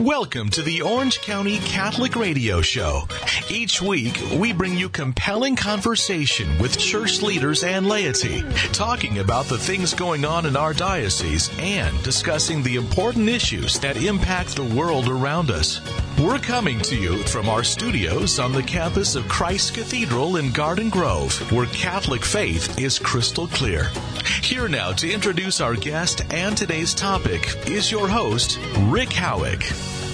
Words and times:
Welcome 0.00 0.48
to 0.52 0.62
the 0.62 0.80
Orange 0.80 1.20
County 1.20 1.58
Catholic 1.58 2.16
Radio 2.16 2.62
Show. 2.62 3.02
Each 3.50 3.82
week, 3.82 4.18
we 4.34 4.50
bring 4.54 4.74
you 4.74 4.88
compelling 4.88 5.56
conversation 5.56 6.58
with 6.58 6.78
church 6.78 7.20
leaders 7.20 7.64
and 7.64 7.86
laity, 7.86 8.42
talking 8.72 9.18
about 9.18 9.44
the 9.44 9.58
things 9.58 9.92
going 9.92 10.24
on 10.24 10.46
in 10.46 10.56
our 10.56 10.72
diocese 10.72 11.50
and 11.58 12.02
discussing 12.02 12.62
the 12.62 12.76
important 12.76 13.28
issues 13.28 13.78
that 13.80 14.02
impact 14.02 14.56
the 14.56 14.64
world 14.64 15.06
around 15.06 15.50
us. 15.50 15.82
We're 16.18 16.38
coming 16.38 16.78
to 16.80 16.96
you 16.96 17.18
from 17.24 17.48
our 17.48 17.64
studios 17.64 18.38
on 18.38 18.52
the 18.52 18.62
campus 18.62 19.14
of 19.16 19.26
Christ 19.28 19.74
Cathedral 19.74 20.36
in 20.36 20.52
Garden 20.52 20.90
Grove, 20.90 21.32
where 21.50 21.66
Catholic 21.66 22.24
faith 22.24 22.78
is 22.78 22.98
crystal 22.98 23.46
clear. 23.46 23.88
Here 24.42 24.68
now 24.68 24.92
to 24.92 25.10
introduce 25.10 25.62
our 25.62 25.74
guest 25.74 26.22
and 26.32 26.56
today's 26.56 26.92
topic 26.92 27.66
is 27.66 27.90
your 27.90 28.06
host, 28.06 28.58
Rick 28.80 29.12
Howick. 29.12 29.64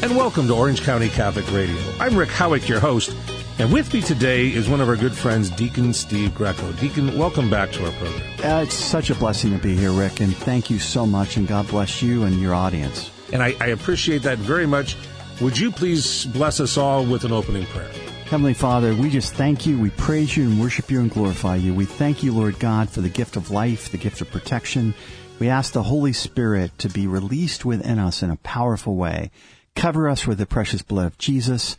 And 0.02 0.16
welcome 0.16 0.46
to 0.46 0.54
Orange 0.54 0.82
County 0.82 1.09
Catholic 1.09 1.51
Radio. 1.51 1.77
I'm 1.98 2.16
Rick 2.16 2.30
Howick, 2.30 2.68
your 2.68 2.80
host, 2.80 3.16
and 3.59 3.73
with 3.73 3.92
me 3.92 4.01
today 4.01 4.46
is 4.46 4.68
one 4.68 4.80
of 4.80 4.88
our 4.88 4.96
good 4.96 5.15
friends, 5.15 5.51
Deacon 5.51 5.92
Steve 5.92 6.34
Greco. 6.34 6.70
Deacon, 6.73 7.18
welcome 7.18 7.51
back 7.51 7.73
to 7.73 7.84
our 7.84 7.92
program. 7.92 8.23
Uh, 8.45 8.62
it's 8.62 8.74
such 8.74 9.10
a 9.10 9.15
blessing 9.16 9.51
to 9.52 9.59
be 9.59 9.74
here, 9.74 9.92
Rick, 9.92 10.20
and 10.20 10.37
thank 10.37 10.70
you 10.70 10.78
so 10.78 11.04
much, 11.04 11.37
and 11.37 11.48
God 11.48 11.66
bless 11.66 12.01
you 12.01 12.24
and 12.24 12.40
your 12.40 12.54
audience. 12.54 13.10
And 13.32 13.42
I, 13.42 13.56
I 13.60 13.68
appreciate 13.68 14.23
that 14.23 14.38
very 14.38 14.66
much. 14.66 14.96
Would 15.42 15.58
you 15.58 15.70
please 15.70 16.24
bless 16.24 16.60
us 16.60 16.78
all 16.78 17.04
with 17.04 17.24
an 17.24 17.32
opening 17.32 17.66
prayer? 17.66 17.90
Heavenly 18.24 18.54
Father, 18.54 18.95
we 18.95 19.10
just 19.10 19.34
thank 19.34 19.66
you, 19.66 19.78
we 19.78 19.90
praise 19.90 20.34
you 20.34 20.45
and 20.45 20.59
worship 20.59 20.90
you 20.90 20.98
and 20.98 21.10
glorify 21.10 21.56
you. 21.56 21.74
We 21.74 21.84
thank 21.84 22.22
you, 22.22 22.32
Lord 22.32 22.59
God, 22.59 22.88
for 22.88 23.02
the 23.02 23.10
gift 23.10 23.36
of 23.36 23.50
life, 23.50 23.90
the 23.90 23.98
gift 23.98 24.22
of 24.22 24.30
protection. 24.30 24.95
We 25.38 25.50
ask 25.50 25.74
the 25.74 25.82
Holy 25.82 26.14
Spirit 26.14 26.78
to 26.78 26.88
be 26.88 27.06
released 27.06 27.66
within 27.66 27.98
us 27.98 28.22
in 28.22 28.30
a 28.30 28.36
powerful 28.36 28.96
way. 28.96 29.30
Cover 29.74 30.09
us 30.09 30.26
with 30.26 30.38
the 30.38 30.46
precious 30.46 30.80
blood 30.80 31.06
of 31.06 31.18
Jesus. 31.18 31.76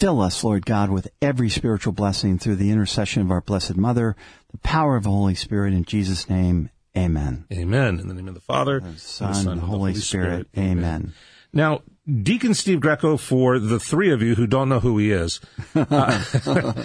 Fill 0.00 0.22
us, 0.22 0.42
Lord 0.42 0.64
God, 0.64 0.88
with 0.88 1.08
every 1.20 1.50
spiritual 1.50 1.92
blessing 1.92 2.38
through 2.38 2.56
the 2.56 2.70
intercession 2.70 3.20
of 3.20 3.30
our 3.30 3.42
Blessed 3.42 3.76
Mother, 3.76 4.16
the 4.52 4.58
power 4.58 4.96
of 4.96 5.02
the 5.02 5.10
Holy 5.10 5.34
Spirit. 5.34 5.74
In 5.74 5.84
Jesus' 5.84 6.30
name, 6.30 6.70
amen. 6.96 7.44
Amen. 7.52 8.00
In 8.00 8.08
the 8.08 8.14
name 8.14 8.28
of 8.28 8.34
the 8.34 8.40
Father, 8.40 8.80
the 8.80 8.98
Son, 8.98 9.28
and 9.28 9.36
the, 9.36 9.42
Son, 9.42 9.52
and 9.52 9.60
the 9.60 9.66
Holy, 9.66 9.78
Holy 9.78 9.94
Spirit. 9.96 10.48
Spirit. 10.48 10.48
Amen. 10.56 10.78
amen. 10.78 11.14
Now, 11.52 11.82
Deacon 12.06 12.54
Steve 12.54 12.80
Greco, 12.80 13.16
for 13.16 13.58
the 13.58 13.80
three 13.80 14.12
of 14.12 14.22
you 14.22 14.34
who 14.34 14.46
don't 14.46 14.68
know 14.68 14.80
who 14.80 14.98
he 14.98 15.10
is, 15.10 15.40
uh, 15.74 16.22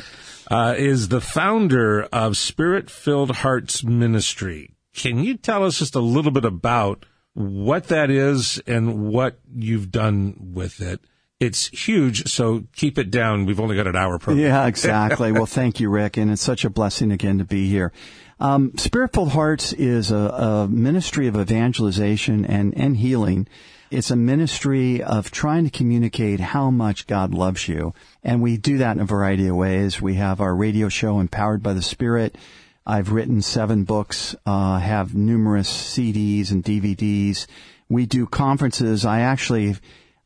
uh, 0.52 0.76
is 0.78 1.10
the 1.10 1.22
founder 1.22 2.04
of 2.06 2.38
Spirit 2.38 2.90
Filled 2.90 3.38
Hearts 3.38 3.84
Ministry. 3.84 4.76
Can 4.94 5.20
you 5.20 5.38
tell 5.38 5.64
us 5.64 5.80
just 5.80 5.96
a 5.96 6.00
little 6.00 6.32
bit 6.32 6.46
about 6.46 7.06
what 7.34 7.88
that 7.88 8.10
is 8.10 8.62
and 8.68 9.08
what 9.08 9.40
you've 9.54 9.92
done 9.92 10.36
with 10.54 10.82
it. 10.82 11.02
It's 11.40 11.68
huge, 11.68 12.28
so 12.32 12.66
keep 12.76 13.00
it 13.00 13.10
down. 13.10 13.46
We've 13.46 13.60
only 13.60 13.76
got 13.76 13.88
an 13.88 13.96
hour 13.96 14.20
program. 14.20 14.46
Yeah, 14.46 14.66
exactly. 14.68 15.32
well, 15.32 15.48
thank 15.48 15.80
you, 15.80 15.90
Rick, 15.90 16.18
and 16.18 16.32
it's 16.32 16.42
such 16.42 16.66
a 16.66 16.70
blessing 16.70 17.12
again 17.12 17.40
to 17.40 17.46
be 17.46 17.68
here. 17.68 17.92
Um, 18.42 18.76
Spirit-filled 18.76 19.34
Hearts 19.34 19.72
is 19.72 20.10
a, 20.10 20.16
a 20.16 20.68
ministry 20.68 21.28
of 21.28 21.38
evangelization 21.38 22.44
and, 22.44 22.76
and 22.76 22.98
healing. 22.98 23.48
It's 23.92 24.10
a 24.10 24.16
ministry 24.16 25.04
of 25.04 25.30
trying 25.30 25.66
to 25.66 25.70
communicate 25.70 26.40
how 26.40 26.72
much 26.72 27.06
God 27.06 27.36
loves 27.36 27.68
you. 27.68 27.94
And 28.24 28.42
we 28.42 28.58
do 28.58 28.80
that 28.80 28.96
in 28.96 29.04
a 29.04 29.06
variety 29.06 29.48
of 29.48 29.58
ways. 29.58 30.02
We 30.02 30.16
have 30.16 30.42
our 30.42 30.56
radio 30.56 30.90
show, 30.90 31.20
Empowered 31.20 31.62
by 31.62 31.74
the 31.74 31.84
Spirit. 31.84 32.36
I've 32.84 33.12
written 33.12 33.44
seven 33.44 33.84
books, 33.84 34.36
uh, 34.48 34.80
have 34.80 35.14
numerous 35.14 35.72
CDs 35.72 36.50
and 36.50 36.64
DVDs. 36.64 37.46
We 37.90 38.08
do 38.08 38.26
conferences. 38.26 39.06
I 39.06 39.20
actually, 39.20 39.76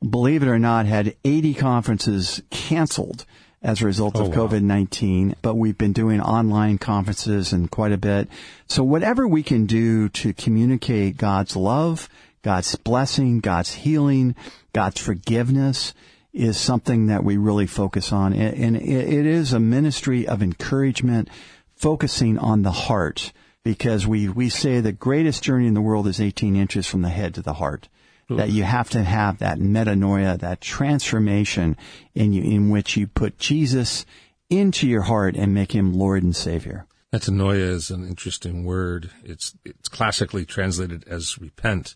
believe 0.09 0.41
it 0.41 0.47
or 0.47 0.57
not, 0.57 0.85
had 0.85 1.17
80 1.25 1.53
conferences 1.55 2.41
canceled 2.49 3.25
as 3.65 3.81
a 3.81 3.85
result 3.85 4.15
of 4.15 4.27
oh, 4.27 4.47
COVID-19, 4.47 5.33
but 5.41 5.55
we've 5.55 5.77
been 5.77 5.91
doing 5.91 6.21
online 6.21 6.77
conferences 6.77 7.51
and 7.51 7.71
quite 7.71 7.91
a 7.91 7.97
bit. 7.97 8.29
So 8.67 8.83
whatever 8.83 9.27
we 9.27 9.41
can 9.41 9.65
do 9.65 10.07
to 10.09 10.33
communicate 10.33 11.17
God's 11.17 11.55
love, 11.55 12.07
God's 12.43 12.75
blessing, 12.75 13.39
God's 13.39 13.73
healing, 13.73 14.35
God's 14.71 15.01
forgiveness 15.01 15.95
is 16.31 16.59
something 16.59 17.07
that 17.07 17.23
we 17.23 17.37
really 17.37 17.65
focus 17.65 18.11
on. 18.11 18.33
And 18.33 18.75
it 18.75 19.25
is 19.25 19.51
a 19.51 19.59
ministry 19.59 20.27
of 20.27 20.43
encouragement, 20.43 21.27
focusing 21.75 22.37
on 22.37 22.61
the 22.61 22.71
heart 22.71 23.33
because 23.63 24.05
we, 24.05 24.29
we 24.29 24.47
say 24.47 24.79
the 24.79 24.91
greatest 24.91 25.41
journey 25.41 25.65
in 25.65 25.73
the 25.73 25.81
world 25.81 26.05
is 26.05 26.21
18 26.21 26.55
inches 26.55 26.85
from 26.85 27.01
the 27.01 27.09
head 27.09 27.33
to 27.33 27.41
the 27.41 27.53
heart. 27.53 27.89
Ooh. 28.31 28.37
That 28.37 28.49
you 28.49 28.63
have 28.63 28.89
to 28.91 29.03
have 29.03 29.37
that 29.39 29.59
metanoia, 29.59 30.39
that 30.39 30.59
transformation 30.59 31.77
in 32.15 32.33
you, 32.33 32.43
in 32.43 32.69
which 32.69 32.97
you 32.97 33.05
put 33.05 33.37
Jesus 33.37 34.05
into 34.49 34.87
your 34.87 35.03
heart 35.03 35.35
and 35.35 35.53
make 35.53 35.73
him 35.73 35.93
Lord 35.93 36.23
and 36.23 36.35
Savior. 36.35 36.87
Metanoia 37.13 37.69
is 37.69 37.91
an 37.91 38.07
interesting 38.07 38.65
word. 38.65 39.11
It's, 39.23 39.55
it's 39.63 39.89
classically 39.89 40.43
translated 40.43 41.03
as 41.07 41.37
repent 41.37 41.95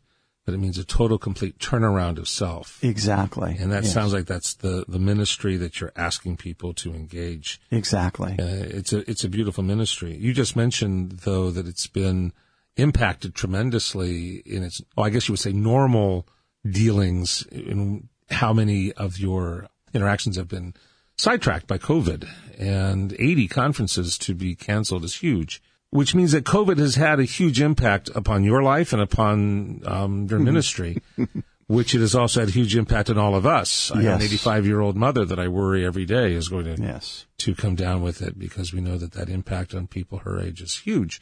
but 0.50 0.56
it 0.56 0.62
means 0.62 0.80
a 0.80 0.84
total, 0.84 1.20
complete 1.20 1.60
turnaround 1.60 2.18
of 2.18 2.28
self. 2.28 2.84
Exactly. 2.84 3.56
And 3.60 3.72
that 3.72 3.84
yes. 3.84 3.94
sounds 3.94 4.14
like 4.14 4.26
that's 4.26 4.56
the, 4.56 4.84
the 4.88 4.98
ministry 4.98 5.58
that 5.58 5.80
you're 5.80 5.92
asking 5.96 6.38
people 6.38 6.74
to 6.74 6.92
engage. 6.92 7.62
Exactly. 7.70 8.32
Uh, 8.32 8.66
it's 8.66 8.92
a, 8.92 9.08
it's 9.08 9.24
a 9.24 9.30
beautiful 9.30 9.64
ministry. 9.64 10.18
You 10.18 10.34
just 10.34 10.56
mentioned 10.56 11.20
though 11.24 11.52
that 11.52 11.68
it's 11.68 11.86
been 11.86 12.34
impacted 12.80 13.36
tremendously 13.36 14.38
in 14.46 14.64
its, 14.64 14.82
oh, 14.98 15.04
I 15.04 15.10
guess 15.10 15.28
you 15.28 15.34
would 15.34 15.40
say 15.40 15.52
normal 15.52 16.28
dealings 16.70 17.46
in 17.52 18.10
how 18.30 18.54
many 18.54 18.92
of 18.94 19.18
your 19.18 19.68
interactions 19.94 20.36
have 20.36 20.48
been 20.48 20.74
sidetracked 21.18 21.68
by 21.68 21.78
COVID 21.78 22.28
and 22.58 23.14
80 23.14 23.48
conferences 23.48 24.18
to 24.20 24.36
be 24.36 24.56
canceled 24.56 25.04
is 25.04 25.16
huge 25.16 25.62
which 25.92 26.14
means 26.14 26.32
that 26.34 26.44
COVID 26.44 26.78
has 26.78 26.96
had 26.96 27.20
a 27.20 27.24
huge 27.24 27.62
impact 27.62 28.10
upon 28.14 28.44
your 28.44 28.62
life 28.62 28.94
and 28.94 29.02
upon 29.02 29.82
um, 29.86 30.28
your 30.30 30.40
ministry, 30.40 31.02
which 31.68 31.96
it 31.96 32.00
has 32.00 32.16
also 32.16 32.42
had 32.42 32.50
a 32.50 32.52
huge 32.52 32.76
impact 32.76 33.10
on 33.10 33.18
all 33.18 33.36
of 33.36 33.46
us. 33.46 33.92
I 33.92 34.02
yes. 34.02 34.06
have 34.06 34.20
an 34.20 34.26
85 34.26 34.66
year 34.66 34.82
old 34.82 34.96
mother 34.96 35.26
that 35.26 35.40
I 35.40 35.48
worry 35.48 35.86
every 35.86 36.06
day 36.06 36.34
is 36.34 36.48
going 36.48 36.66
to 36.66 36.82
yes. 36.82 37.26
to 37.40 37.56
come 37.56 37.76
down 37.76 38.02
with 38.02 38.22
it 38.22 38.38
because 38.38 38.72
we 38.72 38.82
know 38.82 38.98
that 38.98 39.14
that 39.14 39.30
impact 39.30 39.74
on 39.74 39.88
people 39.88 40.20
her 40.20 40.40
age 40.40 40.62
is 40.62 40.78
huge. 40.78 41.22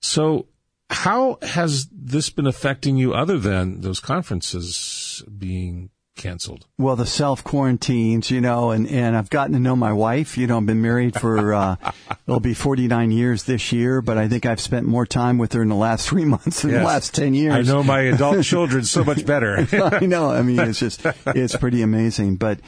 So, 0.00 0.46
how 0.90 1.38
has 1.42 1.88
this 1.92 2.30
been 2.30 2.46
affecting 2.46 2.96
you 2.96 3.14
other 3.14 3.38
than 3.38 3.80
those 3.80 4.00
conferences 4.00 5.22
being 5.38 5.90
canceled? 6.16 6.66
Well, 6.78 6.96
the 6.96 7.06
self 7.06 7.44
quarantines, 7.44 8.30
you 8.30 8.40
know, 8.40 8.70
and, 8.70 8.88
and 8.88 9.16
I've 9.16 9.30
gotten 9.30 9.52
to 9.52 9.60
know 9.60 9.76
my 9.76 9.92
wife. 9.92 10.36
You 10.36 10.46
know, 10.46 10.58
I've 10.58 10.66
been 10.66 10.82
married 10.82 11.18
for, 11.18 11.54
uh, 11.54 11.76
it'll 12.26 12.40
be 12.40 12.54
49 12.54 13.12
years 13.12 13.44
this 13.44 13.72
year, 13.72 14.02
but 14.02 14.18
I 14.18 14.28
think 14.28 14.46
I've 14.46 14.60
spent 14.60 14.86
more 14.86 15.06
time 15.06 15.38
with 15.38 15.52
her 15.52 15.62
in 15.62 15.68
the 15.68 15.76
last 15.76 16.08
three 16.08 16.24
months 16.24 16.62
than 16.62 16.72
yes. 16.72 16.80
the 16.80 16.86
last 16.86 17.14
10 17.14 17.34
years. 17.34 17.54
I 17.54 17.62
know 17.72 17.82
my 17.82 18.00
adult 18.02 18.44
children 18.44 18.84
so 18.84 19.04
much 19.04 19.24
better. 19.24 19.66
I 19.72 20.06
know. 20.06 20.30
I 20.30 20.42
mean, 20.42 20.58
it's 20.58 20.80
just, 20.80 21.00
it's 21.26 21.56
pretty 21.56 21.82
amazing. 21.82 22.36
But, 22.36 22.60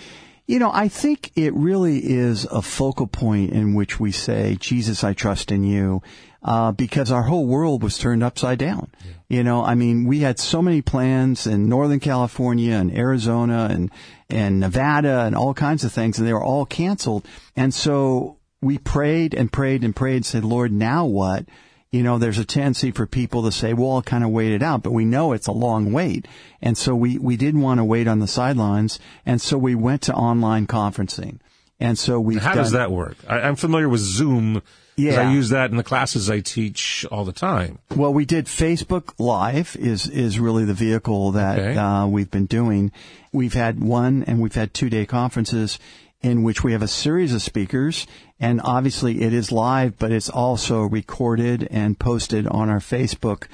you 0.47 0.61
know, 0.61 0.71
I 0.73 0.89
think 0.89 1.33
it 1.35 1.53
really 1.55 1.99
is 1.99 2.45
a 2.47 2.63
focal 2.63 3.09
point 3.09 3.53
in 3.53 3.75
which 3.75 3.99
we 3.99 4.13
say, 4.13 4.57
Jesus, 4.61 5.03
I 5.03 5.13
trust 5.13 5.51
in 5.51 5.65
you 5.65 6.03
uh, 6.45 6.73
because 6.73 7.11
our 7.13 7.23
whole 7.23 7.47
world 7.47 7.83
was 7.83 7.99
turned 7.99 8.23
upside 8.23 8.59
down. 8.59 8.91
Yeah. 9.05 9.13
You 9.29 9.45
know, 9.45 9.65
I 9.65 9.75
mean, 9.75 10.07
we 10.07 10.21
had 10.21 10.39
so 10.39 10.61
many 10.61 10.83
plans 10.83 11.47
in 11.47 11.69
Northern 11.69 12.01
California 12.01 12.75
and 12.75 12.97
Arizona 12.97 13.69
and, 13.71 13.91
and 14.29 14.61
Nevada 14.61 15.21
and 15.21 15.37
all 15.37 15.55
kinds 15.55 15.85
of 15.85 15.93
things, 15.93 16.19
and 16.19 16.27
they 16.27 16.33
were 16.33 16.45
all 16.45 16.67
canceled. 16.67 17.27
And 17.57 17.73
so 17.73 18.39
we 18.61 18.79
prayed 18.79 19.35
and 19.35 19.53
prayed 19.53 19.85
and 19.85 19.95
prayed 19.95 20.17
and 20.17 20.27
said, 20.27 20.45
Lord, 20.45 20.73
now 20.73 21.05
what? 21.05 21.47
You 21.91 22.03
know, 22.03 22.19
there's 22.19 22.39
a 22.39 22.45
tendency 22.45 22.91
for 22.91 23.07
people 23.07 23.43
to 23.43 23.53
say, 23.53 23.75
well, 23.75 23.93
I'll 23.93 24.03
kind 24.03 24.25
of 24.25 24.31
wait 24.31 24.53
it 24.53 24.63
out, 24.63 24.83
but 24.83 24.93
we 24.93 25.05
know 25.05 25.33
it's 25.33 25.47
a 25.47 25.53
long 25.53 25.93
wait. 25.93 26.27
And 26.63 26.77
so 26.77 26.95
we, 26.95 27.19
we 27.19 27.37
didn't 27.37 27.61
want 27.61 27.79
to 27.79 27.85
wait 27.85 28.09
on 28.09 28.19
the 28.19 28.27
sidelines. 28.27 28.99
And 29.27 29.41
so 29.43 29.59
we 29.59 29.75
went 29.75 30.03
to 30.03 30.15
online 30.15 30.67
conferencing. 30.67 31.39
And 31.79 31.99
so 31.99 32.19
we. 32.19 32.37
How 32.37 32.55
done, 32.55 32.65
does 32.65 32.73
that 32.73 32.91
work? 32.91 33.17
I, 33.29 33.41
am 33.41 33.57
familiar 33.57 33.89
with 33.89 34.01
Zoom 34.01 34.63
yeah. 34.97 35.21
I 35.21 35.33
use 35.33 35.49
that 35.51 35.71
in 35.71 35.77
the 35.77 35.83
classes 35.83 36.29
I 36.29 36.41
teach 36.41 37.07
all 37.11 37.25
the 37.25 37.33
time. 37.33 37.79
Well, 37.95 38.13
we 38.13 38.25
did 38.25 38.47
Facebook 38.47 39.15
Live 39.19 39.77
is, 39.77 40.07
is 40.09 40.39
really 40.39 40.65
the 40.65 40.75
vehicle 40.75 41.33
that 41.33 41.59
okay. 41.59 41.77
uh, 41.77 42.07
we've 42.07 42.31
been 42.31 42.47
doing. 42.47 42.93
We've 43.33 43.55
had 43.55 43.81
one 43.81 44.23
and 44.25 44.41
we've 44.41 44.55
had 44.55 44.75
two 44.75 44.91
day 44.91 45.07
conferences 45.07 45.79
in 46.21 46.43
which 46.43 46.63
we 46.63 46.73
have 46.73 46.83
a 46.83 46.89
series 46.89 47.35
of 47.35 47.43
speakers 47.43 48.07
and 48.39 48.61
obviously 48.65 49.23
it 49.23 49.33
is 49.33 49.53
live, 49.53 49.99
but 49.99 50.13
it's 50.13 50.29
also 50.29 50.83
recorded 50.83 51.67
and 51.71 51.99
posted 51.99 52.47
on 52.47 52.69
our 52.69 52.79
Facebook 52.79 53.47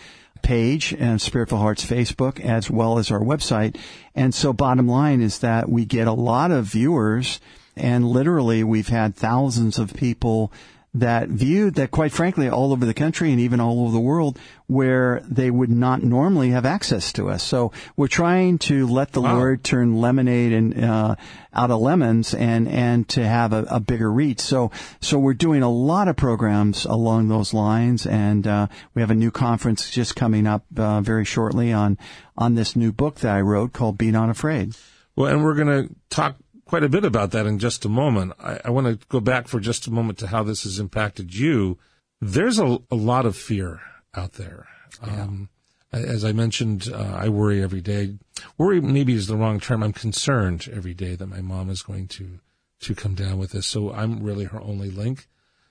page 0.42 0.94
and 0.98 1.20
Spirit-filled 1.20 1.60
Hearts 1.60 1.84
Facebook 1.84 2.40
as 2.40 2.70
well 2.70 2.98
as 2.98 3.10
our 3.10 3.20
website. 3.20 3.76
And 4.14 4.34
so 4.34 4.52
bottom 4.52 4.88
line 4.88 5.20
is 5.20 5.40
that 5.40 5.68
we 5.68 5.84
get 5.84 6.06
a 6.06 6.12
lot 6.12 6.50
of 6.50 6.64
viewers 6.64 7.40
and 7.76 8.08
literally 8.08 8.64
we've 8.64 8.88
had 8.88 9.14
thousands 9.14 9.78
of 9.78 9.94
people 9.94 10.52
that 10.94 11.28
viewed 11.28 11.74
that 11.74 11.90
quite 11.90 12.12
frankly 12.12 12.48
all 12.48 12.72
over 12.72 12.86
the 12.86 12.94
country 12.94 13.30
and 13.30 13.40
even 13.40 13.60
all 13.60 13.82
over 13.82 13.92
the 13.92 14.00
world 14.00 14.38
where 14.66 15.22
they 15.28 15.50
would 15.50 15.70
not 15.70 16.02
normally 16.02 16.50
have 16.50 16.64
access 16.64 17.12
to 17.12 17.28
us. 17.28 17.42
So 17.42 17.72
we're 17.96 18.08
trying 18.08 18.58
to 18.58 18.86
let 18.86 19.12
the 19.12 19.20
wow. 19.20 19.36
Lord 19.36 19.64
turn 19.64 20.00
lemonade 20.00 20.52
and 20.52 20.84
uh, 20.84 21.16
out 21.52 21.70
of 21.70 21.80
lemons 21.80 22.34
and 22.34 22.68
and 22.68 23.08
to 23.10 23.26
have 23.26 23.52
a, 23.52 23.64
a, 23.70 23.80
bigger 23.80 24.10
reach. 24.10 24.40
So 24.40 24.70
so 25.00 25.18
we're 25.18 25.34
doing 25.34 25.62
a 25.62 25.70
lot 25.70 26.08
of 26.08 26.16
programs 26.16 26.84
along 26.84 27.28
those 27.28 27.52
lines, 27.54 28.06
and 28.06 28.46
uh, 28.46 28.66
we 28.94 29.02
have 29.02 29.10
a 29.10 29.14
new 29.14 29.30
conference 29.30 29.90
just 29.90 30.16
coming 30.16 30.46
up 30.46 30.64
uh, 30.76 31.00
very 31.00 31.24
shortly 31.24 31.72
on 31.72 31.98
on 32.36 32.54
this 32.54 32.76
new 32.76 32.92
book 32.92 33.16
that 33.20 33.34
I 33.34 33.40
wrote 33.40 33.72
called 33.72 33.98
"Be 33.98 34.10
Not 34.10 34.30
Afraid." 34.30 34.74
Well, 35.16 35.32
and 35.32 35.42
we're 35.42 35.54
going 35.54 35.88
to 35.88 35.94
talk 36.10 36.36
quite 36.68 36.84
a 36.84 36.88
bit 36.88 37.04
about 37.04 37.30
that 37.32 37.46
in 37.46 37.58
just 37.58 37.84
a 37.84 37.88
moment. 37.88 38.34
I, 38.38 38.60
I 38.66 38.70
want 38.70 38.86
to 38.86 39.06
go 39.08 39.20
back 39.20 39.48
for 39.48 39.58
just 39.58 39.86
a 39.86 39.90
moment 39.90 40.18
to 40.18 40.28
how 40.28 40.42
this 40.42 40.62
has 40.62 40.78
impacted 40.78 41.34
you. 41.34 41.78
There's 42.20 42.58
a, 42.58 42.78
a 42.90 42.94
lot 42.94 43.26
of 43.26 43.36
fear 43.36 43.80
out 44.14 44.34
there. 44.34 44.66
Yeah. 45.04 45.22
Um, 45.22 45.48
as 45.90 46.24
I 46.24 46.32
mentioned, 46.32 46.90
uh, 46.92 47.16
I 47.16 47.30
worry 47.30 47.62
every 47.62 47.80
day. 47.80 48.18
Worry 48.58 48.80
maybe 48.80 49.14
is 49.14 49.26
the 49.26 49.36
wrong 49.36 49.58
term. 49.58 49.82
I'm 49.82 49.94
concerned 49.94 50.68
every 50.70 50.92
day 50.92 51.16
that 51.16 51.26
my 51.26 51.40
mom 51.40 51.70
is 51.70 51.82
going 51.82 52.08
to 52.08 52.40
to 52.80 52.94
come 52.94 53.14
down 53.14 53.38
with 53.38 53.52
this. 53.52 53.66
So 53.66 53.92
I'm 53.92 54.22
really 54.22 54.44
her 54.44 54.60
only 54.60 54.90
link. 54.90 55.26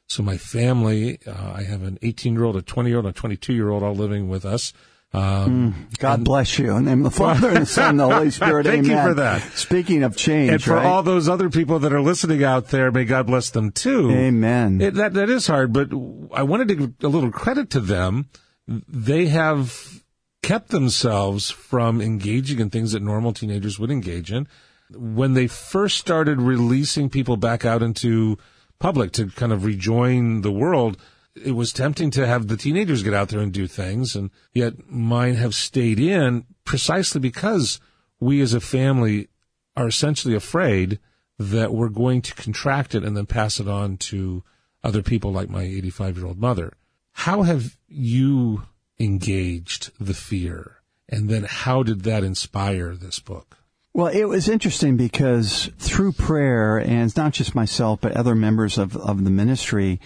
So 0.07 0.23
my 0.23 0.37
family, 0.37 1.19
uh, 1.25 1.53
I 1.55 1.63
have 1.63 1.83
an 1.83 1.99
18 2.01 2.33
year 2.33 2.43
old, 2.43 2.57
a 2.57 2.61
20 2.61 2.89
year 2.89 2.97
old, 2.97 3.05
a 3.05 3.13
22 3.13 3.53
year 3.53 3.69
old 3.69 3.83
all 3.83 3.95
living 3.95 4.27
with 4.27 4.45
us. 4.45 4.73
Um, 5.13 5.73
mm, 5.73 5.99
God 5.99 6.15
and, 6.15 6.25
bless 6.25 6.59
you. 6.59 6.75
In 6.75 6.83
the 6.83 6.89
name 6.91 7.05
of 7.05 7.13
the 7.13 7.17
Father 7.17 7.49
and 7.49 7.61
the 7.61 7.65
Son 7.65 7.91
and 7.91 7.99
the 7.99 8.09
Holy 8.09 8.29
Spirit. 8.31 8.65
Thank 8.65 8.85
Amen. 8.85 8.97
you 8.97 9.09
for 9.09 9.13
that. 9.15 9.41
Speaking 9.53 10.03
of 10.03 10.17
change, 10.17 10.51
and 10.51 10.63
for 10.63 10.75
right? 10.75 10.85
all 10.85 11.01
those 11.01 11.29
other 11.29 11.49
people 11.49 11.79
that 11.79 11.93
are 11.93 12.01
listening 12.01 12.43
out 12.43 12.67
there, 12.67 12.91
may 12.91 13.05
God 13.05 13.27
bless 13.27 13.49
them 13.49 13.71
too. 13.71 14.11
Amen. 14.11 14.81
It, 14.81 14.95
that 14.95 15.13
that 15.13 15.29
is 15.29 15.47
hard, 15.47 15.71
but 15.71 15.91
I 16.33 16.43
wanted 16.43 16.67
to 16.69 16.75
give 16.75 16.93
a 17.03 17.07
little 17.07 17.31
credit 17.31 17.69
to 17.71 17.79
them. 17.79 18.29
They 18.67 19.27
have 19.27 20.03
kept 20.43 20.69
themselves 20.69 21.49
from 21.49 22.01
engaging 22.01 22.59
in 22.59 22.69
things 22.69 22.91
that 22.91 23.01
normal 23.01 23.33
teenagers 23.33 23.79
would 23.79 23.91
engage 23.91 24.31
in. 24.31 24.47
When 24.91 25.33
they 25.33 25.47
first 25.47 25.97
started 25.97 26.41
releasing 26.41 27.09
people 27.09 27.37
back 27.37 27.65
out 27.65 27.81
into 27.81 28.37
public 28.79 29.11
to 29.13 29.27
kind 29.27 29.51
of 29.51 29.65
rejoin 29.65 30.41
the 30.41 30.51
world, 30.51 30.97
it 31.43 31.51
was 31.51 31.73
tempting 31.73 32.11
to 32.11 32.27
have 32.27 32.47
the 32.47 32.57
teenagers 32.57 33.03
get 33.03 33.13
out 33.13 33.29
there 33.29 33.39
and 33.39 33.51
do 33.51 33.67
things, 33.67 34.15
and 34.15 34.31
yet 34.53 34.89
mine 34.89 35.35
have 35.35 35.55
stayed 35.55 35.99
in 35.99 36.45
precisely 36.63 37.19
because 37.19 37.79
we 38.19 38.41
as 38.41 38.53
a 38.53 38.59
family 38.59 39.29
are 39.75 39.87
essentially 39.87 40.35
afraid 40.35 40.99
that 41.39 41.73
we're 41.73 41.89
going 41.89 42.21
to 42.21 42.33
contract 42.33 42.95
it 42.95 43.03
and 43.03 43.15
then 43.15 43.25
pass 43.25 43.59
it 43.59 43.67
on 43.67 43.97
to 43.97 44.43
other 44.83 45.03
people 45.03 45.31
like 45.31 45.49
my 45.49 45.63
85 45.63 46.17
year 46.17 46.25
old 46.25 46.39
mother. 46.39 46.73
How 47.11 47.43
have 47.43 47.77
you 47.87 48.63
engaged 48.99 49.91
the 49.99 50.13
fear? 50.13 50.77
And 51.09 51.29
then 51.29 51.45
how 51.47 51.83
did 51.83 52.01
that 52.03 52.23
inspire 52.23 52.95
this 52.95 53.19
book? 53.19 53.57
Well, 53.93 54.07
it 54.07 54.25
was 54.25 54.47
interesting 54.47 54.97
because 54.97 55.71
through 55.79 56.11
prayer, 56.11 56.77
and 56.77 57.03
it's 57.03 57.17
not 57.17 57.33
just 57.33 57.55
myself, 57.55 58.01
but 58.01 58.11
other 58.11 58.35
members 58.35 58.77
of, 58.77 58.95
of 58.95 59.23
the 59.23 59.31
ministry, 59.31 59.99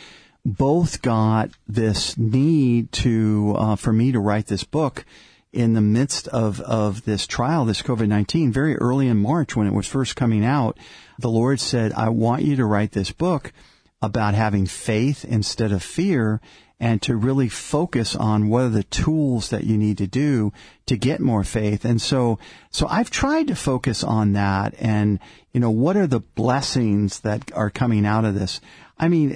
both 0.46 1.02
got 1.02 1.52
this 1.68 2.18
need 2.18 2.92
to 2.92 3.56
uh, 3.58 3.76
for 3.76 3.94
me 3.94 4.12
to 4.12 4.20
write 4.20 4.48
this 4.48 4.64
book 4.64 5.06
in 5.54 5.74
the 5.74 5.82
midst 5.82 6.28
of 6.30 6.60
of 6.62 7.04
this 7.06 7.28
trial, 7.28 7.66
this 7.66 7.82
COVID 7.82 8.08
nineteen, 8.08 8.52
very 8.52 8.76
early 8.78 9.08
in 9.08 9.22
March 9.22 9.56
when 9.56 9.68
it 9.68 9.74
was 9.74 9.88
first 9.88 10.16
coming 10.16 10.46
out. 10.46 10.78
The 11.20 11.30
Lord 11.30 11.60
said, 11.60 11.94
"I 11.94 12.10
want 12.10 12.44
you 12.44 12.56
to 12.56 12.66
write 12.66 12.94
this 12.94 13.12
book 13.12 13.54
about 14.02 14.34
having 14.34 14.66
faith 14.66 15.26
instead 15.26 15.72
of 15.72 15.84
fear." 15.84 16.42
And 16.84 17.00
to 17.04 17.16
really 17.16 17.48
focus 17.48 18.16
on 18.16 18.50
what 18.50 18.64
are 18.64 18.70
the 18.70 18.84
tools 18.86 19.52
that 19.52 19.66
you 19.66 19.78
need 19.78 20.00
to 20.00 20.08
do 20.08 20.52
to 20.88 20.98
get 20.98 21.20
more 21.20 21.44
faith. 21.44 21.86
And 21.86 22.02
so, 22.02 22.40
so 22.72 22.88
I've 22.88 23.12
tried 23.12 23.50
to 23.50 23.56
focus 23.56 24.04
on 24.04 24.34
that 24.34 24.74
and, 24.80 25.20
you 25.54 25.60
know, 25.60 25.70
what 25.70 25.96
are 25.96 26.08
the 26.08 26.22
blessings 26.22 27.20
that 27.20 27.52
are 27.54 27.70
coming 27.70 28.04
out 28.04 28.26
of 28.26 28.34
this? 28.34 28.62
I 29.02 29.08
mean, 29.08 29.36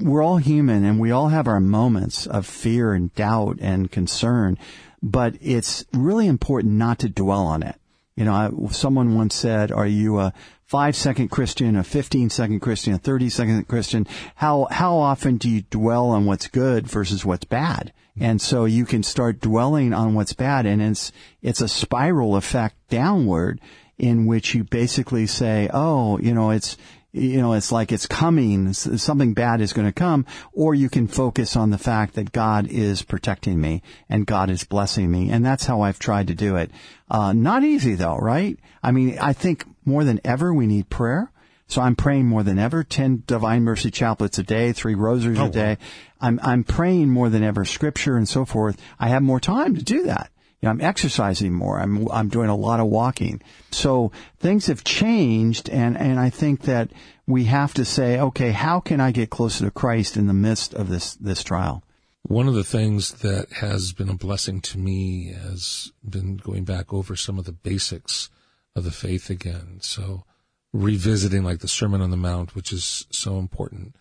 we're 0.00 0.22
all 0.22 0.38
human 0.38 0.82
and 0.82 0.98
we 0.98 1.10
all 1.10 1.28
have 1.28 1.46
our 1.46 1.60
moments 1.60 2.26
of 2.26 2.46
fear 2.46 2.94
and 2.94 3.14
doubt 3.14 3.58
and 3.60 3.92
concern, 3.92 4.56
but 5.02 5.34
it's 5.42 5.84
really 5.92 6.26
important 6.26 6.72
not 6.72 7.00
to 7.00 7.10
dwell 7.10 7.42
on 7.42 7.62
it. 7.62 7.76
You 8.16 8.24
know, 8.24 8.68
someone 8.72 9.14
once 9.14 9.34
said, 9.34 9.70
are 9.70 9.86
you 9.86 10.18
a 10.18 10.32
five 10.64 10.96
second 10.96 11.28
Christian, 11.28 11.76
a 11.76 11.84
15 11.84 12.30
second 12.30 12.60
Christian, 12.60 12.94
a 12.94 12.98
30 12.98 13.28
second 13.28 13.68
Christian? 13.68 14.06
How, 14.34 14.66
how 14.70 14.96
often 14.96 15.36
do 15.36 15.50
you 15.50 15.60
dwell 15.68 16.06
on 16.06 16.24
what's 16.24 16.48
good 16.48 16.86
versus 16.86 17.22
what's 17.22 17.44
bad? 17.44 17.92
And 18.18 18.40
so 18.40 18.64
you 18.64 18.86
can 18.86 19.02
start 19.02 19.42
dwelling 19.42 19.92
on 19.92 20.14
what's 20.14 20.32
bad 20.32 20.64
and 20.64 20.80
it's, 20.80 21.12
it's 21.42 21.60
a 21.60 21.68
spiral 21.68 22.34
effect 22.34 22.76
downward 22.88 23.60
in 23.98 24.24
which 24.24 24.54
you 24.54 24.64
basically 24.64 25.26
say, 25.26 25.68
oh, 25.72 26.18
you 26.18 26.32
know, 26.32 26.50
it's, 26.50 26.78
you 27.16 27.38
know, 27.38 27.54
it's 27.54 27.72
like 27.72 27.92
it's 27.92 28.06
coming, 28.06 28.72
something 28.72 29.32
bad 29.32 29.60
is 29.60 29.72
going 29.72 29.86
to 29.86 29.92
come, 29.92 30.26
or 30.52 30.74
you 30.74 30.88
can 30.88 31.06
focus 31.06 31.56
on 31.56 31.70
the 31.70 31.78
fact 31.78 32.14
that 32.14 32.32
God 32.32 32.68
is 32.68 33.02
protecting 33.02 33.60
me 33.60 33.82
and 34.08 34.26
God 34.26 34.50
is 34.50 34.64
blessing 34.64 35.10
me. 35.10 35.30
And 35.30 35.44
that's 35.44 35.64
how 35.64 35.80
I've 35.80 35.98
tried 35.98 36.28
to 36.28 36.34
do 36.34 36.56
it. 36.56 36.70
Uh, 37.10 37.32
not 37.32 37.64
easy 37.64 37.94
though, 37.94 38.16
right? 38.16 38.58
I 38.82 38.92
mean, 38.92 39.18
I 39.18 39.32
think 39.32 39.64
more 39.84 40.04
than 40.04 40.20
ever 40.24 40.52
we 40.52 40.66
need 40.66 40.90
prayer. 40.90 41.30
So 41.68 41.82
I'm 41.82 41.96
praying 41.96 42.26
more 42.26 42.44
than 42.44 42.60
ever, 42.60 42.84
10 42.84 43.24
Divine 43.26 43.64
Mercy 43.64 43.90
chaplets 43.90 44.38
a 44.38 44.44
day, 44.44 44.72
three 44.72 44.94
rosaries 44.94 45.40
oh, 45.40 45.46
a 45.46 45.50
day. 45.50 45.78
Wow. 45.80 45.86
I'm, 46.20 46.40
I'm 46.42 46.64
praying 46.64 47.08
more 47.08 47.28
than 47.28 47.42
ever, 47.42 47.64
scripture 47.64 48.16
and 48.16 48.28
so 48.28 48.44
forth. 48.44 48.80
I 49.00 49.08
have 49.08 49.22
more 49.22 49.40
time 49.40 49.74
to 49.74 49.82
do 49.82 50.04
that 50.04 50.30
know, 50.62 50.70
I'm 50.70 50.80
exercising 50.80 51.52
more. 51.52 51.78
I'm 51.78 52.08
I'm 52.10 52.28
doing 52.28 52.48
a 52.48 52.56
lot 52.56 52.80
of 52.80 52.86
walking. 52.86 53.42
So 53.70 54.12
things 54.38 54.66
have 54.66 54.84
changed, 54.84 55.68
and 55.68 55.96
and 55.96 56.18
I 56.18 56.30
think 56.30 56.62
that 56.62 56.90
we 57.26 57.44
have 57.44 57.74
to 57.74 57.84
say, 57.84 58.18
okay, 58.18 58.52
how 58.52 58.80
can 58.80 59.00
I 59.00 59.10
get 59.10 59.30
closer 59.30 59.64
to 59.64 59.70
Christ 59.70 60.16
in 60.16 60.26
the 60.26 60.32
midst 60.34 60.74
of 60.74 60.88
this 60.88 61.14
this 61.16 61.42
trial? 61.42 61.82
One 62.22 62.48
of 62.48 62.54
the 62.54 62.64
things 62.64 63.12
that 63.14 63.52
has 63.60 63.92
been 63.92 64.08
a 64.08 64.16
blessing 64.16 64.60
to 64.62 64.78
me 64.78 65.32
has 65.32 65.92
been 66.08 66.38
going 66.38 66.64
back 66.64 66.92
over 66.92 67.14
some 67.14 67.38
of 67.38 67.44
the 67.44 67.52
basics 67.52 68.30
of 68.74 68.82
the 68.82 68.90
faith 68.90 69.30
again. 69.30 69.78
So 69.80 70.24
revisiting 70.72 71.44
like 71.44 71.60
the 71.60 71.68
Sermon 71.68 72.00
on 72.00 72.10
the 72.10 72.16
Mount, 72.16 72.54
which 72.56 72.72
is 72.72 73.06
so 73.10 73.38
important. 73.38 73.94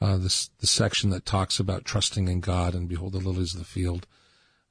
Uh, 0.00 0.18
this 0.18 0.50
the 0.60 0.66
section 0.66 1.10
that 1.10 1.24
talks 1.24 1.58
about 1.58 1.84
trusting 1.84 2.28
in 2.28 2.40
God 2.40 2.74
and 2.74 2.88
behold 2.88 3.12
the 3.12 3.18
lilies 3.18 3.54
of 3.54 3.58
the 3.58 3.64
field 3.64 4.06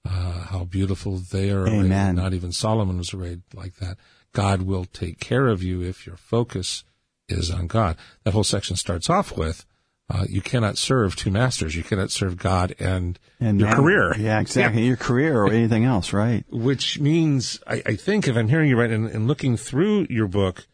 uh, 0.06 0.46
how 0.46 0.66
beautiful 0.66 1.18
they 1.18 1.50
are 1.50 1.64
arrayed. 1.64 1.86
Amen. 1.86 2.16
Not 2.16 2.34
even 2.34 2.52
Solomon 2.52 2.98
was 2.98 3.14
arrayed 3.14 3.42
like 3.54 3.76
that. 3.76 3.98
God 4.34 4.64
will 4.64 4.86
take 4.86 5.20
care 5.20 5.48
of 5.48 5.62
you 5.64 5.82
if 5.82 6.06
your 6.06 6.18
focus 6.18 6.84
is 7.30 7.52
on 7.52 7.68
God. 7.68 7.98
That 8.24 8.34
whole 8.34 8.44
section 8.44 8.76
starts 8.76 9.10
off 9.10 9.38
with, 9.38 9.66
uh, 10.10 10.26
you 10.28 10.42
cannot 10.42 10.78
serve 10.78 11.16
two 11.16 11.32
masters. 11.32 11.76
You 11.76 11.84
cannot 11.84 12.12
serve 12.12 12.38
God 12.38 12.76
and, 12.80 13.18
and 13.40 13.60
your 13.60 13.72
career. 13.72 14.16
Yeah, 14.18 14.40
exactly. 14.40 14.82
Yeah. 14.82 14.88
Your 14.90 14.98
career 14.98 15.42
or 15.42 15.50
anything 15.50 15.86
else, 15.86 16.12
right? 16.12 16.44
Which 16.50 17.00
means, 17.00 17.60
I, 17.66 17.82
I 17.86 17.96
think, 17.96 18.28
if 18.28 18.36
I'm 18.36 18.50
hearing 18.50 18.70
you 18.70 18.78
right, 18.78 18.92
and, 18.92 19.08
and 19.08 19.28
looking 19.28 19.56
through 19.56 20.08
your 20.10 20.28
book, 20.28 20.68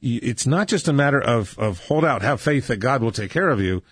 it's 0.00 0.46
not 0.46 0.66
just 0.66 0.88
a 0.88 0.92
matter 0.92 1.20
of, 1.20 1.56
of 1.58 1.86
hold 1.86 2.04
out, 2.04 2.22
have 2.22 2.40
faith 2.40 2.66
that 2.66 2.78
God 2.78 3.02
will 3.02 3.12
take 3.12 3.30
care 3.30 3.50
of 3.50 3.60
you. 3.60 3.84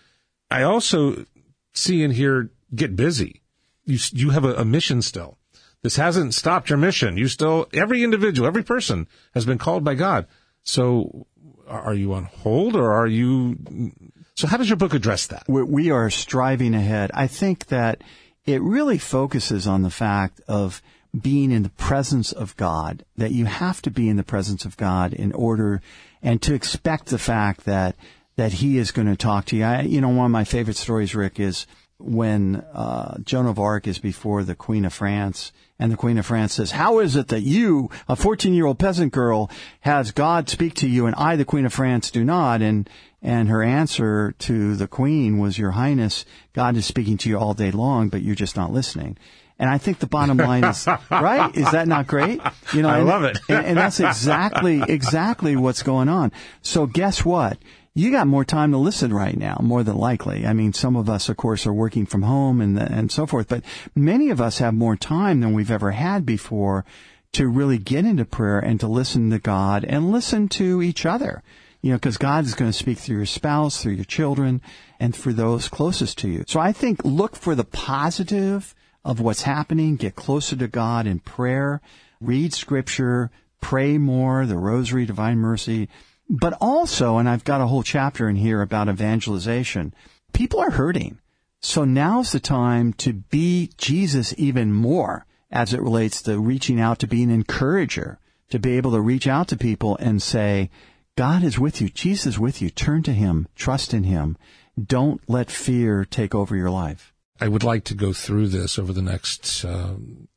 I 0.50 0.64
also 0.64 1.24
see 1.72 2.02
in 2.02 2.10
here, 2.10 2.50
get 2.74 2.96
busy 2.96 3.42
you 3.84 3.98
you 4.12 4.30
have 4.30 4.44
a, 4.44 4.54
a 4.54 4.64
mission 4.64 5.02
still. 5.02 5.38
This 5.82 5.96
hasn't 5.96 6.34
stopped 6.34 6.68
your 6.68 6.78
mission. 6.78 7.16
You 7.16 7.28
still 7.28 7.66
every 7.72 8.02
individual, 8.02 8.46
every 8.46 8.62
person 8.62 9.08
has 9.34 9.46
been 9.46 9.58
called 9.58 9.84
by 9.84 9.94
God. 9.94 10.26
So 10.62 11.26
are 11.66 11.94
you 11.94 12.12
on 12.12 12.24
hold 12.24 12.76
or 12.76 12.92
are 12.92 13.06
you 13.06 13.92
so 14.34 14.46
how 14.46 14.56
does 14.56 14.68
your 14.68 14.76
book 14.76 14.94
address 14.94 15.26
that? 15.28 15.44
We 15.48 15.90
are 15.90 16.10
striving 16.10 16.74
ahead. 16.74 17.10
I 17.14 17.26
think 17.26 17.66
that 17.66 18.02
it 18.44 18.62
really 18.62 18.98
focuses 18.98 19.66
on 19.66 19.82
the 19.82 19.90
fact 19.90 20.40
of 20.48 20.82
being 21.18 21.50
in 21.50 21.62
the 21.62 21.70
presence 21.70 22.32
of 22.32 22.56
God, 22.56 23.04
that 23.16 23.32
you 23.32 23.44
have 23.46 23.82
to 23.82 23.90
be 23.90 24.08
in 24.08 24.16
the 24.16 24.22
presence 24.22 24.64
of 24.64 24.76
God 24.76 25.12
in 25.12 25.32
order 25.32 25.82
and 26.22 26.40
to 26.42 26.54
expect 26.54 27.06
the 27.06 27.18
fact 27.18 27.64
that 27.64 27.96
that 28.36 28.52
he 28.54 28.78
is 28.78 28.92
going 28.92 29.08
to 29.08 29.16
talk 29.16 29.44
to 29.46 29.56
you. 29.56 29.64
I, 29.64 29.82
you 29.82 30.00
know, 30.00 30.08
one 30.08 30.26
of 30.26 30.30
my 30.30 30.44
favorite 30.44 30.76
stories, 30.76 31.14
Rick, 31.14 31.38
is 31.38 31.66
when 32.00 32.56
uh, 32.72 33.18
Joan 33.24 33.46
of 33.46 33.58
Arc 33.58 33.86
is 33.86 33.98
before 33.98 34.42
the 34.42 34.54
Queen 34.54 34.84
of 34.84 34.92
France, 34.92 35.52
and 35.78 35.90
the 35.90 35.96
Queen 35.96 36.18
of 36.18 36.26
France 36.26 36.54
says, 36.54 36.72
"How 36.72 36.98
is 36.98 37.16
it 37.16 37.28
that 37.28 37.42
you, 37.42 37.90
a 38.08 38.16
14-year-old 38.16 38.78
peasant 38.78 39.12
girl, 39.12 39.50
has 39.80 40.12
God 40.12 40.48
speak 40.48 40.74
to 40.74 40.88
you, 40.88 41.06
and 41.06 41.14
I, 41.16 41.36
the 41.36 41.44
Queen 41.44 41.66
of 41.66 41.72
France, 41.72 42.10
do 42.10 42.24
not?" 42.24 42.62
And 42.62 42.88
and 43.22 43.48
her 43.48 43.62
answer 43.62 44.32
to 44.40 44.76
the 44.76 44.88
Queen 44.88 45.38
was, 45.38 45.58
"Your 45.58 45.72
Highness, 45.72 46.24
God 46.52 46.76
is 46.76 46.86
speaking 46.86 47.18
to 47.18 47.28
you 47.28 47.38
all 47.38 47.54
day 47.54 47.70
long, 47.70 48.08
but 48.08 48.22
you're 48.22 48.34
just 48.34 48.56
not 48.56 48.72
listening." 48.72 49.16
And 49.60 49.68
I 49.68 49.76
think 49.76 49.98
the 49.98 50.06
bottom 50.06 50.38
line 50.38 50.64
is, 50.64 50.86
right? 51.10 51.54
Is 51.54 51.70
that 51.72 51.86
not 51.86 52.06
great? 52.06 52.40
You 52.72 52.80
know, 52.80 52.88
I 52.88 52.98
and, 52.98 53.06
love 53.06 53.24
it. 53.24 53.38
and, 53.46 53.66
and 53.66 53.76
that's 53.76 54.00
exactly, 54.00 54.82
exactly 54.82 55.54
what's 55.54 55.82
going 55.82 56.08
on. 56.08 56.32
So 56.62 56.86
guess 56.86 57.26
what? 57.26 57.58
You 57.94 58.12
got 58.12 58.26
more 58.26 58.44
time 58.44 58.70
to 58.70 58.78
listen 58.78 59.12
right 59.12 59.36
now, 59.36 59.58
more 59.60 59.82
than 59.82 59.96
likely. 59.96 60.46
I 60.46 60.52
mean, 60.52 60.72
some 60.72 60.94
of 60.96 61.10
us, 61.10 61.28
of 61.28 61.36
course, 61.36 61.66
are 61.66 61.72
working 61.72 62.06
from 62.06 62.22
home 62.22 62.60
and, 62.60 62.78
and 62.78 63.10
so 63.10 63.26
forth, 63.26 63.48
but 63.48 63.64
many 63.94 64.30
of 64.30 64.40
us 64.40 64.58
have 64.58 64.74
more 64.74 64.96
time 64.96 65.40
than 65.40 65.54
we've 65.54 65.70
ever 65.70 65.90
had 65.90 66.24
before 66.24 66.84
to 67.32 67.48
really 67.48 67.78
get 67.78 68.04
into 68.04 68.24
prayer 68.24 68.58
and 68.58 68.78
to 68.80 68.86
listen 68.86 69.30
to 69.30 69.38
God 69.38 69.84
and 69.84 70.12
listen 70.12 70.48
to 70.50 70.82
each 70.82 71.04
other. 71.04 71.42
You 71.82 71.92
know, 71.92 71.96
because 71.96 72.18
God 72.18 72.44
is 72.44 72.54
going 72.54 72.70
to 72.70 72.76
speak 72.76 72.98
through 72.98 73.16
your 73.16 73.26
spouse, 73.26 73.82
through 73.82 73.94
your 73.94 74.04
children, 74.04 74.60
and 74.98 75.16
for 75.16 75.32
those 75.32 75.68
closest 75.68 76.18
to 76.18 76.28
you. 76.28 76.44
So 76.46 76.60
I 76.60 76.72
think 76.72 77.04
look 77.04 77.34
for 77.34 77.54
the 77.54 77.64
positive 77.64 78.74
of 79.04 79.18
what's 79.18 79.42
happening, 79.42 79.96
get 79.96 80.14
closer 80.14 80.56
to 80.56 80.68
God 80.68 81.06
in 81.06 81.20
prayer, 81.20 81.80
read 82.20 82.52
scripture, 82.52 83.30
pray 83.62 83.96
more, 83.96 84.44
the 84.44 84.56
rosary, 84.56 85.06
divine 85.06 85.38
mercy, 85.38 85.88
but 86.30 86.56
also, 86.60 87.18
and 87.18 87.28
I've 87.28 87.42
got 87.42 87.60
a 87.60 87.66
whole 87.66 87.82
chapter 87.82 88.28
in 88.28 88.36
here 88.36 88.62
about 88.62 88.88
evangelization, 88.88 89.92
people 90.32 90.60
are 90.60 90.70
hurting. 90.70 91.18
So 91.60 91.84
now's 91.84 92.30
the 92.30 92.38
time 92.38 92.92
to 92.94 93.12
be 93.12 93.70
Jesus 93.76 94.32
even 94.38 94.72
more 94.72 95.26
as 95.50 95.74
it 95.74 95.82
relates 95.82 96.22
to 96.22 96.38
reaching 96.38 96.80
out 96.80 97.00
to 97.00 97.08
be 97.08 97.24
an 97.24 97.30
encourager, 97.30 98.20
to 98.50 98.60
be 98.60 98.76
able 98.76 98.92
to 98.92 99.00
reach 99.00 99.26
out 99.26 99.48
to 99.48 99.56
people 99.56 99.96
and 99.96 100.22
say, 100.22 100.70
God 101.16 101.42
is 101.42 101.58
with 101.58 101.80
you. 101.80 101.88
Jesus 101.88 102.26
is 102.34 102.38
with 102.38 102.62
you. 102.62 102.70
Turn 102.70 103.02
to 103.02 103.12
Him. 103.12 103.48
Trust 103.56 103.92
in 103.92 104.04
Him. 104.04 104.38
Don't 104.80 105.20
let 105.28 105.50
fear 105.50 106.04
take 106.04 106.34
over 106.34 106.54
your 106.54 106.70
life. 106.70 107.12
I 107.40 107.48
would 107.48 107.64
like 107.64 107.84
to 107.84 107.94
go 107.94 108.12
through 108.12 108.48
this 108.48 108.78
over 108.78 108.92
the 108.92 109.02
next 109.02 109.64
uh, 109.64 109.94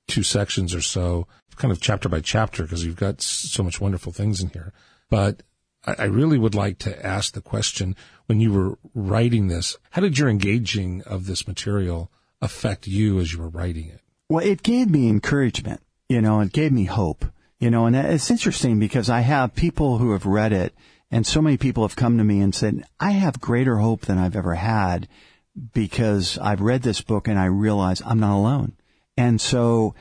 two 0.07 0.23
sections 0.23 0.73
or 0.73 0.81
so, 0.81 1.27
kind 1.55 1.71
of 1.71 1.79
chapter 1.79 2.09
by 2.09 2.21
chapter, 2.21 2.63
because 2.63 2.83
you've 2.83 2.95
got 2.95 3.21
so 3.21 3.61
much 3.61 3.79
wonderful 3.79 4.11
things 4.11 4.41
in 4.41 4.49
here. 4.49 4.73
But 5.09 5.43
I 5.85 6.05
really 6.05 6.37
would 6.37 6.55
like 6.55 6.77
to 6.79 7.05
ask 7.05 7.33
the 7.33 7.41
question 7.41 7.95
when 8.27 8.39
you 8.39 8.53
were 8.53 8.77
writing 8.93 9.47
this, 9.47 9.77
how 9.91 10.01
did 10.01 10.17
your 10.17 10.29
engaging 10.29 11.01
of 11.01 11.25
this 11.25 11.45
material 11.45 12.09
affect 12.41 12.87
you 12.87 13.19
as 13.19 13.33
you 13.33 13.39
were 13.39 13.49
writing 13.49 13.89
it? 13.89 13.99
Well, 14.29 14.45
it 14.45 14.63
gave 14.63 14.89
me 14.89 15.09
encouragement, 15.09 15.81
you 16.07 16.21
know, 16.21 16.39
it 16.39 16.53
gave 16.53 16.71
me 16.71 16.85
hope, 16.85 17.25
you 17.59 17.69
know, 17.69 17.85
and 17.85 17.95
it's 17.95 18.31
interesting 18.31 18.79
because 18.79 19.09
I 19.09 19.21
have 19.21 19.55
people 19.55 19.97
who 19.97 20.13
have 20.13 20.25
read 20.25 20.53
it 20.53 20.73
and 21.11 21.27
so 21.27 21.41
many 21.41 21.57
people 21.57 21.83
have 21.83 21.95
come 21.95 22.17
to 22.17 22.23
me 22.23 22.39
and 22.39 22.55
said, 22.55 22.85
I 22.99 23.11
have 23.11 23.39
greater 23.41 23.77
hope 23.77 24.05
than 24.05 24.17
I've 24.17 24.35
ever 24.35 24.55
had 24.55 25.07
because 25.73 26.37
I've 26.39 26.61
read 26.61 26.81
this 26.81 27.01
book 27.01 27.27
and 27.27 27.37
I 27.37 27.45
realize 27.45 28.01
I'm 28.03 28.19
not 28.19 28.35
alone. 28.35 28.73
And 29.17 29.39
so 29.39 29.95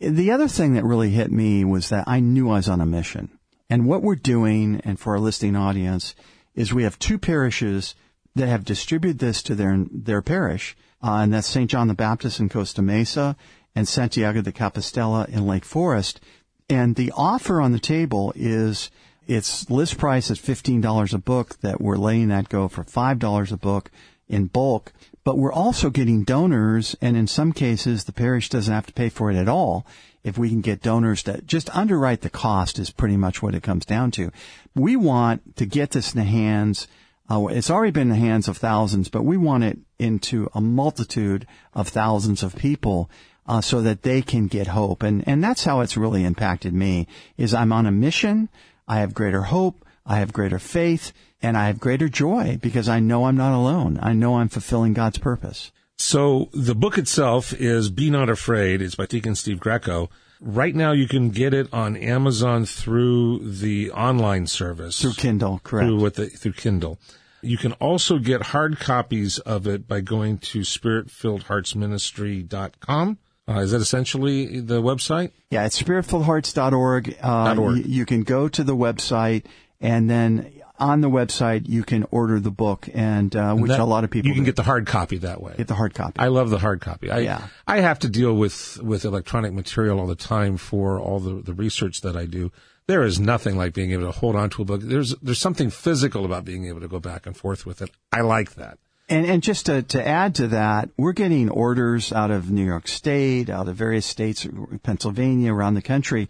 the 0.00 0.32
other 0.32 0.48
thing 0.48 0.74
that 0.74 0.84
really 0.84 1.10
hit 1.10 1.30
me 1.30 1.64
was 1.64 1.90
that 1.90 2.08
I 2.08 2.20
knew 2.20 2.50
I 2.50 2.56
was 2.56 2.68
on 2.68 2.80
a 2.80 2.86
mission. 2.86 3.35
And 3.68 3.86
what 3.86 4.02
we're 4.02 4.14
doing, 4.14 4.80
and 4.84 4.98
for 4.98 5.14
our 5.14 5.20
listening 5.20 5.56
audience, 5.56 6.14
is 6.54 6.72
we 6.72 6.84
have 6.84 6.98
two 6.98 7.18
parishes 7.18 7.94
that 8.34 8.48
have 8.48 8.64
distributed 8.64 9.18
this 9.18 9.42
to 9.42 9.54
their 9.54 9.84
their 9.90 10.22
parish, 10.22 10.76
uh, 11.02 11.20
and 11.22 11.32
that's 11.32 11.48
St. 11.48 11.70
John 11.70 11.88
the 11.88 11.94
Baptist 11.94 12.38
in 12.38 12.48
Costa 12.48 12.82
Mesa 12.82 13.36
and 13.74 13.88
Santiago 13.88 14.42
de 14.42 14.52
Compostela 14.52 15.28
in 15.28 15.46
Lake 15.46 15.64
Forest. 15.64 16.20
And 16.68 16.96
the 16.96 17.12
offer 17.16 17.60
on 17.60 17.72
the 17.72 17.78
table 17.78 18.32
is 18.36 18.90
it's 19.26 19.68
list 19.70 19.98
price 19.98 20.30
is 20.30 20.38
fifteen 20.38 20.80
dollars 20.80 21.14
a 21.14 21.18
book. 21.18 21.58
That 21.60 21.80
we're 21.80 21.96
letting 21.96 22.28
that 22.28 22.48
go 22.48 22.68
for 22.68 22.84
five 22.84 23.18
dollars 23.18 23.52
a 23.52 23.56
book 23.56 23.90
in 24.28 24.46
bulk. 24.46 24.92
But 25.26 25.38
we're 25.38 25.52
also 25.52 25.90
getting 25.90 26.22
donors, 26.22 26.94
and 27.02 27.16
in 27.16 27.26
some 27.26 27.52
cases, 27.52 28.04
the 28.04 28.12
parish 28.12 28.48
doesn't 28.48 28.72
have 28.72 28.86
to 28.86 28.92
pay 28.92 29.08
for 29.08 29.28
it 29.28 29.36
at 29.36 29.48
all 29.48 29.84
if 30.22 30.38
we 30.38 30.48
can 30.48 30.60
get 30.60 30.82
donors 30.82 31.24
to 31.24 31.42
just 31.42 31.68
underwrite 31.74 32.20
the 32.20 32.30
cost 32.30 32.78
is 32.78 32.92
pretty 32.92 33.16
much 33.16 33.42
what 33.42 33.56
it 33.56 33.64
comes 33.64 33.84
down 33.84 34.12
to. 34.12 34.30
We 34.76 34.94
want 34.94 35.56
to 35.56 35.66
get 35.66 35.90
this 35.90 36.14
in 36.14 36.20
the 36.20 36.24
hands. 36.24 36.86
Uh, 37.28 37.48
it's 37.48 37.70
already 37.70 37.90
been 37.90 38.12
in 38.12 38.20
the 38.20 38.24
hands 38.24 38.46
of 38.46 38.58
thousands, 38.58 39.08
but 39.08 39.24
we 39.24 39.36
want 39.36 39.64
it 39.64 39.78
into 39.98 40.48
a 40.54 40.60
multitude 40.60 41.44
of 41.74 41.88
thousands 41.88 42.44
of 42.44 42.54
people 42.54 43.10
uh, 43.48 43.60
so 43.60 43.80
that 43.80 44.02
they 44.02 44.22
can 44.22 44.46
get 44.46 44.68
hope. 44.68 45.02
And 45.02 45.26
and 45.26 45.42
that's 45.42 45.64
how 45.64 45.80
it's 45.80 45.96
really 45.96 46.22
impacted 46.22 46.72
me. 46.72 47.08
Is 47.36 47.52
I'm 47.52 47.72
on 47.72 47.86
a 47.86 47.90
mission. 47.90 48.48
I 48.86 49.00
have 49.00 49.12
greater 49.12 49.42
hope. 49.42 49.84
I 50.06 50.16
have 50.16 50.32
greater 50.32 50.58
faith 50.58 51.12
and 51.42 51.56
I 51.56 51.66
have 51.66 51.80
greater 51.80 52.08
joy 52.08 52.58
because 52.62 52.88
I 52.88 53.00
know 53.00 53.24
I'm 53.24 53.36
not 53.36 53.54
alone. 53.54 53.98
I 54.00 54.12
know 54.12 54.36
I'm 54.36 54.48
fulfilling 54.48 54.94
God's 54.94 55.18
purpose. 55.18 55.72
So 55.98 56.50
the 56.52 56.74
book 56.74 56.98
itself 56.98 57.52
is 57.52 57.90
Be 57.90 58.10
Not 58.10 58.28
Afraid. 58.28 58.82
It's 58.82 58.94
by 58.94 59.06
Deacon 59.06 59.34
Steve 59.34 59.58
Greco. 59.58 60.10
Right 60.40 60.74
now 60.74 60.92
you 60.92 61.08
can 61.08 61.30
get 61.30 61.54
it 61.54 61.72
on 61.72 61.96
Amazon 61.96 62.66
through 62.66 63.50
the 63.50 63.90
online 63.90 64.46
service. 64.46 65.00
Through 65.00 65.14
Kindle, 65.14 65.62
correct. 65.64 65.86
Through, 65.86 66.00
with 66.00 66.16
the, 66.16 66.26
through 66.26 66.52
Kindle. 66.52 66.98
You 67.42 67.56
can 67.56 67.72
also 67.74 68.18
get 68.18 68.42
hard 68.42 68.78
copies 68.78 69.38
of 69.40 69.66
it 69.66 69.88
by 69.88 70.00
going 70.00 70.38
to 70.38 70.60
spiritfilledheartsministry.com. 70.60 73.18
Uh, 73.48 73.60
is 73.60 73.70
that 73.70 73.80
essentially 73.80 74.58
the 74.60 74.82
website? 74.82 75.30
Yeah, 75.50 75.66
it's 75.66 75.80
spiritfilledhearts.org. 75.80 77.16
Uh, 77.22 77.54
.org. 77.56 77.76
You, 77.76 77.84
you 77.84 78.04
can 78.04 78.24
go 78.24 78.48
to 78.48 78.64
the 78.64 78.74
website 78.74 79.44
and 79.80 80.08
then 80.08 80.52
on 80.78 81.00
the 81.00 81.10
website 81.10 81.68
you 81.68 81.82
can 81.82 82.06
order 82.10 82.40
the 82.40 82.50
book, 82.50 82.88
and 82.92 83.34
uh, 83.34 83.54
which 83.54 83.70
that, 83.70 83.80
a 83.80 83.84
lot 83.84 84.04
of 84.04 84.10
people 84.10 84.28
you 84.28 84.34
can 84.34 84.44
do. 84.44 84.48
get 84.48 84.56
the 84.56 84.62
hard 84.62 84.86
copy 84.86 85.18
that 85.18 85.40
way. 85.40 85.54
Get 85.56 85.68
the 85.68 85.74
hard 85.74 85.94
copy. 85.94 86.18
I 86.18 86.28
love 86.28 86.50
the 86.50 86.58
hard 86.58 86.80
copy. 86.80 87.10
I, 87.10 87.20
Yeah. 87.20 87.46
I 87.66 87.80
have 87.80 87.98
to 88.00 88.08
deal 88.08 88.34
with 88.34 88.78
with 88.82 89.04
electronic 89.04 89.52
material 89.52 90.00
all 90.00 90.06
the 90.06 90.14
time 90.14 90.56
for 90.56 91.00
all 91.00 91.20
the 91.20 91.42
the 91.42 91.54
research 91.54 92.02
that 92.02 92.16
I 92.16 92.26
do. 92.26 92.52
There 92.86 93.02
is 93.02 93.18
nothing 93.18 93.56
like 93.56 93.74
being 93.74 93.90
able 93.90 94.04
to 94.04 94.12
hold 94.12 94.36
on 94.36 94.50
to 94.50 94.62
a 94.62 94.64
book. 94.64 94.80
There's 94.82 95.14
there's 95.16 95.40
something 95.40 95.70
physical 95.70 96.24
about 96.24 96.44
being 96.44 96.66
able 96.66 96.80
to 96.80 96.88
go 96.88 97.00
back 97.00 97.26
and 97.26 97.36
forth 97.36 97.66
with 97.66 97.82
it. 97.82 97.90
I 98.12 98.20
like 98.20 98.54
that. 98.54 98.78
And, 99.08 99.24
and 99.24 99.42
just 99.42 99.66
to, 99.66 99.82
to 99.82 100.06
add 100.06 100.34
to 100.36 100.48
that, 100.48 100.90
we're 100.96 101.12
getting 101.12 101.48
orders 101.48 102.12
out 102.12 102.32
of 102.32 102.50
New 102.50 102.64
York 102.64 102.88
State, 102.88 103.48
out 103.48 103.68
of 103.68 103.76
various 103.76 104.04
states, 104.04 104.48
Pennsylvania, 104.82 105.54
around 105.54 105.74
the 105.74 105.82
country, 105.82 106.28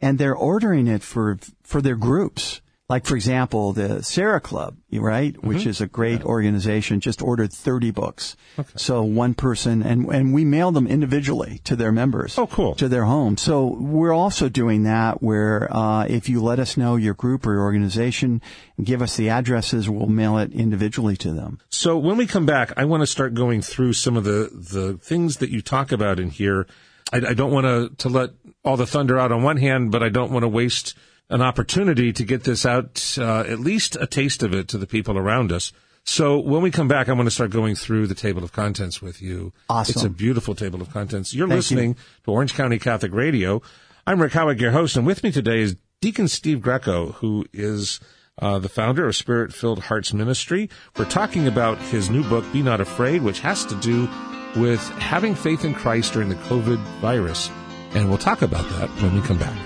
and 0.00 0.18
they're 0.18 0.34
ordering 0.34 0.88
it 0.88 1.02
for 1.02 1.38
for 1.62 1.80
their 1.80 1.94
groups. 1.96 2.60
Like 2.88 3.04
for 3.04 3.16
example, 3.16 3.72
the 3.72 4.00
Serra 4.04 4.40
Club, 4.40 4.76
right, 4.92 5.34
Mm-hmm. 5.34 5.48
which 5.48 5.66
is 5.66 5.80
a 5.80 5.88
great 5.88 6.22
organization, 6.22 7.00
just 7.00 7.20
ordered 7.20 7.52
30 7.52 7.90
books. 7.90 8.36
Okay. 8.56 8.68
So 8.76 9.02
one 9.02 9.34
person, 9.34 9.82
and 9.82 10.06
and 10.06 10.32
we 10.32 10.44
mail 10.44 10.70
them 10.70 10.86
individually 10.86 11.60
to 11.64 11.74
their 11.74 11.90
members. 11.90 12.38
Oh, 12.38 12.46
cool. 12.46 12.76
To 12.76 12.88
their 12.88 13.04
home. 13.04 13.38
So 13.38 13.66
we're 13.66 14.12
also 14.12 14.48
doing 14.48 14.84
that 14.84 15.20
where 15.20 15.66
uh, 15.74 16.04
if 16.04 16.28
you 16.28 16.40
let 16.40 16.60
us 16.60 16.76
know 16.76 16.94
your 16.94 17.14
group 17.14 17.44
or 17.44 17.54
your 17.54 17.62
organization, 17.62 18.40
give 18.80 19.02
us 19.02 19.16
the 19.16 19.30
addresses, 19.30 19.90
we'll 19.90 20.06
mail 20.06 20.38
it 20.38 20.52
individually 20.52 21.16
to 21.16 21.32
them. 21.32 21.58
So 21.70 21.98
when 21.98 22.16
we 22.16 22.26
come 22.28 22.46
back, 22.46 22.72
I 22.76 22.84
want 22.84 23.02
to 23.02 23.06
start 23.08 23.34
going 23.34 23.62
through 23.62 23.94
some 23.94 24.16
of 24.16 24.22
the 24.22 24.48
the 24.52 24.96
things 25.02 25.38
that 25.38 25.50
you 25.50 25.60
talk 25.60 25.90
about 25.90 26.20
in 26.20 26.30
here. 26.30 26.68
I, 27.12 27.16
I 27.30 27.34
don't 27.34 27.50
want 27.50 27.66
to 27.66 27.96
to 28.04 28.08
let 28.08 28.30
all 28.64 28.76
the 28.76 28.86
thunder 28.86 29.18
out 29.18 29.32
on 29.32 29.42
one 29.42 29.56
hand, 29.56 29.90
but 29.90 30.04
I 30.04 30.08
don't 30.08 30.30
want 30.30 30.44
to 30.44 30.48
waste 30.48 30.94
an 31.28 31.42
opportunity 31.42 32.12
to 32.12 32.24
get 32.24 32.44
this 32.44 32.64
out, 32.64 33.16
uh, 33.18 33.40
at 33.40 33.60
least 33.60 33.96
a 33.96 34.06
taste 34.06 34.42
of 34.42 34.54
it 34.54 34.68
to 34.68 34.78
the 34.78 34.86
people 34.86 35.18
around 35.18 35.52
us. 35.52 35.72
So 36.04 36.38
when 36.38 36.62
we 36.62 36.70
come 36.70 36.86
back, 36.86 37.08
I 37.08 37.12
want 37.14 37.26
to 37.26 37.32
start 37.32 37.50
going 37.50 37.74
through 37.74 38.06
the 38.06 38.14
table 38.14 38.44
of 38.44 38.52
contents 38.52 39.02
with 39.02 39.20
you. 39.20 39.52
Awesome. 39.68 39.92
It's 39.92 40.04
a 40.04 40.08
beautiful 40.08 40.54
table 40.54 40.80
of 40.80 40.90
contents. 40.90 41.34
You're 41.34 41.48
Thank 41.48 41.58
listening 41.58 41.96
to 42.24 42.30
Orange 42.30 42.54
County 42.54 42.78
Catholic 42.78 43.12
Radio. 43.12 43.60
I'm 44.06 44.22
Rick 44.22 44.34
Howick, 44.34 44.60
your 44.60 44.70
host, 44.70 44.96
and 44.96 45.04
with 45.04 45.24
me 45.24 45.32
today 45.32 45.60
is 45.60 45.76
Deacon 46.00 46.28
Steve 46.28 46.60
Greco, 46.60 47.10
who 47.12 47.44
is 47.52 47.98
uh, 48.40 48.60
the 48.60 48.68
founder 48.68 49.08
of 49.08 49.16
Spirit 49.16 49.52
Filled 49.52 49.80
Hearts 49.80 50.12
Ministry. 50.12 50.70
We're 50.96 51.06
talking 51.06 51.48
about 51.48 51.78
his 51.78 52.08
new 52.08 52.22
book, 52.22 52.44
Be 52.52 52.62
Not 52.62 52.80
Afraid, 52.80 53.22
which 53.22 53.40
has 53.40 53.64
to 53.64 53.74
do 53.76 54.08
with 54.54 54.80
having 54.90 55.34
faith 55.34 55.64
in 55.64 55.74
Christ 55.74 56.12
during 56.12 56.28
the 56.28 56.36
COVID 56.36 56.78
virus. 57.00 57.50
And 57.94 58.08
we'll 58.08 58.18
talk 58.18 58.42
about 58.42 58.68
that 58.78 58.88
when 59.02 59.14
we 59.14 59.22
come 59.22 59.38
back. 59.38 59.58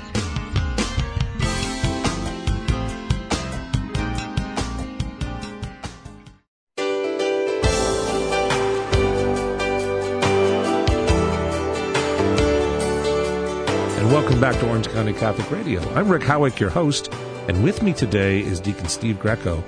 Welcome 14.31 14.41
back 14.49 14.61
to 14.61 14.69
Orange 14.69 14.87
County 14.91 15.13
Catholic 15.13 15.51
Radio. 15.51 15.81
I'm 15.95 16.09
Rick 16.09 16.23
Howick, 16.23 16.61
your 16.61 16.71
host, 16.71 17.13
and 17.49 17.65
with 17.65 17.83
me 17.83 17.93
today 17.93 18.39
is 18.39 18.61
Deacon 18.61 18.87
Steve 18.87 19.19
Greco. 19.19 19.61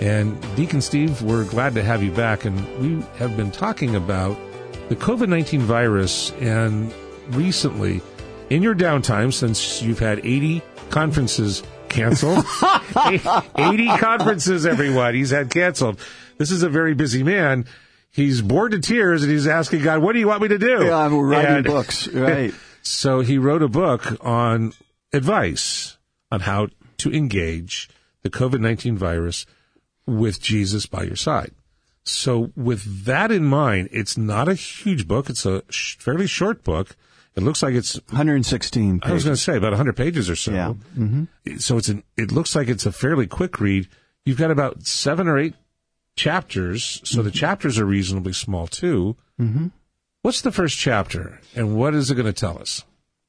And 0.00 0.40
Deacon 0.56 0.80
Steve, 0.80 1.20
we're 1.20 1.44
glad 1.44 1.74
to 1.74 1.82
have 1.82 2.02
you 2.02 2.10
back. 2.12 2.46
And 2.46 2.56
we 2.78 3.04
have 3.18 3.36
been 3.36 3.50
talking 3.50 3.94
about 3.94 4.38
the 4.88 4.96
COVID 4.96 5.28
19 5.28 5.60
virus. 5.60 6.32
And 6.40 6.94
recently, 7.28 8.00
in 8.48 8.62
your 8.62 8.74
downtime, 8.74 9.34
since 9.34 9.82
you've 9.82 9.98
had 9.98 10.20
80 10.24 10.62
conferences 10.88 11.62
canceled, 11.90 12.42
80 12.96 13.98
conferences, 13.98 14.64
everyone, 14.64 15.14
he's 15.14 15.30
had 15.30 15.50
canceled. 15.50 16.00
This 16.38 16.50
is 16.50 16.62
a 16.62 16.70
very 16.70 16.94
busy 16.94 17.22
man. 17.22 17.66
He's 18.12 18.40
bored 18.40 18.72
to 18.72 18.78
tears 18.80 19.22
and 19.22 19.30
he's 19.30 19.46
asking 19.46 19.82
God, 19.82 20.00
what 20.00 20.14
do 20.14 20.20
you 20.20 20.26
want 20.28 20.40
me 20.40 20.48
to 20.48 20.58
do? 20.58 20.86
Yeah, 20.86 20.96
I'm 20.96 21.14
writing 21.20 21.56
And- 21.56 21.66
books, 21.66 22.08
right? 22.08 22.54
So 22.86 23.20
he 23.20 23.36
wrote 23.36 23.62
a 23.62 23.68
book 23.68 24.16
on 24.24 24.72
advice 25.12 25.98
on 26.30 26.40
how 26.40 26.68
to 26.98 27.12
engage 27.12 27.88
the 28.22 28.30
COVID 28.30 28.60
19 28.60 28.96
virus 28.96 29.44
with 30.06 30.40
Jesus 30.40 30.86
by 30.86 31.02
your 31.02 31.16
side. 31.16 31.52
So 32.04 32.52
with 32.54 33.04
that 33.04 33.32
in 33.32 33.44
mind, 33.44 33.88
it's 33.90 34.16
not 34.16 34.48
a 34.48 34.54
huge 34.54 35.08
book. 35.08 35.28
It's 35.28 35.44
a 35.44 35.64
sh- 35.68 35.96
fairly 35.98 36.28
short 36.28 36.62
book. 36.62 36.96
It 37.34 37.42
looks 37.42 37.62
like 37.62 37.74
it's 37.74 37.96
116 38.10 39.00
I 39.02 39.12
was 39.12 39.24
going 39.24 39.34
to 39.34 39.42
say 39.42 39.56
about 39.56 39.72
100 39.72 39.96
pages 39.96 40.30
or 40.30 40.36
so. 40.36 40.52
Yeah. 40.52 40.74
Mm-hmm. 40.96 41.56
So 41.58 41.76
it's 41.76 41.88
an, 41.88 42.04
it 42.16 42.30
looks 42.30 42.54
like 42.54 42.68
it's 42.68 42.86
a 42.86 42.92
fairly 42.92 43.26
quick 43.26 43.60
read. 43.60 43.88
You've 44.24 44.38
got 44.38 44.52
about 44.52 44.86
seven 44.86 45.26
or 45.26 45.38
eight 45.38 45.54
chapters. 46.14 47.00
So 47.04 47.22
the 47.22 47.32
chapters 47.32 47.78
are 47.78 47.84
reasonably 47.84 48.32
small 48.32 48.68
too. 48.68 49.16
Mm-hmm. 49.40 49.66
What's 50.26 50.40
the 50.40 50.50
first 50.50 50.76
chapter 50.76 51.38
and 51.54 51.76
what 51.76 51.94
is 51.94 52.10
it 52.10 52.16
going 52.16 52.26
to 52.26 52.32
tell 52.32 52.58
us? 52.58 52.84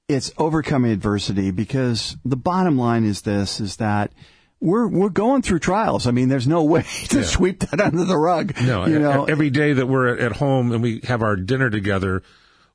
it's 0.08 0.32
overcoming 0.36 0.90
adversity 0.90 1.52
because 1.52 2.18
the 2.26 2.36
bottom 2.36 2.76
line 2.76 3.04
is 3.04 3.22
this 3.22 3.60
is 3.60 3.76
that 3.76 4.12
we're 4.60 4.88
we're 4.88 5.10
going 5.10 5.44
through 5.44 5.60
trials. 5.60 6.08
I 6.08 6.12
mean, 6.12 6.28
there's 6.28 6.48
no 6.48 6.64
way 6.64 6.82
to 7.10 7.24
sweep 7.24 7.60
that 7.60 7.80
under 7.80 8.04
the 8.04 8.18
rug. 8.18 8.60
No, 8.64 8.88
you 8.88 8.98
know, 8.98 9.26
every 9.26 9.52
day 9.52 9.74
that 9.74 9.86
we're 9.86 10.18
at 10.18 10.38
home 10.38 10.72
and 10.72 10.82
we 10.82 11.02
have 11.04 11.22
our 11.22 11.36
dinner 11.36 11.70
together, 11.70 12.24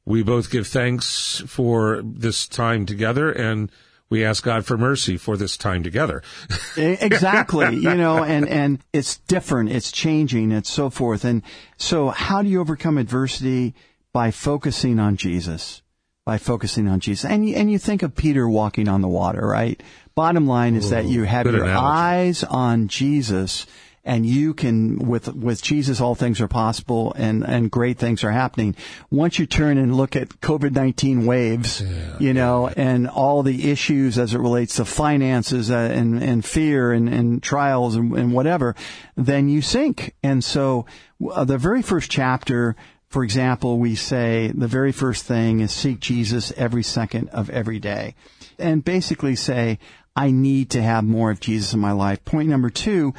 we 0.04 0.22
both 0.22 0.52
give 0.52 0.68
thanks 0.68 1.42
for 1.48 2.00
this 2.04 2.46
time 2.46 2.86
together 2.86 3.32
and 3.32 3.72
we 4.08 4.24
ask 4.24 4.44
God 4.44 4.66
for 4.66 4.78
mercy 4.78 5.16
for 5.16 5.36
this 5.36 5.56
time 5.56 5.82
together. 5.82 6.22
Exactly 6.76 7.74
you 7.74 7.94
know 7.94 8.22
and 8.22 8.48
and 8.48 8.78
it's 8.92 9.16
different 9.16 9.70
it's 9.70 9.90
changing 9.90 10.52
it's 10.52 10.70
so 10.70 10.88
forth 10.90 11.24
and 11.24 11.42
so 11.76 12.08
how 12.08 12.40
do 12.40 12.48
you 12.48 12.60
overcome 12.60 12.96
adversity 12.96 13.74
by 14.12 14.30
focusing 14.30 14.98
on 14.98 15.16
jesus 15.16 15.82
by 16.24 16.38
focusing 16.38 16.86
on 16.86 17.00
jesus. 17.00 17.28
And 17.28 17.48
you, 17.48 17.56
and 17.56 17.70
you 17.70 17.78
think 17.78 18.02
of 18.02 18.14
peter 18.14 18.48
walking 18.48 18.88
on 18.88 19.00
the 19.00 19.08
water 19.08 19.46
right? 19.46 19.82
Bottom 20.14 20.46
line 20.46 20.74
is 20.74 20.90
that 20.90 21.06
you 21.06 21.24
have 21.24 21.46
your 21.46 21.64
analogy. 21.64 21.86
eyes 21.86 22.44
on 22.44 22.88
jesus 22.88 23.66
and 24.04 24.26
you 24.26 24.52
can 24.52 24.98
with 24.98 25.32
with 25.32 25.62
Jesus 25.62 26.00
all 26.00 26.14
things 26.14 26.40
are 26.40 26.48
possible 26.48 27.12
and 27.16 27.44
and 27.44 27.70
great 27.70 27.98
things 27.98 28.24
are 28.24 28.32
happening. 28.32 28.74
Once 29.10 29.38
you 29.38 29.46
turn 29.46 29.78
and 29.78 29.96
look 29.96 30.16
at 30.16 30.28
COVID-19 30.28 31.24
waves 31.24 31.82
you 32.18 32.34
know 32.34 32.68
and 32.68 33.08
all 33.08 33.42
the 33.42 33.70
issues 33.70 34.18
as 34.18 34.34
it 34.34 34.38
relates 34.38 34.76
to 34.76 34.84
finances 34.84 35.70
uh, 35.70 35.76
and 35.76 36.22
and 36.22 36.44
fear 36.44 36.92
and 36.92 37.08
and 37.08 37.42
trials 37.42 37.94
and, 37.94 38.12
and 38.16 38.32
whatever 38.32 38.74
then 39.16 39.48
you 39.48 39.62
sink. 39.62 40.14
And 40.22 40.42
so 40.42 40.86
uh, 41.30 41.44
the 41.44 41.58
very 41.58 41.82
first 41.82 42.10
chapter 42.10 42.74
for 43.12 43.22
example, 43.22 43.78
we 43.78 43.94
say 43.94 44.50
the 44.54 44.66
very 44.66 44.90
first 44.90 45.26
thing 45.26 45.60
is 45.60 45.70
seek 45.70 46.00
Jesus 46.00 46.50
every 46.56 46.82
second 46.82 47.28
of 47.28 47.50
every 47.50 47.78
day. 47.78 48.14
And 48.58 48.82
basically 48.82 49.36
say, 49.36 49.78
I 50.16 50.30
need 50.30 50.70
to 50.70 50.82
have 50.82 51.04
more 51.04 51.30
of 51.30 51.38
Jesus 51.38 51.74
in 51.74 51.80
my 51.80 51.92
life. 51.92 52.24
Point 52.24 52.48
number 52.48 52.70
two 52.70 53.12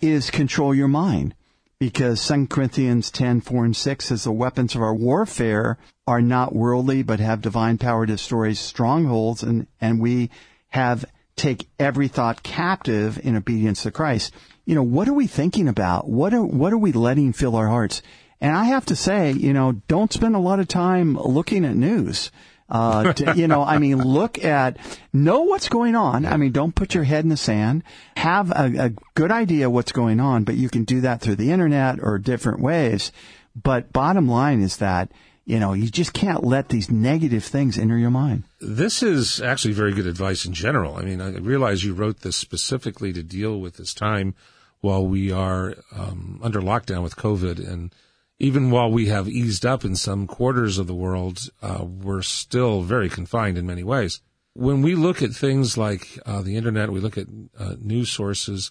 is 0.00 0.30
control 0.30 0.74
your 0.74 0.88
mind. 0.88 1.34
Because 1.78 2.26
2 2.26 2.48
Corinthians 2.48 3.10
10, 3.10 3.42
4 3.42 3.64
and 3.66 3.76
6 3.76 4.04
says 4.06 4.24
the 4.24 4.32
weapons 4.32 4.74
of 4.74 4.82
our 4.82 4.94
warfare 4.94 5.78
are 6.06 6.22
not 6.22 6.54
worldly, 6.54 7.02
but 7.02 7.20
have 7.20 7.40
divine 7.40 7.78
power 7.78 8.04
to 8.04 8.12
destroy 8.12 8.52
strongholds 8.54 9.42
and, 9.42 9.66
and 9.80 10.00
we 10.00 10.30
have 10.70 11.04
take 11.36 11.68
every 11.78 12.08
thought 12.08 12.42
captive 12.42 13.20
in 13.22 13.36
obedience 13.36 13.82
to 13.82 13.90
Christ. 13.90 14.32
You 14.64 14.74
know, 14.74 14.82
what 14.82 15.06
are 15.06 15.12
we 15.12 15.26
thinking 15.26 15.68
about? 15.68 16.08
What 16.08 16.34
are, 16.34 16.44
what 16.44 16.72
are 16.72 16.78
we 16.78 16.92
letting 16.92 17.32
fill 17.32 17.54
our 17.54 17.68
hearts? 17.68 18.02
And 18.40 18.54
I 18.54 18.64
have 18.64 18.86
to 18.86 18.96
say, 18.96 19.32
you 19.32 19.52
know, 19.52 19.72
don't 19.88 20.12
spend 20.12 20.36
a 20.36 20.40
lot 20.40 20.60
of 20.60 20.68
time 20.68 21.16
looking 21.16 21.64
at 21.64 21.76
news. 21.76 22.30
Uh, 22.68 23.12
to, 23.12 23.34
you 23.36 23.48
know, 23.48 23.62
I 23.62 23.78
mean, 23.78 24.02
look 24.02 24.42
at, 24.44 24.78
know 25.12 25.42
what's 25.42 25.68
going 25.68 25.94
on. 25.94 26.26
I 26.26 26.36
mean, 26.36 26.52
don't 26.52 26.74
put 26.74 26.94
your 26.94 27.04
head 27.04 27.24
in 27.24 27.30
the 27.30 27.36
sand. 27.36 27.82
Have 28.16 28.50
a, 28.50 28.86
a 28.86 28.90
good 29.14 29.30
idea 29.30 29.70
what's 29.70 29.92
going 29.92 30.20
on, 30.20 30.44
but 30.44 30.56
you 30.56 30.68
can 30.68 30.84
do 30.84 31.02
that 31.02 31.20
through 31.20 31.36
the 31.36 31.52
internet 31.52 31.98
or 32.02 32.18
different 32.18 32.60
ways. 32.60 33.12
But 33.54 33.92
bottom 33.92 34.28
line 34.28 34.60
is 34.60 34.78
that, 34.78 35.10
you 35.46 35.60
know, 35.60 35.72
you 35.72 35.88
just 35.88 36.12
can't 36.12 36.44
let 36.44 36.68
these 36.68 36.90
negative 36.90 37.44
things 37.44 37.78
enter 37.78 37.96
your 37.96 38.10
mind. 38.10 38.42
This 38.60 39.02
is 39.02 39.40
actually 39.40 39.74
very 39.74 39.92
good 39.92 40.06
advice 40.06 40.44
in 40.44 40.52
general. 40.52 40.96
I 40.96 41.02
mean, 41.02 41.20
I 41.20 41.30
realize 41.30 41.84
you 41.84 41.94
wrote 41.94 42.20
this 42.20 42.36
specifically 42.36 43.12
to 43.12 43.22
deal 43.22 43.60
with 43.60 43.76
this 43.76 43.94
time 43.94 44.34
while 44.80 45.06
we 45.06 45.30
are 45.30 45.74
um, 45.94 46.40
under 46.42 46.60
lockdown 46.60 47.02
with 47.02 47.16
COVID. 47.16 47.66
And 47.66 47.94
even 48.38 48.70
while 48.70 48.90
we 48.90 49.06
have 49.06 49.28
eased 49.28 49.64
up 49.64 49.84
in 49.84 49.96
some 49.96 50.26
quarters 50.26 50.78
of 50.78 50.86
the 50.86 50.94
world, 50.94 51.48
uh, 51.62 51.84
we're 51.84 52.22
still 52.22 52.82
very 52.82 53.08
confined 53.08 53.56
in 53.56 53.66
many 53.66 53.82
ways. 53.82 54.20
When 54.52 54.82
we 54.82 54.94
look 54.94 55.22
at 55.22 55.32
things 55.32 55.76
like 55.76 56.18
uh, 56.26 56.42
the 56.42 56.56
internet, 56.56 56.90
we 56.90 57.00
look 57.00 57.18
at 57.18 57.26
uh, 57.58 57.74
news 57.78 58.10
sources. 58.10 58.70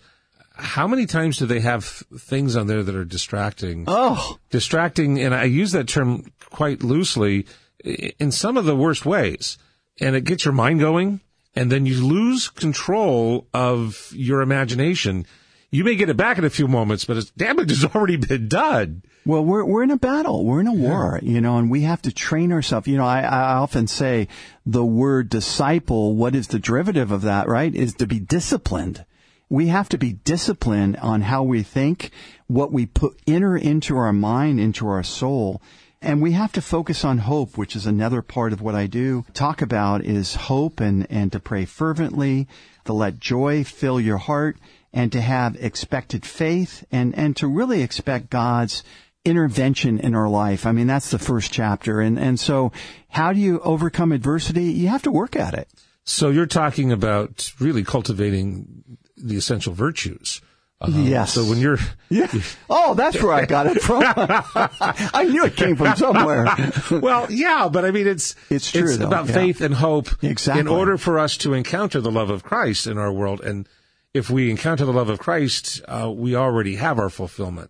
How 0.54 0.88
many 0.88 1.06
times 1.06 1.38
do 1.38 1.45
they 1.45 1.60
have 1.60 1.86
things 1.86 2.56
on 2.56 2.67
there 2.67 2.84
that 2.84 2.95
are 2.95 3.06
distracting? 3.06 3.86
Oh, 3.88 4.38
distracting, 4.49 5.19
and 5.19 5.34
I 5.34 5.43
use 5.43 5.71
that 5.73 5.88
term 5.88 6.32
quite 6.49 6.84
loosely 6.84 7.45
in 7.84 8.32
some 8.32 8.58
of 8.58 8.65
the 8.65 8.75
worst 8.75 9.06
ways. 9.06 9.58
And 9.99 10.15
it 10.15 10.25
gets 10.25 10.45
your 10.45 10.54
mind 10.54 10.80
going, 10.80 11.21
and 11.56 11.71
then 11.71 11.86
you 11.86 12.06
lose 12.06 12.49
control 12.49 13.47
of 13.54 14.12
your 14.13 14.41
imagination. 14.41 15.25
You 15.71 15.84
may 15.84 15.95
get 15.95 16.10
it 16.10 16.17
back 16.17 16.38
in 16.38 16.45
a 16.45 16.49
few 16.49 16.67
moments, 16.67 17.06
but 17.06 17.17
its 17.17 17.32
damage 17.32 17.69
has 17.69 17.84
already 17.95 18.17
been 18.17 18.47
done. 18.47 19.04
Well, 19.25 19.43
we're 19.43 19.65
we're 19.65 19.84
in 19.84 19.91
a 19.91 19.97
battle. 19.97 20.45
We're 20.45 20.62
in 20.62 20.67
a 20.67 20.73
war, 20.73 21.19
you 21.23 21.41
know, 21.41 21.58
and 21.58 21.69
we 21.69 21.82
have 21.82 22.01
to 22.04 22.13
train 22.13 22.51
ourselves. 22.51 22.88
You 22.88 22.97
know, 22.97 23.06
I, 23.06 23.21
I 23.21 23.56
often 23.56 23.88
say 23.88 24.28
the 24.65 24.86
word 24.86 25.30
disciple. 25.30 26.15
What 26.15 26.36
is 26.36 26.47
the 26.47 26.60
derivative 26.60 27.12
of 27.12 27.23
that? 27.23 27.47
Right? 27.47 27.73
Is 27.73 27.95
to 27.95 28.08
be 28.08 28.19
disciplined. 28.19 29.04
We 29.49 29.67
have 29.67 29.89
to 29.89 29.97
be 29.97 30.13
disciplined 30.13 30.97
on 30.97 31.21
how 31.21 31.43
we 31.43 31.62
think, 31.62 32.12
what 32.47 32.71
we 32.71 32.86
put 32.86 33.19
enter 33.28 33.58
into 33.58 33.97
our 33.97 34.13
mind, 34.13 34.60
into 34.60 34.88
our 34.88 35.04
soul. 35.04 35.62
And 36.01 36.21
we 36.21 36.34
have 36.34 36.51
to 36.54 36.62
focus 36.62 37.04
on 37.04 37.19
hope, 37.19 37.58
which 37.58 37.75
is 37.75 37.88
another 37.88 38.21
part 38.21 38.54
of 38.54 38.62
what 38.62 38.75
I 38.75 38.86
do. 38.86 39.25
Talk 39.34 39.62
about 39.62 40.06
is 40.06 40.36
hope 40.36 40.80
and, 40.80 41.08
and 41.10 41.32
to 41.32 41.39
pray 41.39 41.65
fervently, 41.65 42.47
to 42.86 42.93
let 42.93 43.19
joy 43.19 43.63
fill 43.63 43.99
your 43.99 44.17
heart, 44.17 44.58
and 44.96 45.12
to 45.12 45.22
have 45.22 45.58
expected 45.58 46.26
faith 46.26 46.86
and, 46.90 47.14
and 47.16 47.36
to 47.36 47.48
really 47.48 47.84
expect 47.84 48.30
God's 48.30 48.82
intervention 49.26 50.00
in 50.00 50.16
our 50.16 50.30
life. 50.30 50.66
I 50.66 50.72
mean, 50.72 50.88
that's 50.88 51.12
the 51.12 51.20
first 51.20 51.52
chapter. 51.52 52.00
And, 52.00 52.18
and 52.18 52.40
so 52.40 52.72
how 53.10 53.34
do 53.34 53.40
you 53.40 53.60
overcome 53.60 54.14
adversity? 54.14 54.64
You 54.64 54.88
have 54.88 55.04
to 55.04 55.12
work 55.12 55.36
at 55.36 55.54
it. 55.54 55.68
So 56.06 56.30
you're 56.30 56.46
talking 56.46 56.94
about 56.94 57.52
really 57.60 57.84
cultivating 57.84 58.98
the 59.18 59.36
essential 59.36 59.74
virtues. 59.74 60.42
Uh, 60.80 60.90
Yes. 60.94 61.34
So 61.34 61.44
when 61.44 61.58
you're, 61.58 61.80
Yeah. 62.10 62.32
Oh, 62.70 62.94
that's 62.94 63.22
where 63.22 63.34
I 63.34 63.46
got 63.46 63.68
it 63.68 63.82
from. 63.82 64.04
I 64.06 65.26
knew 65.30 65.46
it 65.46 65.58
came 65.58 65.76
from 65.76 65.96
somewhere. 65.98 66.48
well, 66.92 67.30
yeah, 67.30 67.68
but 67.70 67.84
I 67.84 67.92
mean, 67.92 68.08
it's 68.08 68.36
It's 68.50 68.72
true, 68.72 68.96
though, 68.96 69.08
about 69.08 69.28
yeah. 69.28 69.34
faith 69.34 69.62
and 69.62 69.74
hope. 69.74 70.24
Exactly. 70.24 70.62
In 70.62 70.68
order 70.68 70.98
for 70.98 71.20
us 71.20 71.36
to 71.38 71.54
encounter 71.54 72.00
the 72.00 72.12
love 72.12 72.30
of 72.30 72.44
Christ 72.44 72.88
in 72.88 72.98
our 72.98 73.12
world, 73.12 73.42
and 73.42 73.68
if 74.15 74.30
we 74.30 74.49
encounter 74.49 74.86
the 74.86 74.93
love 74.93 75.10
of 75.10 75.19
Christ, 75.19 75.82
uh, 75.88 76.10
we 76.10 76.36
already 76.36 76.75
have 76.75 76.97
our 76.97 77.10
fulfillment. 77.10 77.69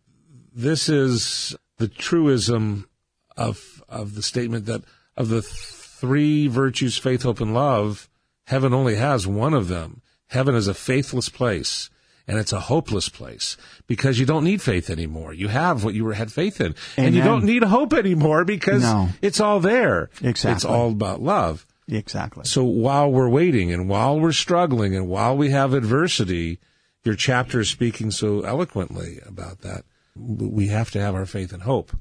This 0.54 0.88
is 0.88 1.56
the 1.78 1.88
truism 1.88 2.88
of 3.36 3.84
of 3.90 4.14
the 4.16 4.22
statement 4.22 4.66
that 4.68 4.84
of 5.18 5.30
the 5.30 5.42
three 5.42 6.48
virtues, 6.48 6.98
faith, 6.98 7.24
hope, 7.24 7.42
and 7.42 7.54
love, 7.54 8.08
heaven 8.46 8.74
only 8.74 8.96
has 8.96 9.26
one 9.26 9.54
of 9.56 9.68
them. 9.70 10.02
Heaven 10.28 10.54
is 10.56 10.68
a 10.68 10.74
faithless 10.74 11.30
place. 11.30 11.90
And 12.28 12.40
it's 12.40 12.54
a 12.54 12.62
hopeless 12.62 13.08
place 13.08 13.56
because 13.86 14.18
you 14.18 14.26
don't 14.26 14.44
need 14.44 14.60
faith 14.60 14.90
anymore. 14.90 15.32
You 15.32 15.48
have 15.48 15.84
what 15.84 15.94
you 15.94 16.04
were 16.04 16.14
had 16.16 16.32
faith 16.32 16.60
in, 16.60 16.74
and 16.98 17.14
you 17.14 17.22
don't 17.22 17.44
need 17.44 17.62
hope 17.62 17.94
anymore 17.94 18.44
because 18.46 18.82
No. 18.82 19.10
it's 19.22 19.40
all 19.40 19.60
there. 19.60 20.10
Exactly. 20.24 20.52
It's 20.54 20.66
all 20.66 20.90
about 20.90 21.22
love. 21.22 21.68
Exactly. 21.88 22.46
So 22.46 22.64
while 22.64 23.12
we're 23.12 23.30
waiting 23.30 23.72
and 23.72 23.88
while 23.88 24.20
we're 24.20 24.32
struggling 24.32 24.96
and 24.96 25.08
while 25.08 25.38
we 25.38 25.52
have 25.52 25.74
adversity, 25.74 26.60
your 27.04 27.16
chapter 27.16 27.60
is 27.60 27.70
speaking 27.70 28.10
so 28.12 28.42
eloquently 28.42 29.20
about 29.26 29.62
that. 29.62 29.84
We 30.16 30.68
have 30.70 30.90
to 30.92 31.00
have 31.02 31.14
our 31.14 31.26
faith 31.28 31.54
and 31.54 31.62
hope 31.64 31.92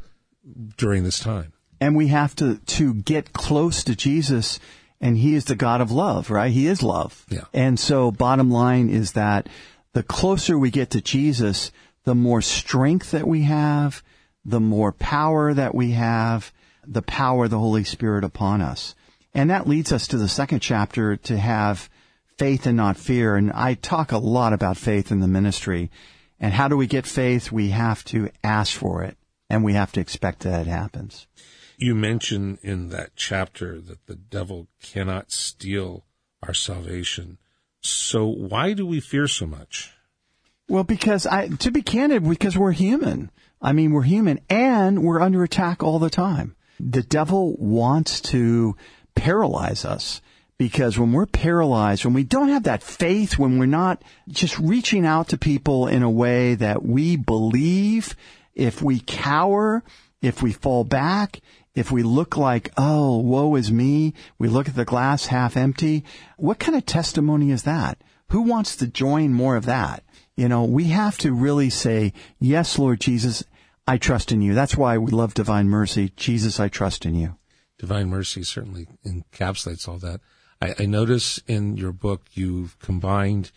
during 0.76 1.04
this 1.04 1.18
time. 1.18 1.52
and 1.80 1.96
we 1.96 2.08
have 2.08 2.34
to 2.36 2.56
to 2.58 2.94
get 2.94 3.32
close 3.32 3.82
to 3.84 3.94
Jesus 3.96 4.58
and 5.00 5.18
he 5.18 5.34
is 5.34 5.44
the 5.46 5.56
God 5.56 5.80
of 5.80 5.90
love, 5.90 6.30
right? 6.30 6.52
He 6.52 6.66
is 6.66 6.82
love. 6.82 7.26
Yeah. 7.28 7.44
And 7.52 7.78
so 7.78 8.10
bottom 8.10 8.50
line 8.50 8.88
is 8.88 9.12
that 9.12 9.48
the 9.92 10.02
closer 10.02 10.58
we 10.58 10.70
get 10.70 10.90
to 10.90 11.00
Jesus, 11.02 11.72
the 12.04 12.14
more 12.14 12.40
strength 12.40 13.10
that 13.10 13.26
we 13.26 13.42
have, 13.42 14.02
the 14.44 14.60
more 14.60 14.92
power 14.92 15.52
that 15.52 15.74
we 15.74 15.90
have, 15.92 16.52
the 16.86 17.02
power 17.02 17.44
of 17.44 17.50
the 17.50 17.58
Holy 17.58 17.84
Spirit 17.84 18.24
upon 18.24 18.62
us. 18.62 18.94
And 19.34 19.50
that 19.50 19.66
leads 19.66 19.92
us 19.92 20.06
to 20.08 20.16
the 20.16 20.28
second 20.28 20.60
chapter 20.60 21.16
to 21.16 21.36
have 21.36 21.90
faith 22.38 22.66
and 22.66 22.76
not 22.76 22.96
fear. 22.96 23.36
And 23.36 23.52
I 23.52 23.74
talk 23.74 24.12
a 24.12 24.18
lot 24.18 24.52
about 24.52 24.76
faith 24.76 25.10
in 25.10 25.20
the 25.20 25.28
ministry. 25.28 25.90
And 26.38 26.52
how 26.52 26.68
do 26.68 26.76
we 26.76 26.86
get 26.86 27.06
faith? 27.06 27.50
We 27.50 27.70
have 27.70 28.04
to 28.06 28.30
ask 28.42 28.76
for 28.76 29.02
it 29.02 29.16
and 29.50 29.64
we 29.64 29.74
have 29.74 29.92
to 29.92 30.00
expect 30.00 30.40
that 30.40 30.66
it 30.66 30.70
happens. 30.70 31.26
You 31.76 31.94
mention 31.94 32.58
in 32.62 32.88
that 32.90 33.16
chapter 33.16 33.80
that 33.80 34.06
the 34.06 34.14
devil 34.14 34.68
cannot 34.82 35.32
steal 35.32 36.04
our 36.42 36.54
salvation. 36.54 37.38
So 37.80 38.26
why 38.26 38.72
do 38.72 38.86
we 38.86 39.00
fear 39.00 39.26
so 39.26 39.46
much? 39.46 39.92
Well, 40.68 40.84
because 40.84 41.26
I, 41.26 41.48
to 41.48 41.70
be 41.70 41.82
candid, 41.82 42.26
because 42.26 42.56
we're 42.56 42.72
human. 42.72 43.30
I 43.60 43.72
mean, 43.72 43.92
we're 43.92 44.02
human 44.02 44.40
and 44.48 45.02
we're 45.02 45.20
under 45.20 45.42
attack 45.42 45.82
all 45.82 45.98
the 45.98 46.10
time. 46.10 46.56
The 46.80 47.02
devil 47.02 47.54
wants 47.58 48.20
to 48.22 48.76
paralyze 49.14 49.84
us 49.84 50.20
because 50.58 50.98
when 50.98 51.12
we're 51.12 51.26
paralyzed, 51.26 52.04
when 52.04 52.14
we 52.14 52.24
don't 52.24 52.48
have 52.48 52.64
that 52.64 52.82
faith, 52.82 53.38
when 53.38 53.58
we're 53.58 53.66
not 53.66 54.02
just 54.28 54.58
reaching 54.58 55.04
out 55.04 55.28
to 55.28 55.38
people 55.38 55.88
in 55.88 56.02
a 56.02 56.10
way 56.10 56.54
that 56.54 56.84
we 56.84 57.16
believe, 57.16 58.14
if 58.54 58.80
we 58.80 59.00
cower, 59.00 59.82
if 60.22 60.42
we 60.42 60.52
fall 60.52 60.84
back, 60.84 61.40
if 61.74 61.90
we 61.90 62.02
look 62.02 62.36
like, 62.36 62.72
oh, 62.76 63.18
woe 63.18 63.56
is 63.56 63.72
me, 63.72 64.14
we 64.38 64.48
look 64.48 64.68
at 64.68 64.76
the 64.76 64.84
glass 64.84 65.26
half 65.26 65.56
empty, 65.56 66.04
what 66.36 66.60
kind 66.60 66.76
of 66.76 66.86
testimony 66.86 67.50
is 67.50 67.64
that? 67.64 67.98
Who 68.28 68.42
wants 68.42 68.76
to 68.76 68.86
join 68.86 69.32
more 69.32 69.56
of 69.56 69.66
that? 69.66 70.04
You 70.36 70.48
know, 70.48 70.64
we 70.64 70.84
have 70.84 71.18
to 71.18 71.32
really 71.32 71.70
say, 71.70 72.12
yes, 72.38 72.78
Lord 72.78 73.00
Jesus, 73.00 73.44
I 73.86 73.98
trust 73.98 74.32
in 74.32 74.40
you. 74.40 74.54
That's 74.54 74.76
why 74.76 74.98
we 74.98 75.10
love 75.10 75.34
divine 75.34 75.68
mercy. 75.68 76.12
Jesus, 76.16 76.58
I 76.58 76.68
trust 76.68 77.04
in 77.04 77.14
you. 77.14 77.36
Divine 77.84 78.08
mercy 78.08 78.42
certainly 78.42 78.86
encapsulates 79.04 79.86
all 79.86 79.98
that. 79.98 80.20
I, 80.62 80.74
I 80.78 80.86
notice 80.86 81.38
in 81.46 81.76
your 81.76 81.92
book 81.92 82.22
you've 82.32 82.78
combined 82.78 83.50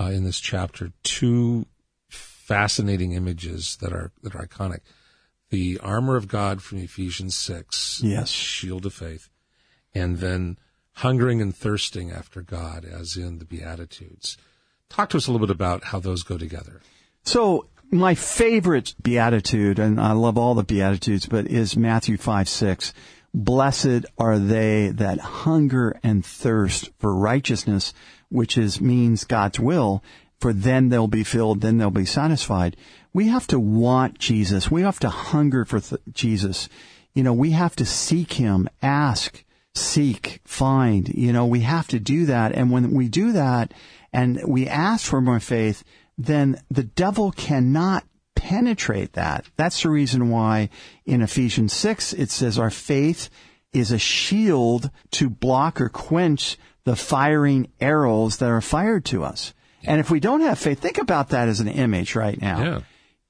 uh, 0.00 0.04
in 0.04 0.24
this 0.24 0.40
chapter 0.40 0.92
two 1.02 1.66
fascinating 2.08 3.12
images 3.12 3.76
that 3.82 3.92
are 3.92 4.10
that 4.22 4.34
are 4.34 4.46
iconic. 4.46 4.80
The 5.50 5.78
armor 5.82 6.16
of 6.16 6.28
God 6.28 6.62
from 6.62 6.78
Ephesians 6.78 7.36
six, 7.36 8.00
yes, 8.02 8.30
shield 8.30 8.86
of 8.86 8.94
faith, 8.94 9.28
and 9.94 10.16
then 10.16 10.56
hungering 10.92 11.42
and 11.42 11.54
thirsting 11.54 12.10
after 12.10 12.40
God, 12.40 12.86
as 12.86 13.18
in 13.18 13.38
the 13.38 13.44
Beatitudes. 13.44 14.38
Talk 14.88 15.10
to 15.10 15.18
us 15.18 15.26
a 15.26 15.30
little 15.30 15.46
bit 15.46 15.54
about 15.54 15.84
how 15.84 16.00
those 16.00 16.22
go 16.22 16.38
together. 16.38 16.80
So 17.24 17.66
my 17.90 18.14
favorite 18.14 18.94
beatitude, 19.02 19.78
and 19.78 20.00
I 20.00 20.12
love 20.12 20.38
all 20.38 20.54
the 20.54 20.64
beatitudes, 20.64 21.26
but 21.26 21.46
is 21.46 21.76
Matthew 21.76 22.16
five 22.16 22.48
six. 22.48 22.94
Blessed 23.34 24.06
are 24.16 24.38
they 24.38 24.88
that 24.88 25.20
hunger 25.20 25.98
and 26.02 26.24
thirst 26.24 26.90
for 26.98 27.14
righteousness, 27.14 27.92
which 28.30 28.56
is 28.56 28.80
means 28.80 29.24
God's 29.24 29.60
will, 29.60 30.02
for 30.40 30.52
then 30.52 30.88
they'll 30.88 31.08
be 31.08 31.24
filled, 31.24 31.60
then 31.60 31.78
they'll 31.78 31.90
be 31.90 32.04
satisfied. 32.04 32.76
We 33.12 33.28
have 33.28 33.46
to 33.48 33.58
want 33.58 34.18
Jesus. 34.18 34.70
We 34.70 34.82
have 34.82 35.00
to 35.00 35.08
hunger 35.08 35.64
for 35.64 35.80
th- 35.80 36.00
Jesus. 36.12 36.68
You 37.14 37.22
know, 37.22 37.32
we 37.32 37.50
have 37.50 37.74
to 37.76 37.84
seek 37.84 38.34
Him, 38.34 38.68
ask, 38.82 39.44
seek, 39.74 40.40
find. 40.44 41.08
You 41.08 41.32
know, 41.32 41.46
we 41.46 41.60
have 41.60 41.88
to 41.88 41.98
do 41.98 42.26
that. 42.26 42.52
And 42.52 42.70
when 42.70 42.92
we 42.92 43.08
do 43.08 43.32
that 43.32 43.72
and 44.12 44.40
we 44.46 44.68
ask 44.68 45.04
for 45.04 45.20
more 45.20 45.40
faith, 45.40 45.84
then 46.16 46.60
the 46.70 46.84
devil 46.84 47.30
cannot 47.32 48.04
penetrate 48.48 49.12
that. 49.12 49.44
That's 49.56 49.82
the 49.82 49.90
reason 49.90 50.30
why 50.30 50.70
in 51.04 51.20
Ephesians 51.20 51.74
6 51.74 52.14
it 52.14 52.30
says 52.30 52.58
our 52.58 52.70
faith 52.70 53.28
is 53.74 53.92
a 53.92 53.98
shield 53.98 54.90
to 55.10 55.28
block 55.28 55.82
or 55.82 55.90
quench 55.90 56.56
the 56.84 56.96
firing 56.96 57.68
arrows 57.78 58.38
that 58.38 58.48
are 58.48 58.62
fired 58.62 59.04
to 59.04 59.22
us. 59.22 59.52
And 59.84 60.00
if 60.00 60.10
we 60.10 60.18
don't 60.18 60.40
have 60.40 60.58
faith, 60.58 60.80
think 60.80 60.96
about 60.96 61.28
that 61.28 61.48
as 61.48 61.60
an 61.60 61.68
image 61.68 62.14
right 62.14 62.40
now. 62.40 62.64
Yeah. 62.64 62.80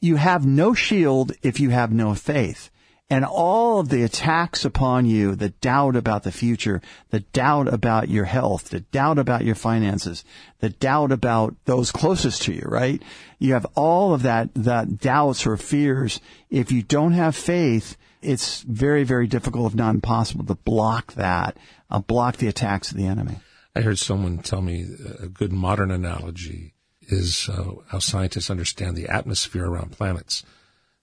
You 0.01 0.15
have 0.15 0.47
no 0.47 0.73
shield 0.73 1.33
if 1.43 1.59
you 1.59 1.71
have 1.71 1.91
no 1.93 2.15
faith. 2.15 2.71
And 3.11 3.25
all 3.25 3.81
of 3.81 3.89
the 3.89 4.03
attacks 4.03 4.67
upon 4.67 5.07
you, 5.07 5.35
the 5.35 5.49
doubt 5.49 5.97
about 5.97 6.25
the 6.25 6.33
future, 6.33 6.83
the 7.09 7.21
doubt 7.21 7.73
about 7.73 8.11
your 8.11 8.27
health, 8.27 8.69
the 8.69 8.81
doubt 8.81 9.19
about 9.19 9.47
your 9.47 9.55
finances, 9.55 10.25
the 10.59 10.69
doubt 10.69 11.11
about 11.11 11.55
those 11.65 11.91
closest 11.91 12.43
to 12.43 12.53
you, 12.53 12.65
right? 12.67 13.03
You 13.39 13.55
have 13.55 13.67
all 13.75 14.13
of 14.13 14.23
that, 14.23 14.51
that 14.55 14.99
doubts 14.99 15.47
or 15.47 15.57
fears. 15.57 16.21
If 16.51 16.71
you 16.71 16.83
don't 16.83 17.13
have 17.13 17.35
faith, 17.35 17.97
it's 18.21 18.61
very, 18.63 19.05
very 19.05 19.27
difficult, 19.27 19.73
if 19.73 19.75
not 19.75 19.95
impossible, 19.95 20.45
to 20.45 20.55
block 20.55 21.15
that, 21.15 21.57
uh, 21.91 22.01
block 22.01 22.37
the 22.37 22.49
attacks 22.49 22.91
of 22.91 22.99
the 22.99 23.07
enemy. 23.07 23.37
I 23.75 23.81
heard 23.81 23.99
someone 23.99 24.39
tell 24.39 24.61
me 24.61 24.87
a 25.19 25.29
good 25.29 25.53
modern 25.53 25.91
analogy 25.91 26.75
is 27.03 27.49
uh, 27.49 27.73
how 27.87 28.01
scientists 28.01 28.51
understand 28.51 28.97
the 28.97 29.09
atmosphere 29.09 29.67
around 29.67 29.93
planets. 29.93 30.43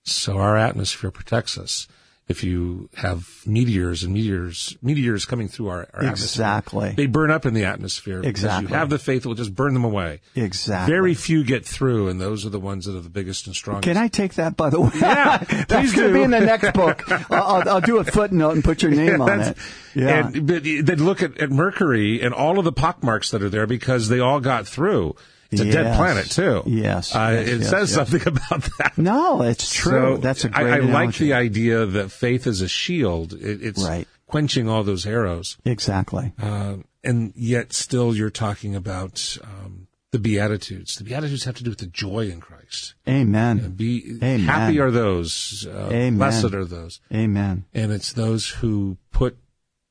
So 0.05 0.37
our 0.37 0.55
atmosphere 0.55 1.11
protects 1.11 1.57
us. 1.57 1.87
If 2.27 2.43
you 2.43 2.89
have 2.95 3.29
meteors 3.45 4.01
and 4.01 4.11
meteors, 4.11 4.75
meteors 4.81 5.25
coming 5.25 5.47
through 5.47 5.67
our, 5.67 5.87
our 5.93 6.05
exactly. 6.05 6.79
atmosphere, 6.79 6.93
they 6.95 7.05
burn 7.05 7.29
up 7.29 7.45
in 7.45 7.53
the 7.53 7.65
atmosphere. 7.65 8.23
Exactly. 8.23 8.67
you 8.67 8.75
have 8.75 8.89
the 8.89 8.97
faith, 8.97 9.25
it 9.25 9.27
will 9.27 9.35
just 9.35 9.53
burn 9.53 9.75
them 9.75 9.83
away. 9.83 10.21
Exactly. 10.35 10.91
Very 10.91 11.13
few 11.13 11.43
get 11.43 11.63
through, 11.63 12.07
and 12.07 12.19
those 12.19 12.43
are 12.43 12.49
the 12.49 12.59
ones 12.59 12.85
that 12.85 12.95
are 12.95 13.01
the 13.01 13.11
biggest 13.11 13.45
and 13.45 13.55
strongest. 13.55 13.83
Can 13.83 13.97
I 13.97 14.07
take 14.07 14.35
that, 14.35 14.57
by 14.57 14.71
the 14.71 14.81
way? 14.81 14.89
Yeah, 14.95 15.37
That's 15.67 15.93
going 15.93 16.07
to 16.07 16.13
be 16.13 16.23
in 16.23 16.31
the 16.31 16.39
next 16.39 16.73
book. 16.73 17.03
I'll, 17.31 17.69
I'll, 17.69 17.81
do 17.81 17.97
a 17.97 18.03
footnote 18.03 18.51
and 18.51 18.63
put 18.63 18.81
your 18.81 18.91
name 19.03 19.21
on 19.21 19.41
it. 19.41 19.57
Yeah. 19.93 20.27
And, 20.27 20.47
but 20.47 20.63
then 20.63 21.05
look 21.05 21.21
at, 21.21 21.39
at 21.39 21.51
Mercury 21.51 22.21
and 22.21 22.33
all 22.33 22.57
of 22.57 22.65
the 22.65 22.71
pockmarks 22.71 23.29
that 23.31 23.43
are 23.43 23.49
there 23.49 23.67
because 23.67 24.09
they 24.09 24.19
all 24.19 24.39
got 24.39 24.67
through. 24.67 25.15
It's 25.55 25.61
a 25.61 25.65
yes. 25.65 25.73
dead 25.73 25.95
planet 25.97 26.29
too. 26.31 26.63
Yes, 26.65 27.15
uh, 27.15 27.29
yes 27.33 27.49
it 27.49 27.59
yes, 27.61 27.69
says 27.69 27.93
something 27.93 28.21
about 28.27 28.67
that. 28.79 28.93
No, 28.97 29.41
it's 29.41 29.73
true. 29.73 30.15
So 30.15 30.17
That's 30.17 30.43
a 30.45 30.49
great. 30.49 30.65
I, 30.73 30.75
I 30.77 30.79
like 30.79 31.15
the 31.15 31.33
idea 31.33 31.85
that 31.85 32.11
faith 32.11 32.45
is 32.47 32.61
a 32.61 32.67
shield. 32.67 33.33
It, 33.33 33.61
it's 33.63 33.83
Right. 33.83 34.07
quenching 34.27 34.67
all 34.69 34.83
those 34.83 35.05
arrows, 35.05 35.57
Exactly. 35.65 36.33
uh, 36.41 36.75
and 37.03 37.33
yet 37.35 37.73
still 37.73 38.15
you're 38.15 38.29
talking 38.29 38.75
about 38.75 39.37
um, 39.43 39.87
the 40.11 40.19
beatitudes. 40.19 40.95
The 40.95 41.03
beatitudes 41.03 41.43
have 41.43 41.55
to 41.55 41.63
do 41.63 41.69
with 41.71 41.79
the 41.79 41.85
joy 41.87 42.29
in 42.29 42.39
Christ. 42.39 42.95
Amen. 43.07 43.71
Be 43.75 44.17
Amen. 44.17 44.39
happy 44.41 44.79
are 44.79 44.91
those. 44.91 45.67
Uh, 45.69 45.87
Amen. 45.91 46.17
Blessed 46.17 46.53
are 46.53 46.65
those, 46.65 46.99
Amen. 47.13 47.65
and 47.73 47.91
it's 47.91 48.13
those 48.13 48.49
who 48.49 48.97
put 49.11 49.37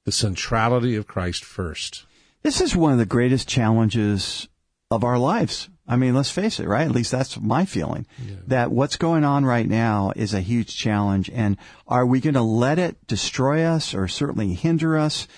the 0.05 0.13
centrality 0.13 0.97
of 0.97 1.07
Christ 1.07 1.45
first. 1.45 2.05
This 2.43 2.61
is 2.61 2.77
one 2.77 2.93
of 2.93 2.99
the 2.99 3.07
greatest 3.07 3.49
challenges 3.49 4.49
of 4.91 5.05
our 5.05 5.19
lives. 5.19 5.69
I 5.87 5.97
mean, 5.97 6.15
let's 6.15 6.31
face 6.31 6.61
it, 6.61 6.67
right? 6.67 6.87
At 6.87 6.95
least 6.95 7.11
that's 7.11 7.39
my 7.39 7.65
feeling. 7.67 8.07
That 8.47 8.71
what's 8.71 8.97
going 8.97 9.25
on 9.25 9.45
right 9.45 9.69
now 9.69 10.13
is 10.17 10.33
a 10.33 10.41
huge 10.41 10.75
challenge. 10.77 11.29
And 11.31 11.59
are 11.87 12.07
we 12.07 12.21
going 12.21 12.35
to 12.35 12.43
let 12.43 12.79
it 12.79 13.07
destroy 13.07 13.65
us 13.65 13.95
or 13.95 14.09
certainly 14.09 14.55
hinder 14.55 14.97
us? 14.97 15.29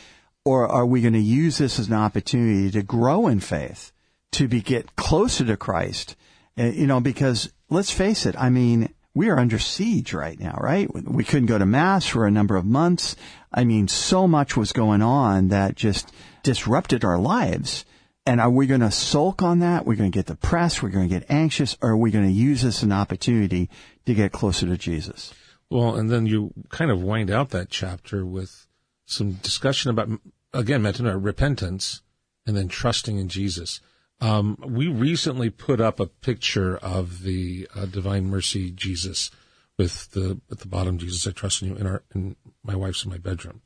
Or 0.44 0.68
are 0.68 0.86
we 0.86 1.00
going 1.00 1.14
to 1.14 1.18
use 1.18 1.58
this 1.58 1.80
as 1.80 1.88
an 1.88 1.94
opportunity 1.94 2.70
to 2.70 2.82
grow 2.82 3.26
in 3.26 3.40
faith, 3.40 3.90
to 4.32 4.46
be 4.46 4.60
get 4.60 4.94
closer 4.94 5.44
to 5.44 5.56
Christ? 5.56 6.14
Uh, 6.56 6.66
you 6.66 6.86
know, 6.86 7.00
because 7.00 7.52
let's 7.68 7.90
face 7.90 8.26
it, 8.26 8.36
I 8.38 8.50
mean, 8.50 8.94
we 9.14 9.28
are 9.30 9.40
under 9.40 9.58
siege 9.58 10.12
right 10.12 10.38
now, 10.38 10.56
right? 10.60 10.88
We 10.94 11.24
couldn't 11.24 11.46
go 11.46 11.58
to 11.58 11.66
mass 11.66 12.06
for 12.06 12.26
a 12.26 12.30
number 12.30 12.54
of 12.54 12.64
months. 12.64 13.16
I 13.52 13.64
mean, 13.64 13.88
so 13.88 14.28
much 14.28 14.56
was 14.56 14.72
going 14.72 15.02
on 15.02 15.48
that 15.48 15.74
just 15.74 16.12
disrupted 16.44 17.04
our 17.04 17.18
lives. 17.18 17.84
And 18.26 18.40
are 18.40 18.50
we 18.50 18.66
going 18.66 18.80
to 18.80 18.90
sulk 18.90 19.40
on 19.40 19.60
that? 19.60 19.86
We're 19.86 19.94
going 19.94 20.10
to 20.10 20.16
get 20.16 20.26
depressed. 20.26 20.82
We're 20.82 20.88
going 20.88 21.08
to 21.08 21.14
get 21.20 21.30
anxious. 21.30 21.76
Or 21.80 21.90
are 21.90 21.96
we 21.96 22.10
going 22.10 22.26
to 22.26 22.32
use 22.32 22.62
this 22.62 22.78
as 22.78 22.82
an 22.82 22.92
opportunity 22.92 23.70
to 24.04 24.14
get 24.14 24.32
closer 24.32 24.66
to 24.66 24.76
Jesus? 24.76 25.32
Well, 25.70 25.94
and 25.94 26.10
then 26.10 26.26
you 26.26 26.52
kind 26.68 26.90
of 26.90 27.00
wind 27.00 27.30
out 27.30 27.50
that 27.50 27.70
chapter 27.70 28.26
with 28.26 28.66
some 29.04 29.34
discussion 29.34 29.90
about, 29.90 30.08
again, 30.52 30.82
metanoia, 30.82 31.22
repentance, 31.22 32.02
and 32.46 32.56
then 32.56 32.68
trusting 32.68 33.18
in 33.18 33.28
Jesus. 33.28 33.80
Um, 34.20 34.56
we 34.64 34.88
recently 34.88 35.50
put 35.50 35.80
up 35.80 36.00
a 36.00 36.06
picture 36.06 36.76
of 36.78 37.22
the 37.22 37.68
uh, 37.74 37.86
Divine 37.86 38.26
Mercy 38.26 38.70
Jesus 38.70 39.30
with 39.78 40.10
the 40.12 40.40
at 40.50 40.60
the 40.60 40.68
bottom 40.68 40.96
Jesus 40.96 41.26
I 41.26 41.32
trust 41.32 41.60
in 41.62 41.68
you 41.68 41.76
in 41.76 41.86
our 41.86 42.02
in 42.14 42.34
my 42.62 42.74
wife's 42.74 43.04
in 43.04 43.10
my 43.10 43.18
bedroom. 43.18 43.60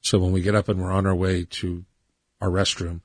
So 0.00 0.18
when 0.18 0.32
we 0.32 0.40
get 0.40 0.54
up 0.54 0.68
and 0.68 0.80
we're 0.80 0.90
on 0.90 1.06
our 1.06 1.14
way 1.14 1.44
to 1.44 1.84
our 2.40 2.48
restroom, 2.48 3.02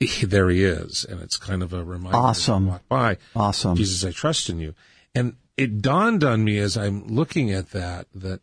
there 0.22 0.48
he 0.50 0.64
is, 0.64 1.04
and 1.04 1.20
it's 1.20 1.36
kind 1.36 1.62
of 1.62 1.72
a 1.72 1.84
reminder. 1.84 2.16
Awesome. 2.16 2.66
Walk 2.66 2.88
by. 2.88 3.18
Awesome. 3.34 3.76
Jesus, 3.76 4.04
I 4.04 4.12
trust 4.12 4.48
in 4.48 4.60
you. 4.60 4.74
And 5.14 5.36
it 5.56 5.82
dawned 5.82 6.22
on 6.22 6.44
me 6.44 6.58
as 6.58 6.76
I'm 6.76 7.06
looking 7.08 7.50
at 7.50 7.70
that 7.70 8.06
that 8.14 8.40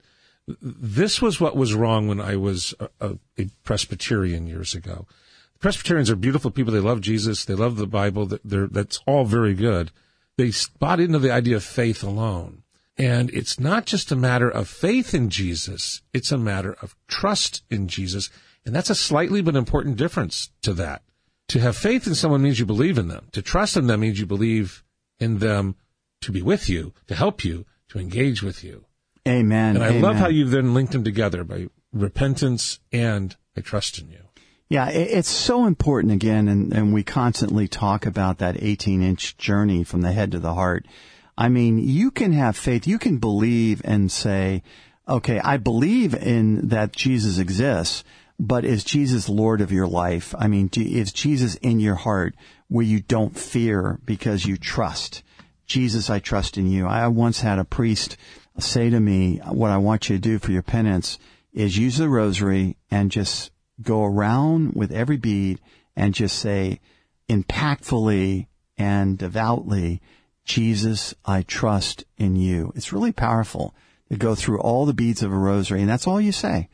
this 0.62 1.22
was 1.22 1.40
what 1.40 1.56
was 1.56 1.74
wrong 1.74 2.08
when 2.08 2.22
I 2.22 2.36
was 2.36 2.76
a, 2.80 2.90
a, 3.00 3.18
a 3.40 3.50
Presbyterian 3.64 4.48
years 4.48 4.76
ago. 4.76 5.08
Presbyterians 5.60 6.10
are 6.10 6.16
beautiful 6.16 6.52
people. 6.52 6.74
They 6.74 6.80
love 6.80 7.02
Jesus. 7.02 7.46
They 7.46 7.56
love 7.56 7.78
the 7.78 7.88
Bible. 7.88 8.30
They're, 8.44 8.68
that's 8.68 9.00
all 9.08 9.26
very 9.26 9.54
good. 9.54 9.92
They 10.38 10.52
bought 10.80 11.00
into 11.00 11.18
the 11.18 11.32
idea 11.32 11.56
of 11.56 11.64
faith 11.64 12.04
alone. 12.04 12.64
And 12.98 13.30
it's 13.32 13.60
not 13.60 13.86
just 13.86 14.12
a 14.12 14.16
matter 14.16 14.50
of 14.50 14.68
faith 14.68 15.14
in 15.14 15.30
Jesus. 15.30 16.02
It's 16.14 16.32
a 16.32 16.38
matter 16.38 16.74
of 16.82 16.96
trust 17.08 17.64
in 17.70 17.88
Jesus. 17.88 18.30
And 18.66 18.76
that's 18.76 18.90
a 18.90 18.96
slightly 18.96 19.42
but 19.42 19.56
important 19.56 19.98
difference 19.98 20.50
to 20.62 20.74
that. 20.74 21.02
To 21.50 21.60
have 21.60 21.78
faith 21.78 22.08
in 22.08 22.16
someone 22.16 22.42
means 22.42 22.60
you 22.60 22.66
believe 22.66 22.98
in 22.98 23.08
them. 23.08 23.28
To 23.34 23.42
trust 23.42 23.78
in 23.78 23.88
them 23.88 24.00
means 24.00 24.20
you 24.20 24.26
believe 24.26 24.84
in 25.20 25.40
them 25.40 25.76
to 26.22 26.32
be 26.32 26.42
with 26.42 26.70
you, 26.70 26.94
to 27.08 27.16
help 27.16 27.44
you, 27.44 27.66
to 27.90 28.00
engage 28.00 28.42
with 28.42 28.64
you. 28.64 28.86
Amen. 29.28 29.76
And 29.76 29.84
I 29.84 29.90
Amen. 29.90 30.02
love 30.02 30.16
how 30.16 30.28
you've 30.28 30.52
then 30.52 30.74
linked 30.74 30.92
them 30.92 31.04
together 31.04 31.44
by 31.44 31.68
repentance 31.94 32.80
and 32.92 33.36
I 33.56 33.62
trust 33.62 34.00
in 34.00 34.10
you. 34.10 34.20
Yeah, 34.68 34.90
it's 34.90 35.30
so 35.30 35.68
important 35.68 36.12
again, 36.12 36.48
and, 36.48 36.74
and 36.74 36.92
we 36.92 37.04
constantly 37.04 37.68
talk 37.68 38.08
about 38.08 38.40
that 38.40 38.62
18 38.62 39.04
inch 39.04 39.38
journey 39.38 39.84
from 39.84 40.02
the 40.02 40.12
head 40.12 40.32
to 40.32 40.40
the 40.40 40.56
heart. 40.56 40.88
I 41.38 41.50
mean, 41.50 41.78
you 41.78 42.10
can 42.10 42.34
have 42.34 42.58
faith, 42.58 42.88
you 42.88 42.98
can 42.98 43.18
believe 43.18 43.82
and 43.86 44.12
say, 44.12 44.64
okay, 45.08 45.40
I 45.40 45.58
believe 45.58 46.16
in 46.16 46.70
that 46.70 46.94
Jesus 46.94 47.38
exists, 47.38 48.04
but 48.40 48.66
is 48.66 48.84
Jesus 48.84 49.30
Lord 49.30 49.62
of 49.62 49.72
your 49.72 49.88
life? 49.88 50.36
I 50.38 50.48
mean, 50.48 50.70
is 50.76 51.14
Jesus 51.14 51.56
in 51.56 51.80
your 51.80 51.96
heart 51.96 52.36
where 52.68 52.86
you 52.86 53.02
don't 53.02 53.38
fear 53.38 54.00
because 54.06 54.46
you 54.46 54.58
trust? 54.58 55.24
Jesus, 55.66 56.10
I 56.10 56.20
trust 56.20 56.58
in 56.58 56.68
you. 56.68 56.86
I 56.86 57.08
once 57.08 57.42
had 57.42 57.60
a 57.60 57.66
priest 57.66 58.18
say 58.60 58.90
to 58.90 59.00
me, 59.00 59.38
what 59.38 59.72
I 59.72 59.78
want 59.78 60.10
you 60.10 60.16
to 60.16 60.22
do 60.22 60.40
for 60.40 60.52
your 60.52 60.62
penance 60.62 61.18
is 61.54 61.78
use 61.78 61.98
the 61.98 62.10
rosary 62.10 62.78
and 62.92 63.12
just 63.12 63.52
go 63.82 64.04
around 64.04 64.74
with 64.74 64.92
every 64.92 65.18
bead 65.18 65.60
and 65.96 66.14
just 66.14 66.38
say 66.38 66.80
impactfully 67.30 68.48
and 68.78 69.18
devoutly, 69.18 70.02
Jesus, 70.44 71.16
I 71.26 71.42
trust 71.42 72.04
in 72.18 72.36
you. 72.36 72.72
It's 72.76 72.94
really 72.94 73.12
powerful 73.12 73.74
to 74.10 74.18
go 74.18 74.36
through 74.36 74.60
all 74.60 74.86
the 74.86 74.94
beads 74.94 75.24
of 75.24 75.32
a 75.32 75.38
rosary 75.38 75.82
and 75.82 75.90
that's 75.90 76.08
all 76.08 76.22
you 76.22 76.32
say. 76.32 76.70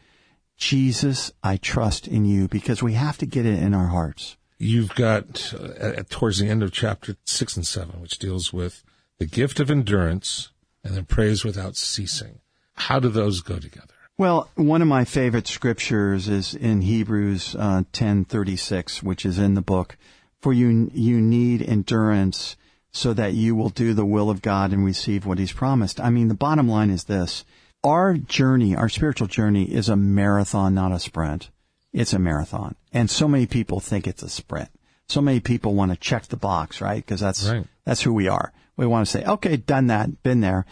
Jesus, 0.61 1.31
I 1.43 1.57
trust 1.57 2.07
in 2.07 2.23
you 2.23 2.47
because 2.47 2.83
we 2.83 2.93
have 2.93 3.17
to 3.17 3.25
get 3.25 3.47
it 3.47 3.61
in 3.61 3.73
our 3.73 3.87
hearts. 3.87 4.37
You've 4.59 4.93
got 4.93 5.53
uh, 5.55 6.03
towards 6.07 6.37
the 6.37 6.47
end 6.47 6.61
of 6.61 6.71
chapter 6.71 7.15
six 7.25 7.57
and 7.57 7.65
seven, 7.65 7.99
which 7.99 8.19
deals 8.19 8.53
with 8.53 8.83
the 9.17 9.25
gift 9.25 9.59
of 9.59 9.71
endurance 9.71 10.51
and 10.83 10.95
then 10.95 11.05
praise 11.05 11.43
without 11.43 11.75
ceasing. 11.75 12.41
How 12.75 12.99
do 12.99 13.09
those 13.09 13.41
go 13.41 13.57
together? 13.57 13.95
Well, 14.19 14.51
one 14.53 14.83
of 14.83 14.87
my 14.87 15.03
favorite 15.03 15.47
scriptures 15.47 16.29
is 16.29 16.53
in 16.53 16.81
Hebrews 16.81 17.55
uh, 17.57 17.83
10:36, 17.91 19.01
which 19.01 19.25
is 19.25 19.39
in 19.39 19.55
the 19.55 19.63
book. 19.63 19.97
For 20.41 20.53
you 20.53 20.91
you 20.93 21.19
need 21.19 21.63
endurance 21.63 22.55
so 22.91 23.13
that 23.13 23.33
you 23.33 23.55
will 23.55 23.69
do 23.69 23.95
the 23.95 24.05
will 24.05 24.29
of 24.29 24.43
God 24.43 24.71
and 24.71 24.85
receive 24.85 25.25
what 25.25 25.39
he's 25.39 25.53
promised. 25.53 25.99
I 25.99 26.11
mean, 26.11 26.27
the 26.27 26.35
bottom 26.35 26.69
line 26.69 26.91
is 26.91 27.05
this. 27.05 27.45
Our 27.83 28.13
journey, 28.15 28.75
our 28.75 28.89
spiritual 28.89 29.27
journey 29.27 29.63
is 29.63 29.89
a 29.89 29.95
marathon, 29.95 30.75
not 30.75 30.91
a 30.91 30.99
sprint. 30.99 31.49
It's 31.91 32.13
a 32.13 32.19
marathon. 32.19 32.75
And 32.93 33.09
so 33.09 33.27
many 33.27 33.47
people 33.47 33.79
think 33.79 34.07
it's 34.07 34.23
a 34.23 34.29
sprint. 34.29 34.69
So 35.07 35.21
many 35.21 35.39
people 35.39 35.73
want 35.73 35.91
to 35.91 35.97
check 35.97 36.27
the 36.27 36.37
box, 36.37 36.79
right? 36.79 37.03
Because 37.03 37.19
that's, 37.19 37.49
right. 37.49 37.65
that's 37.83 38.01
who 38.01 38.13
we 38.13 38.27
are. 38.27 38.53
We 38.77 38.85
want 38.85 39.07
to 39.07 39.11
say, 39.11 39.25
okay, 39.25 39.57
done 39.57 39.87
that, 39.87 40.23
been 40.23 40.41
there 40.41 40.65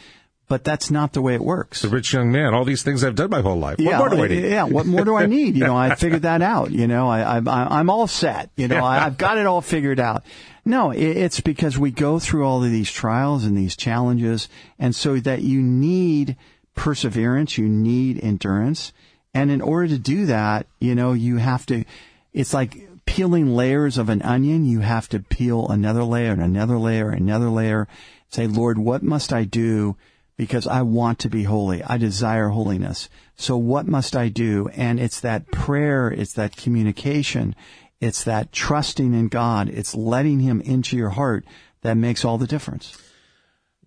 but 0.49 0.63
that's 0.63 0.89
not 0.89 1.13
the 1.13 1.21
way 1.21 1.35
it 1.35 1.41
works. 1.41 1.83
The 1.83 1.89
rich 1.89 2.11
young 2.11 2.31
man, 2.31 2.55
all 2.55 2.65
these 2.65 2.81
things 2.81 3.03
I've 3.03 3.15
done 3.15 3.29
my 3.29 3.41
whole 3.41 3.57
life. 3.57 3.79
Yeah, 3.79 3.99
what 3.99 4.09
more 4.09 4.09
do 4.09 4.23
I 4.23 4.27
need? 4.27 4.43
Yeah, 4.49 4.63
what 4.63 4.85
more 4.87 5.05
do 5.05 5.15
I 5.15 5.27
need? 5.27 5.55
You 5.55 5.63
know, 5.63 5.77
I 5.77 5.93
figured 5.93 6.23
that 6.23 6.41
out. 6.41 6.71
You 6.71 6.87
know, 6.87 7.07
I, 7.07 7.37
I, 7.37 7.41
I'm 7.79 7.89
all 7.89 8.07
set. 8.07 8.49
You 8.57 8.67
know, 8.67 8.83
I, 8.83 9.05
I've 9.05 9.17
got 9.17 9.37
it 9.37 9.45
all 9.45 9.61
figured 9.61 9.99
out. 9.99 10.23
No, 10.65 10.89
it's 10.91 11.39
because 11.39 11.77
we 11.77 11.91
go 11.91 12.17
through 12.17 12.45
all 12.45 12.63
of 12.63 12.71
these 12.71 12.91
trials 12.91 13.45
and 13.45 13.55
these 13.55 13.77
challenges, 13.77 14.49
and 14.79 14.95
so 14.95 15.19
that 15.19 15.43
you 15.43 15.61
need 15.61 16.35
perseverance, 16.79 17.57
you 17.57 17.67
need 17.67 18.23
endurance, 18.23 18.93
and 19.33 19.51
in 19.51 19.59
order 19.59 19.89
to 19.89 19.99
do 19.99 20.25
that, 20.27 20.65
you 20.79 20.95
know, 20.95 21.11
you 21.11 21.35
have 21.35 21.65
to. 21.65 21.83
It's 22.31 22.53
like 22.53 22.87
peeling 23.05 23.53
layers 23.53 23.97
of 23.97 24.07
an 24.07 24.21
onion. 24.21 24.63
You 24.63 24.79
have 24.79 25.09
to 25.09 25.19
peel 25.19 25.67
another 25.67 26.05
layer 26.05 26.31
and 26.31 26.41
another 26.41 26.77
layer, 26.77 27.09
and 27.09 27.21
another 27.21 27.49
layer. 27.49 27.89
Say, 28.29 28.47
Lord, 28.47 28.77
what 28.77 29.03
must 29.03 29.33
I 29.33 29.43
do? 29.43 29.97
because 30.37 30.65
I 30.65 30.83
want 30.83 31.19
to 31.19 31.29
be 31.29 31.43
holy. 31.43 31.83
I 31.83 31.97
desire 31.97 32.47
holiness. 32.47 33.09
So 33.35 33.57
what 33.57 33.87
must 33.87 34.15
I 34.15 34.29
do? 34.29 34.69
And 34.73 34.97
it's 34.97 35.19
that 35.19 35.51
prayer, 35.51 36.07
it's 36.09 36.31
that 36.35 36.55
communication, 36.55 37.55
it's 37.99 38.23
that 38.23 38.53
trusting 38.53 39.13
in 39.13 39.27
God, 39.27 39.67
it's 39.67 39.93
letting 39.93 40.39
Him 40.39 40.61
into 40.61 40.95
your 40.95 41.09
heart 41.09 41.43
that 41.81 41.97
makes 41.97 42.23
all 42.23 42.37
the 42.37 42.47
difference. 42.47 42.97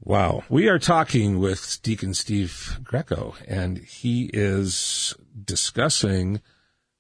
Wow. 0.05 0.43
We 0.49 0.69
are 0.69 0.81
talking 0.81 1.38
with 1.38 1.79
Deacon 1.85 2.12
Steve 2.15 2.81
Greco, 2.83 3.37
and 3.47 3.79
he 3.79 4.31
is 4.33 5.15
discussing 5.45 6.41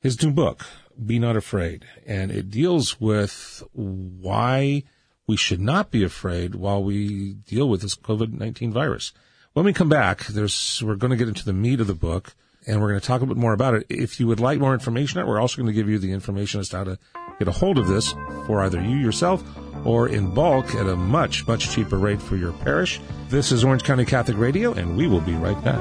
his 0.00 0.22
new 0.22 0.30
book, 0.30 0.64
Be 1.04 1.18
Not 1.18 1.36
Afraid. 1.36 1.84
And 2.06 2.30
it 2.30 2.48
deals 2.48 3.00
with 3.00 3.64
why 3.72 4.84
we 5.26 5.36
should 5.36 5.60
not 5.60 5.90
be 5.90 6.04
afraid 6.04 6.54
while 6.54 6.84
we 6.84 7.34
deal 7.34 7.68
with 7.68 7.82
this 7.82 7.96
COVID-19 7.96 8.72
virus. 8.72 9.12
When 9.52 9.64
we 9.64 9.72
come 9.72 9.88
back, 9.88 10.26
there's, 10.26 10.80
we're 10.80 10.94
going 10.94 11.10
to 11.10 11.16
get 11.16 11.28
into 11.28 11.44
the 11.44 11.52
meat 11.52 11.80
of 11.80 11.88
the 11.88 11.94
book 11.94 12.34
and 12.66 12.80
we're 12.80 12.88
going 12.88 13.00
to 13.00 13.06
talk 13.06 13.22
a 13.22 13.26
bit 13.26 13.36
more 13.36 13.52
about 13.52 13.74
it. 13.74 13.86
If 13.88 14.20
you 14.20 14.28
would 14.28 14.38
like 14.38 14.60
more 14.60 14.74
information, 14.74 15.26
we're 15.26 15.40
also 15.40 15.56
going 15.56 15.66
to 15.66 15.72
give 15.72 15.88
you 15.88 15.98
the 15.98 16.12
information 16.12 16.60
as 16.60 16.68
to 16.68 16.76
how 16.76 16.84
to 16.84 16.98
get 17.44 17.48
a 17.48 17.58
hold 17.58 17.76
of 17.76 17.88
this 17.88 18.14
for 18.46 18.62
either 18.62 18.80
you 18.80 18.98
yourself 18.98 19.42
or 19.84 20.08
in 20.08 20.32
bulk 20.32 20.76
at 20.76 20.86
a 20.86 20.94
much, 20.94 21.44
much 21.48 21.70
cheaper 21.70 21.98
rate 21.98 22.22
for 22.22 22.36
your 22.36 22.52
parish. 22.52 23.00
This 23.30 23.50
is 23.50 23.64
Orange 23.64 23.82
County 23.82 24.04
Catholic 24.04 24.38
Radio 24.38 24.72
and 24.74 24.96
we 24.96 25.08
will 25.08 25.20
be 25.20 25.32
right 25.32 25.60
back. 25.64 25.80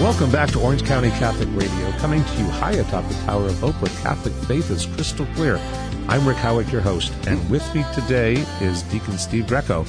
Welcome 0.00 0.30
back 0.30 0.50
to 0.50 0.60
Orange 0.60 0.84
County 0.84 1.10
Catholic 1.10 1.48
Radio, 1.52 1.90
coming 1.98 2.24
to 2.24 2.34
you 2.36 2.44
high 2.44 2.72
atop 2.72 3.08
the 3.08 3.14
Tower 3.24 3.46
of 3.46 3.58
Hope 3.58 3.74
where 3.82 3.90
Catholic 4.02 4.34
faith 4.46 4.70
is 4.70 4.86
crystal 4.86 5.26
clear. 5.34 5.58
I'm 6.06 6.26
Rick 6.26 6.38
Howick, 6.38 6.70
your 6.70 6.80
host, 6.80 7.12
and 7.26 7.50
with 7.50 7.74
me 7.74 7.84
today 7.92 8.34
is 8.60 8.82
Deacon 8.84 9.18
Steve 9.18 9.48
Greco, 9.48 9.84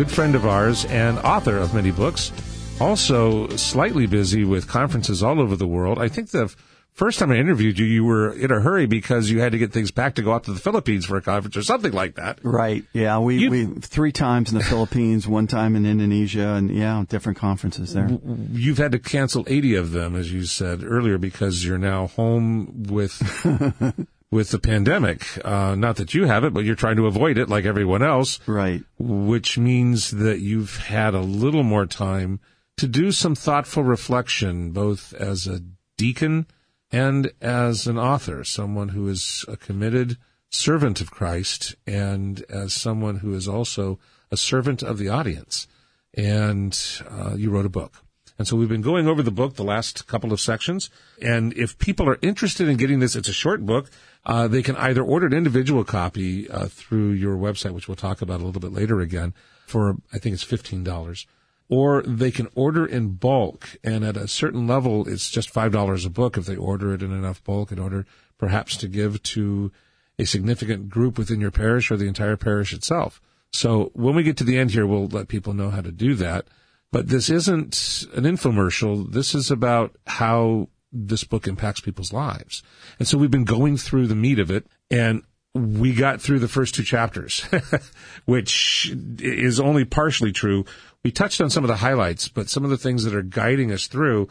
good 0.00 0.10
friend 0.10 0.34
of 0.34 0.46
ours 0.46 0.86
and 0.86 1.18
author 1.18 1.58
of 1.58 1.74
many 1.74 1.90
books, 1.90 2.32
also 2.80 3.46
slightly 3.56 4.06
busy 4.06 4.44
with 4.44 4.66
conferences 4.66 5.22
all 5.22 5.38
over 5.38 5.56
the 5.56 5.66
world. 5.66 5.98
I 5.98 6.08
think 6.08 6.30
the 6.30 6.54
First 6.94 7.18
time 7.18 7.30
I 7.30 7.36
interviewed 7.36 7.78
you, 7.78 7.86
you 7.86 8.04
were 8.04 8.32
in 8.32 8.50
a 8.50 8.60
hurry 8.60 8.84
because 8.86 9.30
you 9.30 9.40
had 9.40 9.52
to 9.52 9.58
get 9.58 9.72
things 9.72 9.90
packed 9.90 10.16
to 10.16 10.22
go 10.22 10.32
out 10.32 10.44
to 10.44 10.52
the 10.52 10.58
Philippines 10.58 11.06
for 11.06 11.16
a 11.16 11.22
conference 11.22 11.56
or 11.56 11.62
something 11.62 11.92
like 11.92 12.16
that. 12.16 12.40
Right. 12.42 12.84
Yeah. 12.92 13.18
We, 13.20 13.38
you, 13.38 13.50
we 13.50 13.66
three 13.66 14.12
times 14.12 14.52
in 14.52 14.58
the 14.58 14.64
Philippines, 14.64 15.26
one 15.26 15.46
time 15.46 15.76
in 15.76 15.86
Indonesia, 15.86 16.48
and 16.48 16.74
yeah, 16.74 17.04
different 17.08 17.38
conferences 17.38 17.94
there. 17.94 18.08
You've 18.52 18.78
had 18.78 18.92
to 18.92 18.98
cancel 18.98 19.44
80 19.46 19.76
of 19.76 19.92
them, 19.92 20.16
as 20.16 20.32
you 20.32 20.44
said 20.44 20.82
earlier, 20.82 21.16
because 21.16 21.64
you're 21.64 21.78
now 21.78 22.08
home 22.08 22.84
with. 22.84 23.16
with 24.30 24.50
the 24.50 24.58
pandemic. 24.58 25.26
Uh, 25.44 25.74
not 25.74 25.96
that 25.96 26.14
you 26.14 26.26
have 26.26 26.44
it, 26.44 26.54
but 26.54 26.64
you're 26.64 26.74
trying 26.74 26.96
to 26.96 27.06
avoid 27.06 27.36
it 27.36 27.48
like 27.48 27.64
everyone 27.64 28.02
else. 28.02 28.38
Right. 28.46 28.82
Which 28.98 29.58
means 29.58 30.10
that 30.10 30.40
you've 30.40 30.76
had 30.76 31.14
a 31.14 31.20
little 31.20 31.64
more 31.64 31.86
time 31.86 32.40
to 32.76 32.86
do 32.86 33.12
some 33.12 33.34
thoughtful 33.34 33.82
reflection, 33.82 34.70
both 34.70 35.12
as 35.14 35.46
a 35.46 35.60
deacon 35.96 36.46
and 36.90 37.30
as 37.40 37.86
an 37.86 37.98
author, 37.98 38.44
someone 38.44 38.88
who 38.88 39.08
is 39.08 39.44
a 39.48 39.56
committed 39.56 40.16
servant 40.48 41.00
of 41.00 41.10
Christ 41.10 41.74
and 41.86 42.42
as 42.48 42.72
someone 42.72 43.18
who 43.18 43.34
is 43.34 43.46
also 43.46 43.98
a 44.30 44.36
servant 44.36 44.82
of 44.82 44.98
the 44.98 45.08
audience. 45.08 45.66
And 46.14 46.78
uh, 47.08 47.34
you 47.36 47.50
wrote 47.50 47.66
a 47.66 47.70
book. 47.70 48.02
And 48.38 48.48
so 48.48 48.56
we've 48.56 48.70
been 48.70 48.80
going 48.80 49.06
over 49.06 49.22
the 49.22 49.30
book 49.30 49.54
the 49.54 49.62
last 49.62 50.06
couple 50.06 50.32
of 50.32 50.40
sections. 50.40 50.88
And 51.20 51.52
if 51.52 51.78
people 51.78 52.08
are 52.08 52.18
interested 52.22 52.68
in 52.68 52.78
getting 52.78 52.98
this, 52.98 53.14
it's 53.14 53.28
a 53.28 53.34
short 53.34 53.66
book. 53.66 53.90
Uh, 54.26 54.46
they 54.46 54.62
can 54.62 54.76
either 54.76 55.02
order 55.02 55.26
an 55.26 55.32
individual 55.32 55.82
copy 55.82 56.48
uh, 56.50 56.66
through 56.66 57.10
your 57.10 57.36
website, 57.36 57.72
which 57.72 57.88
we'll 57.88 57.96
talk 57.96 58.20
about 58.20 58.40
a 58.40 58.44
little 58.44 58.60
bit 58.60 58.72
later 58.72 59.00
again, 59.00 59.32
for 59.66 59.96
I 60.12 60.18
think 60.18 60.34
it's 60.34 60.42
fifteen 60.42 60.84
dollars 60.84 61.26
or 61.70 62.02
they 62.02 62.32
can 62.32 62.48
order 62.54 62.84
in 62.84 63.12
bulk. 63.12 63.76
And 63.82 64.04
at 64.04 64.16
a 64.16 64.28
certain 64.28 64.66
level, 64.66 65.08
it's 65.08 65.30
just 65.30 65.54
$5 65.54 66.04
a 66.04 66.10
book 66.10 66.36
if 66.36 66.44
they 66.44 66.56
order 66.56 66.92
it 66.92 67.02
in 67.02 67.12
enough 67.12 67.42
bulk 67.44 67.70
in 67.70 67.78
order 67.78 68.04
perhaps 68.36 68.76
to 68.78 68.88
give 68.88 69.22
to 69.22 69.70
a 70.18 70.26
significant 70.26 70.90
group 70.90 71.16
within 71.16 71.40
your 71.40 71.52
parish 71.52 71.90
or 71.90 71.96
the 71.96 72.08
entire 72.08 72.36
parish 72.36 72.74
itself. 72.74 73.22
So 73.52 73.92
when 73.94 74.16
we 74.16 74.24
get 74.24 74.36
to 74.38 74.44
the 74.44 74.58
end 74.58 74.72
here, 74.72 74.86
we'll 74.86 75.06
let 75.06 75.28
people 75.28 75.54
know 75.54 75.70
how 75.70 75.80
to 75.80 75.92
do 75.92 76.14
that. 76.16 76.46
But 76.90 77.08
this 77.08 77.30
isn't 77.30 78.04
an 78.14 78.24
infomercial. 78.24 79.12
This 79.12 79.32
is 79.34 79.50
about 79.52 79.94
how 80.08 80.68
this 80.92 81.24
book 81.24 81.46
impacts 81.46 81.80
people's 81.80 82.12
lives. 82.12 82.62
And 82.98 83.06
so 83.06 83.18
we've 83.18 83.30
been 83.30 83.44
going 83.44 83.76
through 83.76 84.06
the 84.06 84.14
meat 84.14 84.38
of 84.38 84.50
it 84.50 84.66
and 84.90 85.22
we 85.54 85.94
got 85.94 86.20
through 86.20 86.38
the 86.38 86.48
first 86.48 86.74
two 86.74 86.84
chapters, 86.84 87.44
which 88.24 88.92
is 89.18 89.58
only 89.58 89.84
partially 89.84 90.32
true 90.32 90.64
we 91.02 91.10
touched 91.10 91.40
on 91.40 91.50
some 91.50 91.64
of 91.64 91.68
the 91.68 91.76
highlights, 91.76 92.28
but 92.28 92.50
some 92.50 92.64
of 92.64 92.70
the 92.70 92.76
things 92.76 93.04
that 93.04 93.14
are 93.14 93.22
guiding 93.22 93.72
us 93.72 93.86
through, 93.86 94.28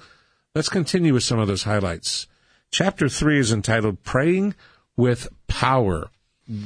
let's 0.54 0.70
continue 0.70 1.14
with 1.14 1.24
some 1.24 1.40
of 1.40 1.48
those 1.48 1.64
highlights. 1.64 2.28
Chapter 2.72 3.10
three 3.10 3.40
is 3.40 3.52
entitled 3.52 4.04
Praying 4.04 4.54
with 4.96 5.28
Power. 5.48 6.12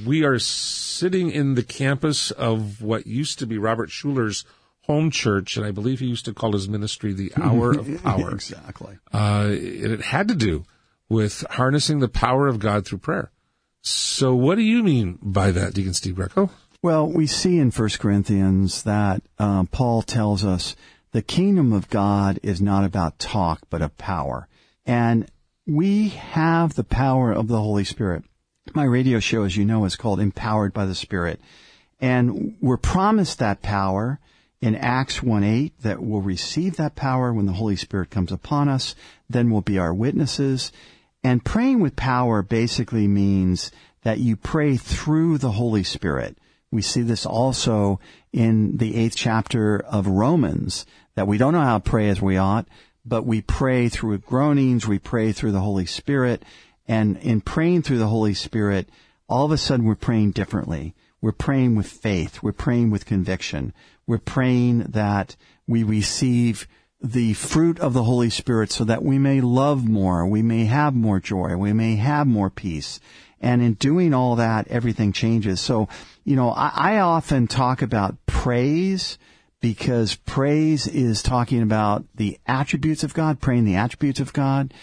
We 0.05 0.23
are 0.23 0.39
sitting 0.39 1.31
in 1.31 1.55
the 1.55 1.63
campus 1.63 2.31
of 2.31 2.81
what 2.81 3.07
used 3.07 3.39
to 3.39 3.47
be 3.47 3.57
Robert 3.57 3.91
Schuller's 3.91 4.43
home 4.83 5.11
church, 5.11 5.57
and 5.57 5.65
I 5.65 5.71
believe 5.71 5.99
he 5.99 6.07
used 6.07 6.25
to 6.25 6.33
call 6.33 6.53
his 6.53 6.67
ministry 6.69 7.13
the 7.13 7.31
Hour 7.41 7.71
of 7.71 8.03
Power. 8.03 8.31
exactly. 8.31 8.97
Uh, 9.11 9.47
it 9.49 10.01
had 10.01 10.27
to 10.27 10.35
do 10.35 10.65
with 11.09 11.45
harnessing 11.51 11.99
the 11.99 12.07
power 12.07 12.47
of 12.47 12.59
God 12.59 12.85
through 12.85 12.99
prayer. 12.99 13.31
So, 13.81 14.33
what 14.33 14.55
do 14.55 14.61
you 14.61 14.83
mean 14.83 15.19
by 15.21 15.51
that, 15.51 15.73
Deacon 15.73 15.93
Steve 15.93 16.15
Greco? 16.15 16.49
Well, 16.81 17.07
we 17.07 17.27
see 17.27 17.59
in 17.59 17.71
1 17.71 17.89
Corinthians 17.99 18.83
that 18.83 19.21
uh, 19.39 19.65
Paul 19.71 20.01
tells 20.01 20.43
us 20.43 20.75
the 21.11 21.21
kingdom 21.21 21.71
of 21.71 21.89
God 21.89 22.39
is 22.43 22.61
not 22.61 22.83
about 22.83 23.19
talk, 23.19 23.61
but 23.69 23.81
of 23.81 23.97
power. 23.97 24.47
And 24.85 25.29
we 25.65 26.09
have 26.09 26.75
the 26.75 26.83
power 26.83 27.31
of 27.31 27.47
the 27.47 27.59
Holy 27.59 27.85
Spirit. 27.85 28.23
My 28.73 28.83
radio 28.83 29.19
show, 29.19 29.43
as 29.43 29.55
you 29.55 29.63
know, 29.63 29.85
is 29.85 29.95
called 29.95 30.19
Empowered 30.19 30.73
by 30.73 30.85
the 30.85 30.95
Spirit. 30.95 31.39
And 32.01 32.57
we're 32.59 32.77
promised 32.77 33.39
that 33.39 33.61
power 33.61 34.19
in 34.63 34.77
Acts 34.77 35.19
1-8 35.19 35.73
that 35.81 36.01
we'll 36.01 36.21
receive 36.21 36.77
that 36.77 36.95
power 36.95 37.33
when 37.33 37.47
the 37.47 37.51
Holy 37.51 37.75
Spirit 37.75 38.09
comes 38.09 38.31
upon 38.31 38.69
us. 38.69 38.95
Then 39.29 39.49
we'll 39.49 39.59
be 39.59 39.77
our 39.77 39.93
witnesses. 39.93 40.71
And 41.21 41.43
praying 41.43 41.81
with 41.81 41.97
power 41.97 42.41
basically 42.41 43.05
means 43.05 43.73
that 44.03 44.19
you 44.19 44.37
pray 44.37 44.77
through 44.77 45.39
the 45.39 45.51
Holy 45.51 45.83
Spirit. 45.83 46.37
We 46.71 46.81
see 46.81 47.01
this 47.01 47.25
also 47.25 47.99
in 48.31 48.77
the 48.77 48.95
eighth 48.95 49.17
chapter 49.17 49.81
of 49.81 50.07
Romans, 50.07 50.85
that 51.15 51.27
we 51.27 51.37
don't 51.37 51.51
know 51.51 51.59
how 51.59 51.79
to 51.79 51.89
pray 51.89 52.07
as 52.07 52.21
we 52.21 52.37
ought, 52.37 52.65
but 53.05 53.25
we 53.25 53.41
pray 53.41 53.89
through 53.89 54.19
groanings, 54.19 54.87
we 54.87 54.97
pray 54.97 55.33
through 55.33 55.51
the 55.51 55.59
Holy 55.59 55.85
Spirit, 55.85 56.41
and 56.87 57.17
in 57.17 57.41
praying 57.41 57.81
through 57.81 57.99
the 57.99 58.07
Holy 58.07 58.33
Spirit, 58.33 58.87
all 59.27 59.43
of 59.43 59.51
a 59.51 59.57
sudden 59.57 59.85
we're 59.85 59.95
praying 59.95 60.31
differently. 60.31 60.95
We're 61.19 61.31
praying 61.33 61.75
with 61.75 61.87
faith. 61.87 62.43
We're 62.43 62.51
praying 62.51 62.91
with 62.91 63.05
conviction. 63.05 63.73
We're 64.05 64.17
praying 64.17 64.79
that 64.89 65.35
we 65.67 65.83
receive 65.83 66.67
the 67.01 67.33
fruit 67.33 67.79
of 67.79 67.93
the 67.93 68.03
Holy 68.03 68.29
Spirit 68.29 68.71
so 68.71 68.85
that 68.85 69.03
we 69.03 69.19
may 69.19 69.41
love 69.41 69.87
more, 69.87 70.25
we 70.25 70.41
may 70.41 70.65
have 70.65 70.93
more 70.95 71.19
joy, 71.19 71.55
we 71.57 71.73
may 71.73 71.97
have 71.97 72.25
more 72.25 72.49
peace. 72.49 72.99
And 73.41 73.61
in 73.61 73.73
doing 73.73 74.13
all 74.13 74.37
that, 74.37 74.69
everything 74.69 75.11
changes. 75.11 75.59
So, 75.59 75.89
you 76.23 76.37
know, 76.37 76.51
I, 76.51 76.71
I 76.73 76.99
often 76.99 77.47
talk 77.47 77.81
about 77.81 78.15
praise 78.25 79.17
because 79.59 80.15
praise 80.15 80.87
is 80.87 81.21
talking 81.21 81.61
about 81.61 82.05
the 82.15 82.39
attributes 82.47 83.03
of 83.03 83.13
God, 83.13 83.41
praying 83.41 83.65
the 83.65 83.75
attributes 83.75 84.21
of 84.21 84.31
God. 84.31 84.73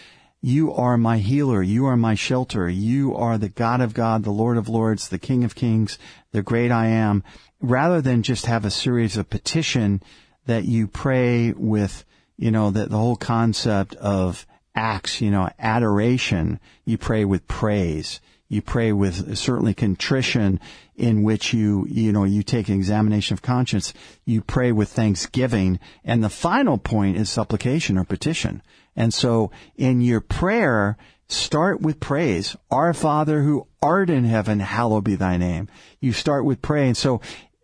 You 0.42 0.72
are 0.72 0.98
my 0.98 1.18
healer. 1.18 1.62
You 1.62 1.86
are 1.86 1.96
my 1.96 2.14
shelter. 2.14 2.68
You 2.68 3.14
are 3.14 3.38
the 3.38 3.48
God 3.48 3.80
of 3.80 3.94
God, 3.94 4.24
the 4.24 4.30
Lord 4.30 4.56
of 4.56 4.68
Lords, 4.68 5.08
the 5.08 5.18
King 5.18 5.44
of 5.44 5.54
Kings, 5.54 5.98
the 6.32 6.42
great 6.42 6.70
I 6.70 6.86
am. 6.86 7.24
Rather 7.60 8.00
than 8.00 8.22
just 8.22 8.46
have 8.46 8.64
a 8.64 8.70
series 8.70 9.16
of 9.16 9.30
petition 9.30 10.02
that 10.46 10.64
you 10.64 10.86
pray 10.86 11.52
with, 11.52 12.04
you 12.36 12.50
know, 12.50 12.70
that 12.70 12.90
the 12.90 12.96
whole 12.96 13.16
concept 13.16 13.94
of 13.96 14.46
acts, 14.74 15.20
you 15.20 15.30
know, 15.30 15.48
adoration, 15.58 16.58
you 16.84 16.96
pray 16.96 17.24
with 17.24 17.46
praise. 17.46 18.20
You 18.48 18.62
pray 18.62 18.92
with 18.92 19.36
certainly 19.38 19.74
contrition 19.74 20.58
in 20.96 21.22
which 21.22 21.54
you, 21.54 21.86
you 21.88 22.10
know, 22.10 22.24
you 22.24 22.42
take 22.42 22.68
an 22.68 22.74
examination 22.74 23.34
of 23.34 23.42
conscience. 23.42 23.94
You 24.24 24.42
pray 24.42 24.72
with 24.72 24.88
thanksgiving. 24.88 25.78
And 26.04 26.22
the 26.22 26.28
final 26.28 26.76
point 26.76 27.16
is 27.16 27.30
supplication 27.30 27.96
or 27.96 28.04
petition. 28.04 28.62
And 28.96 29.14
so 29.14 29.52
in 29.76 30.00
your 30.00 30.20
prayer, 30.20 30.96
start 31.28 31.80
with 31.80 32.00
praise. 32.00 32.56
Our 32.72 32.92
Father 32.92 33.42
who 33.42 33.68
art 33.80 34.10
in 34.10 34.24
heaven, 34.24 34.58
hallowed 34.58 35.04
be 35.04 35.14
thy 35.14 35.36
name. 35.36 35.68
You 36.00 36.12
start 36.12 36.44
with 36.44 36.60
praise. 36.60 36.88
And 36.88 36.96
so 36.96 37.20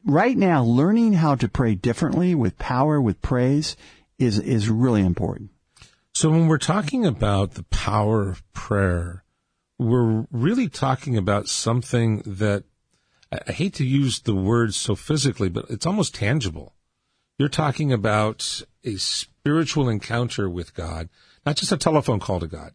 right 0.06 0.36
now, 0.36 0.62
learning 0.62 1.14
how 1.14 1.34
to 1.34 1.48
pray 1.48 1.74
differently 1.74 2.34
with 2.34 2.58
power, 2.58 3.00
with 3.00 3.20
praise 3.20 3.76
is, 4.18 4.38
is 4.38 4.70
really 4.70 5.04
important. 5.04 5.50
So 6.14 6.30
when 6.30 6.46
we're 6.46 6.58
talking 6.58 7.04
about 7.04 7.54
the 7.54 7.64
power 7.64 8.30
of 8.30 8.52
prayer, 8.54 9.24
we're 9.78 10.26
really 10.30 10.68
talking 10.68 11.18
about 11.18 11.48
something 11.48 12.22
that 12.24 12.64
I 13.30 13.52
hate 13.52 13.74
to 13.74 13.84
use 13.84 14.20
the 14.20 14.34
word 14.34 14.72
so 14.72 14.94
physically, 14.94 15.50
but 15.50 15.66
it's 15.68 15.84
almost 15.84 16.14
tangible. 16.14 16.74
You're 17.38 17.48
talking 17.50 17.92
about 17.92 18.62
a 18.84 18.96
spiritual 18.96 19.88
encounter 19.90 20.48
with 20.48 20.72
God, 20.72 21.10
not 21.44 21.56
just 21.56 21.72
a 21.72 21.76
telephone 21.76 22.20
call 22.20 22.40
to 22.40 22.46
God, 22.46 22.72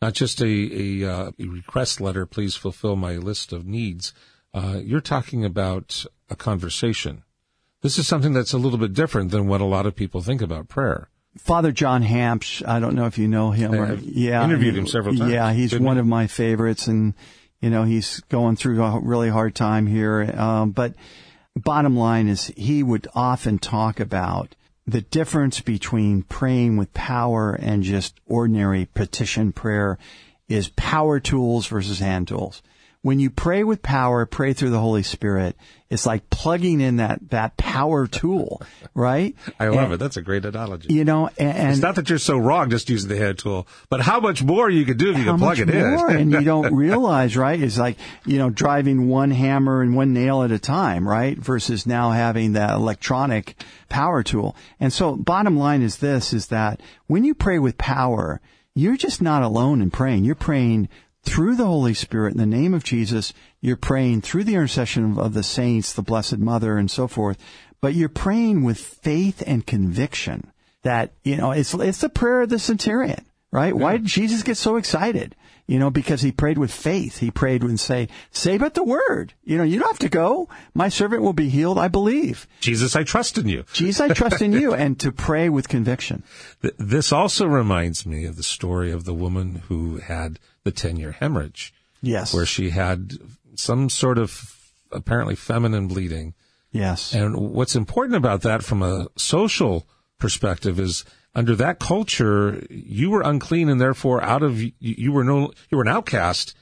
not 0.00 0.14
just 0.14 0.40
a, 0.40 0.46
a, 0.46 1.10
uh, 1.10 1.30
a 1.38 1.46
request 1.46 2.00
letter, 2.00 2.26
please 2.26 2.54
fulfill 2.54 2.94
my 2.94 3.16
list 3.16 3.52
of 3.52 3.66
needs. 3.66 4.12
Uh, 4.56 4.80
you're 4.82 5.02
talking 5.02 5.44
about 5.44 6.06
a 6.30 6.34
conversation. 6.34 7.22
This 7.82 7.98
is 7.98 8.08
something 8.08 8.32
that's 8.32 8.54
a 8.54 8.58
little 8.58 8.78
bit 8.78 8.94
different 8.94 9.30
than 9.30 9.48
what 9.48 9.60
a 9.60 9.66
lot 9.66 9.84
of 9.84 9.94
people 9.94 10.22
think 10.22 10.40
about 10.40 10.68
prayer. 10.68 11.10
Father 11.36 11.72
John 11.72 12.02
Hampsch, 12.02 12.66
I 12.66 12.80
don't 12.80 12.94
know 12.94 13.04
if 13.04 13.18
you 13.18 13.28
know 13.28 13.50
him. 13.50 13.74
Or, 13.74 13.94
yeah, 13.96 14.42
interviewed 14.42 14.74
him 14.74 14.86
several 14.86 15.14
times. 15.14 15.30
Yeah, 15.30 15.52
he's 15.52 15.78
one 15.78 15.98
of 15.98 16.06
my 16.06 16.26
favorites, 16.26 16.86
and 16.86 17.12
you 17.60 17.68
know 17.68 17.84
he's 17.84 18.20
going 18.30 18.56
through 18.56 18.82
a 18.82 18.98
really 18.98 19.28
hard 19.28 19.54
time 19.54 19.86
here. 19.86 20.22
Um, 20.34 20.70
but 20.70 20.94
bottom 21.54 21.94
line 21.94 22.26
is, 22.26 22.46
he 22.56 22.82
would 22.82 23.06
often 23.14 23.58
talk 23.58 24.00
about 24.00 24.54
the 24.86 25.02
difference 25.02 25.60
between 25.60 26.22
praying 26.22 26.78
with 26.78 26.94
power 26.94 27.52
and 27.52 27.82
just 27.82 28.18
ordinary 28.24 28.86
petition 28.86 29.52
prayer 29.52 29.98
is 30.48 30.70
power 30.76 31.20
tools 31.20 31.66
versus 31.66 31.98
hand 31.98 32.28
tools 32.28 32.62
when 33.06 33.20
you 33.20 33.30
pray 33.30 33.62
with 33.62 33.82
power, 33.82 34.26
pray 34.26 34.52
through 34.52 34.70
the 34.70 34.80
Holy 34.80 35.04
Spirit, 35.04 35.54
it's 35.88 36.06
like 36.06 36.28
plugging 36.28 36.80
in 36.80 36.96
that, 36.96 37.20
that 37.30 37.56
power 37.56 38.08
tool, 38.08 38.60
right? 38.94 39.36
I 39.60 39.68
love 39.68 39.84
and, 39.84 39.92
it. 39.92 39.96
That's 39.98 40.16
a 40.16 40.22
great 40.22 40.44
analogy. 40.44 40.92
You 40.92 41.04
know, 41.04 41.30
and, 41.38 41.70
it's 41.70 41.80
not 41.80 41.94
that 41.94 42.08
you're 42.10 42.18
so 42.18 42.36
wrong 42.36 42.68
just 42.68 42.90
using 42.90 43.08
the 43.08 43.16
hand 43.16 43.38
tool, 43.38 43.68
but 43.90 44.00
how 44.00 44.18
much 44.18 44.42
more 44.42 44.68
you 44.68 44.84
could 44.84 44.98
do 44.98 45.12
if 45.12 45.18
you 45.18 45.24
could 45.24 45.38
plug 45.38 45.60
it 45.60 45.72
more? 45.72 46.10
in. 46.10 46.16
and 46.16 46.32
you 46.32 46.40
don't 46.40 46.74
realize, 46.74 47.36
right? 47.36 47.62
It's 47.62 47.78
like, 47.78 47.96
you 48.24 48.38
know, 48.38 48.50
driving 48.50 49.06
one 49.06 49.30
hammer 49.30 49.82
and 49.82 49.94
one 49.94 50.12
nail 50.12 50.42
at 50.42 50.50
a 50.50 50.58
time, 50.58 51.08
right? 51.08 51.38
Versus 51.38 51.86
now 51.86 52.10
having 52.10 52.54
that 52.54 52.74
electronic 52.74 53.54
power 53.88 54.24
tool. 54.24 54.56
And 54.80 54.92
so 54.92 55.14
bottom 55.14 55.56
line 55.56 55.82
is 55.82 55.98
this, 55.98 56.32
is 56.32 56.48
that 56.48 56.80
when 57.06 57.22
you 57.22 57.36
pray 57.36 57.60
with 57.60 57.78
power, 57.78 58.40
you're 58.74 58.96
just 58.96 59.22
not 59.22 59.44
alone 59.44 59.80
in 59.80 59.92
praying. 59.92 60.24
You're 60.24 60.34
praying 60.34 60.88
through 61.26 61.56
the 61.56 61.66
Holy 61.66 61.92
Spirit 61.92 62.32
in 62.32 62.38
the 62.38 62.46
name 62.46 62.72
of 62.72 62.84
Jesus. 62.84 63.32
You're 63.60 63.76
praying 63.76 64.22
through 64.22 64.44
the 64.44 64.54
intercession 64.54 65.18
of 65.18 65.34
the 65.34 65.42
saints, 65.42 65.92
the 65.92 66.02
Blessed 66.02 66.38
Mother, 66.38 66.78
and 66.78 66.90
so 66.90 67.08
forth. 67.08 67.36
But 67.80 67.94
you're 67.94 68.08
praying 68.08 68.64
with 68.64 68.78
faith 68.78 69.42
and 69.46 69.66
conviction 69.66 70.52
that, 70.82 71.12
you 71.24 71.36
know, 71.36 71.50
it's, 71.50 71.74
it's 71.74 72.00
the 72.00 72.08
prayer 72.08 72.42
of 72.42 72.48
the 72.48 72.58
centurion, 72.58 73.26
right? 73.50 73.74
Yeah. 73.74 73.82
Why 73.82 73.92
did 73.98 74.06
Jesus 74.06 74.42
get 74.42 74.56
so 74.56 74.76
excited? 74.76 75.34
You 75.66 75.80
know, 75.80 75.90
because 75.90 76.22
he 76.22 76.30
prayed 76.30 76.58
with 76.58 76.70
faith. 76.70 77.18
He 77.18 77.32
prayed 77.32 77.62
and 77.62 77.78
say, 77.78 78.08
say 78.30 78.56
but 78.56 78.74
the 78.74 78.84
word. 78.84 79.34
You 79.42 79.58
know, 79.58 79.64
you 79.64 79.80
don't 79.80 79.88
have 79.88 79.98
to 79.98 80.08
go. 80.08 80.48
My 80.74 80.88
servant 80.88 81.22
will 81.22 81.32
be 81.32 81.48
healed. 81.48 81.76
I 81.76 81.88
believe. 81.88 82.46
Jesus, 82.60 82.94
I 82.94 83.02
trust 83.02 83.36
in 83.36 83.48
you. 83.48 83.64
Jesus, 83.72 84.00
I 84.00 84.14
trust 84.14 84.40
in 84.40 84.52
you. 84.52 84.74
And 84.86 84.98
to 85.00 85.10
pray 85.10 85.48
with 85.48 85.68
conviction. 85.68 86.22
This 86.78 87.12
also 87.12 87.46
reminds 87.46 88.06
me 88.06 88.26
of 88.26 88.36
the 88.36 88.44
story 88.44 88.92
of 88.92 89.04
the 89.04 89.14
woman 89.14 89.62
who 89.66 89.96
had 89.96 90.38
the 90.66 90.72
10 90.72 90.96
year 90.96 91.12
hemorrhage. 91.12 91.72
Yes. 92.02 92.34
Where 92.34 92.44
she 92.44 92.70
had 92.70 93.14
some 93.54 93.88
sort 93.88 94.18
of 94.18 94.70
apparently 94.92 95.36
feminine 95.36 95.88
bleeding. 95.88 96.34
Yes. 96.72 97.14
And 97.14 97.36
what's 97.36 97.76
important 97.76 98.16
about 98.16 98.42
that 98.42 98.62
from 98.62 98.82
a 98.82 99.06
social 99.16 99.86
perspective 100.18 100.78
is 100.78 101.04
under 101.34 101.54
that 101.56 101.78
culture, 101.78 102.66
you 102.68 103.10
were 103.10 103.22
unclean 103.22 103.68
and 103.68 103.80
therefore 103.80 104.22
out 104.22 104.42
of, 104.42 104.60
you 104.60 105.12
were 105.12 105.24
no, 105.24 105.52
you 105.70 105.78
were 105.78 105.84
an 105.84 105.88
outcast 105.88 106.54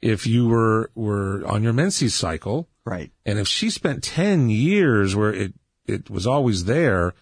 if 0.00 0.26
you 0.26 0.48
were, 0.48 0.90
were 0.94 1.46
on 1.46 1.62
your 1.62 1.72
menses 1.72 2.14
cycle. 2.14 2.68
Right. 2.84 3.12
And 3.26 3.38
if 3.38 3.46
she 3.46 3.70
spent 3.70 4.02
10 4.02 4.48
years 4.48 5.14
where 5.14 5.32
it, 5.32 5.52
it 5.86 6.08
was 6.10 6.26
always 6.26 6.64
there, 6.64 7.14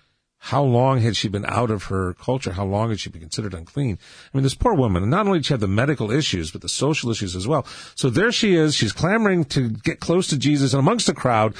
how 0.42 0.62
long 0.62 1.00
had 1.00 1.16
she 1.16 1.29
been 1.29 1.44
out 1.44 1.70
of 1.70 1.85
her 1.85 2.14
culture? 2.14 2.53
How 2.53 2.64
long 2.64 2.88
had 2.88 2.98
she 2.98 3.11
been 3.11 3.20
considered 3.20 3.53
unclean? 3.53 3.98
I 4.33 4.37
mean, 4.37 4.42
this 4.42 4.55
poor 4.55 4.72
woman, 4.72 5.09
not 5.11 5.26
only 5.26 5.40
did 5.40 5.46
she 5.46 5.53
have 5.53 5.61
the 5.61 5.68
medical 5.68 6.11
issues, 6.11 6.50
but 6.50 6.62
the 6.62 6.68
social 6.68 7.11
issues 7.11 7.37
as 7.37 7.46
well. 7.46 7.66
So 7.94 8.09
there 8.09 8.33
she 8.33 8.55
is. 8.55 8.74
She's 8.74 8.92
clamoring 8.92 9.44
to 9.46 9.68
get 9.68 10.00
close 10.00 10.29
to 10.29 10.38
Jesus 10.38 10.72
and 10.72 10.81
amongst 10.81 11.07
the 11.07 11.14
crowd, 11.14 11.55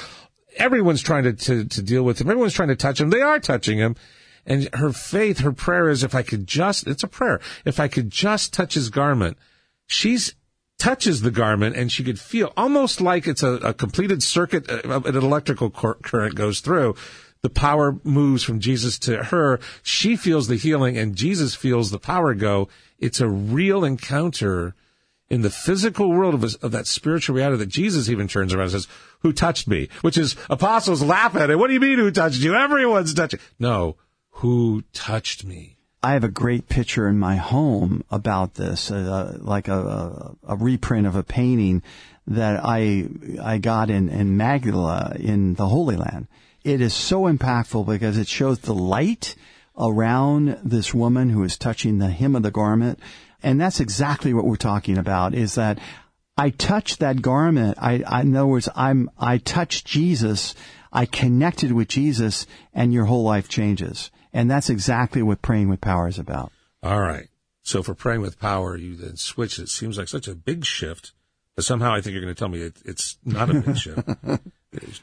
everyone's 0.57 1.03
trying 1.03 1.25
to, 1.25 1.33
to, 1.33 1.65
to 1.65 1.81
deal 1.83 2.01
with 2.01 2.19
him. 2.19 2.29
Everyone's 2.31 2.55
trying 2.55 2.69
to 2.69 2.75
touch 2.75 2.99
him. 2.99 3.11
They 3.11 3.21
are 3.21 3.39
touching 3.39 3.77
him. 3.77 3.95
And 4.47 4.67
her 4.73 4.91
faith, 4.91 5.41
her 5.41 5.51
prayer 5.51 5.87
is 5.87 6.03
if 6.03 6.15
I 6.15 6.23
could 6.23 6.47
just, 6.47 6.87
it's 6.87 7.03
a 7.03 7.07
prayer. 7.07 7.39
If 7.65 7.79
I 7.79 7.87
could 7.87 8.09
just 8.09 8.51
touch 8.51 8.73
his 8.73 8.89
garment, 8.89 9.37
she's 9.85 10.33
touches 10.79 11.21
the 11.21 11.29
garment 11.29 11.75
and 11.75 11.91
she 11.91 12.03
could 12.03 12.19
feel 12.19 12.51
almost 12.57 12.99
like 12.99 13.27
it's 13.27 13.43
a, 13.43 13.53
a 13.57 13.71
completed 13.75 14.23
circuit, 14.23 14.67
uh, 14.67 15.01
an 15.05 15.15
electrical 15.15 15.69
current 15.69 16.33
goes 16.33 16.61
through 16.61 16.95
the 17.41 17.49
power 17.49 17.97
moves 18.03 18.43
from 18.43 18.59
Jesus 18.59 18.99
to 18.99 19.23
her. 19.23 19.59
She 19.81 20.15
feels 20.15 20.47
the 20.47 20.55
healing 20.55 20.97
and 20.97 21.15
Jesus 21.15 21.55
feels 21.55 21.89
the 21.89 21.99
power 21.99 22.33
go. 22.33 22.69
It's 22.99 23.19
a 23.19 23.27
real 23.27 23.83
encounter 23.83 24.75
in 25.29 25.41
the 25.41 25.49
physical 25.49 26.09
world 26.09 26.35
of, 26.35 26.43
of, 26.61 26.71
that 26.71 26.85
spiritual 26.85 27.35
reality 27.35 27.57
that 27.57 27.69
Jesus 27.69 28.09
even 28.09 28.27
turns 28.27 28.53
around 28.53 28.63
and 28.63 28.71
says, 28.73 28.87
who 29.21 29.31
touched 29.31 29.67
me? 29.67 29.87
Which 30.01 30.17
is 30.17 30.35
apostles 30.49 31.01
laugh 31.01 31.35
at 31.35 31.49
it. 31.49 31.57
What 31.57 31.67
do 31.67 31.73
you 31.73 31.79
mean 31.79 31.97
who 31.97 32.11
touched 32.11 32.41
you? 32.41 32.53
Everyone's 32.53 33.13
touching. 33.13 33.39
No, 33.57 33.95
who 34.29 34.83
touched 34.93 35.45
me? 35.45 35.77
I 36.03 36.13
have 36.13 36.23
a 36.23 36.29
great 36.29 36.67
picture 36.67 37.07
in 37.07 37.17
my 37.19 37.35
home 37.35 38.03
about 38.09 38.55
this, 38.55 38.91
uh, 38.91 39.37
like 39.39 39.67
a, 39.67 39.77
a, 39.77 40.53
a, 40.53 40.55
reprint 40.55 41.05
of 41.05 41.15
a 41.15 41.21
painting 41.21 41.83
that 42.25 42.59
I 42.63 43.07
I 43.39 43.59
got 43.59 43.91
in, 43.91 44.09
in 44.09 44.35
Magdala 44.35 45.15
in 45.19 45.53
the 45.53 45.67
Holy 45.67 45.95
Land. 45.95 46.27
It 46.63 46.81
is 46.81 46.93
so 46.93 47.23
impactful 47.23 47.87
because 47.87 48.17
it 48.17 48.27
shows 48.27 48.59
the 48.59 48.73
light 48.73 49.35
around 49.77 50.59
this 50.63 50.93
woman 50.93 51.29
who 51.29 51.43
is 51.43 51.57
touching 51.57 51.97
the 51.97 52.09
hem 52.09 52.35
of 52.35 52.43
the 52.43 52.51
garment. 52.51 52.99
And 53.41 53.59
that's 53.59 53.79
exactly 53.79 54.33
what 54.33 54.45
we're 54.45 54.55
talking 54.55 54.97
about 54.97 55.33
is 55.33 55.55
that 55.55 55.79
I 56.37 56.51
touch 56.51 56.97
that 56.97 57.21
garment. 57.21 57.77
I, 57.81 58.03
I, 58.05 58.21
in 58.21 58.35
other 58.35 58.47
words, 58.47 58.69
I'm, 58.75 59.09
I 59.17 59.37
touch 59.37 59.83
Jesus. 59.83 60.53
I 60.91 61.05
connected 61.05 61.71
with 61.71 61.87
Jesus 61.87 62.45
and 62.73 62.93
your 62.93 63.05
whole 63.05 63.23
life 63.23 63.49
changes. 63.49 64.11
And 64.33 64.49
that's 64.49 64.69
exactly 64.69 65.21
what 65.21 65.41
praying 65.41 65.69
with 65.69 65.81
power 65.81 66.07
is 66.07 66.19
about. 66.19 66.51
All 66.83 67.01
right. 67.01 67.27
So 67.63 67.83
for 67.83 67.93
praying 67.93 68.21
with 68.21 68.39
power, 68.39 68.75
you 68.75 68.95
then 68.95 69.17
switch. 69.17 69.59
It 69.59 69.69
seems 69.69 69.97
like 69.97 70.07
such 70.07 70.27
a 70.27 70.35
big 70.35 70.65
shift, 70.65 71.11
but 71.61 71.65
somehow 71.67 71.93
I 71.93 72.01
think 72.01 72.15
you're 72.15 72.23
going 72.23 72.33
to 72.33 72.39
tell 72.39 72.49
me 72.49 72.61
it, 72.61 72.77
it's 72.85 73.19
not 73.23 73.51
a 73.51 73.61
big 73.61 73.77
shift. 73.77 74.09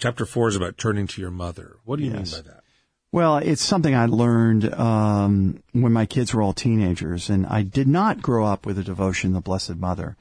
Chapter 0.01 0.27
four 0.27 0.49
is 0.49 0.57
about 0.57 0.77
turning 0.77 1.07
to 1.07 1.21
your 1.21 1.31
mother. 1.31 1.77
What 1.85 2.01
do 2.01 2.05
you 2.05 2.11
yes. 2.11 2.33
mean 2.33 2.43
by 2.43 2.51
that? 2.51 2.65
Well, 3.13 3.37
it's 3.37 3.63
something 3.63 3.95
I 3.95 4.07
learned 4.07 4.75
um, 4.75 5.63
when 5.71 5.93
my 5.93 6.05
kids 6.05 6.35
were 6.35 6.43
all 6.43 6.53
teenagers, 6.53 7.31
and 7.31 7.47
I 7.47 7.63
did 7.63 7.87
not 7.87 8.21
grow 8.21 8.45
up 8.45 8.67
with 8.67 8.77
a 8.77 8.83
devotion 8.83 9.31
to 9.31 9.35
the 9.35 9.41
Blessed 9.41 9.77
Mother. 9.77 10.17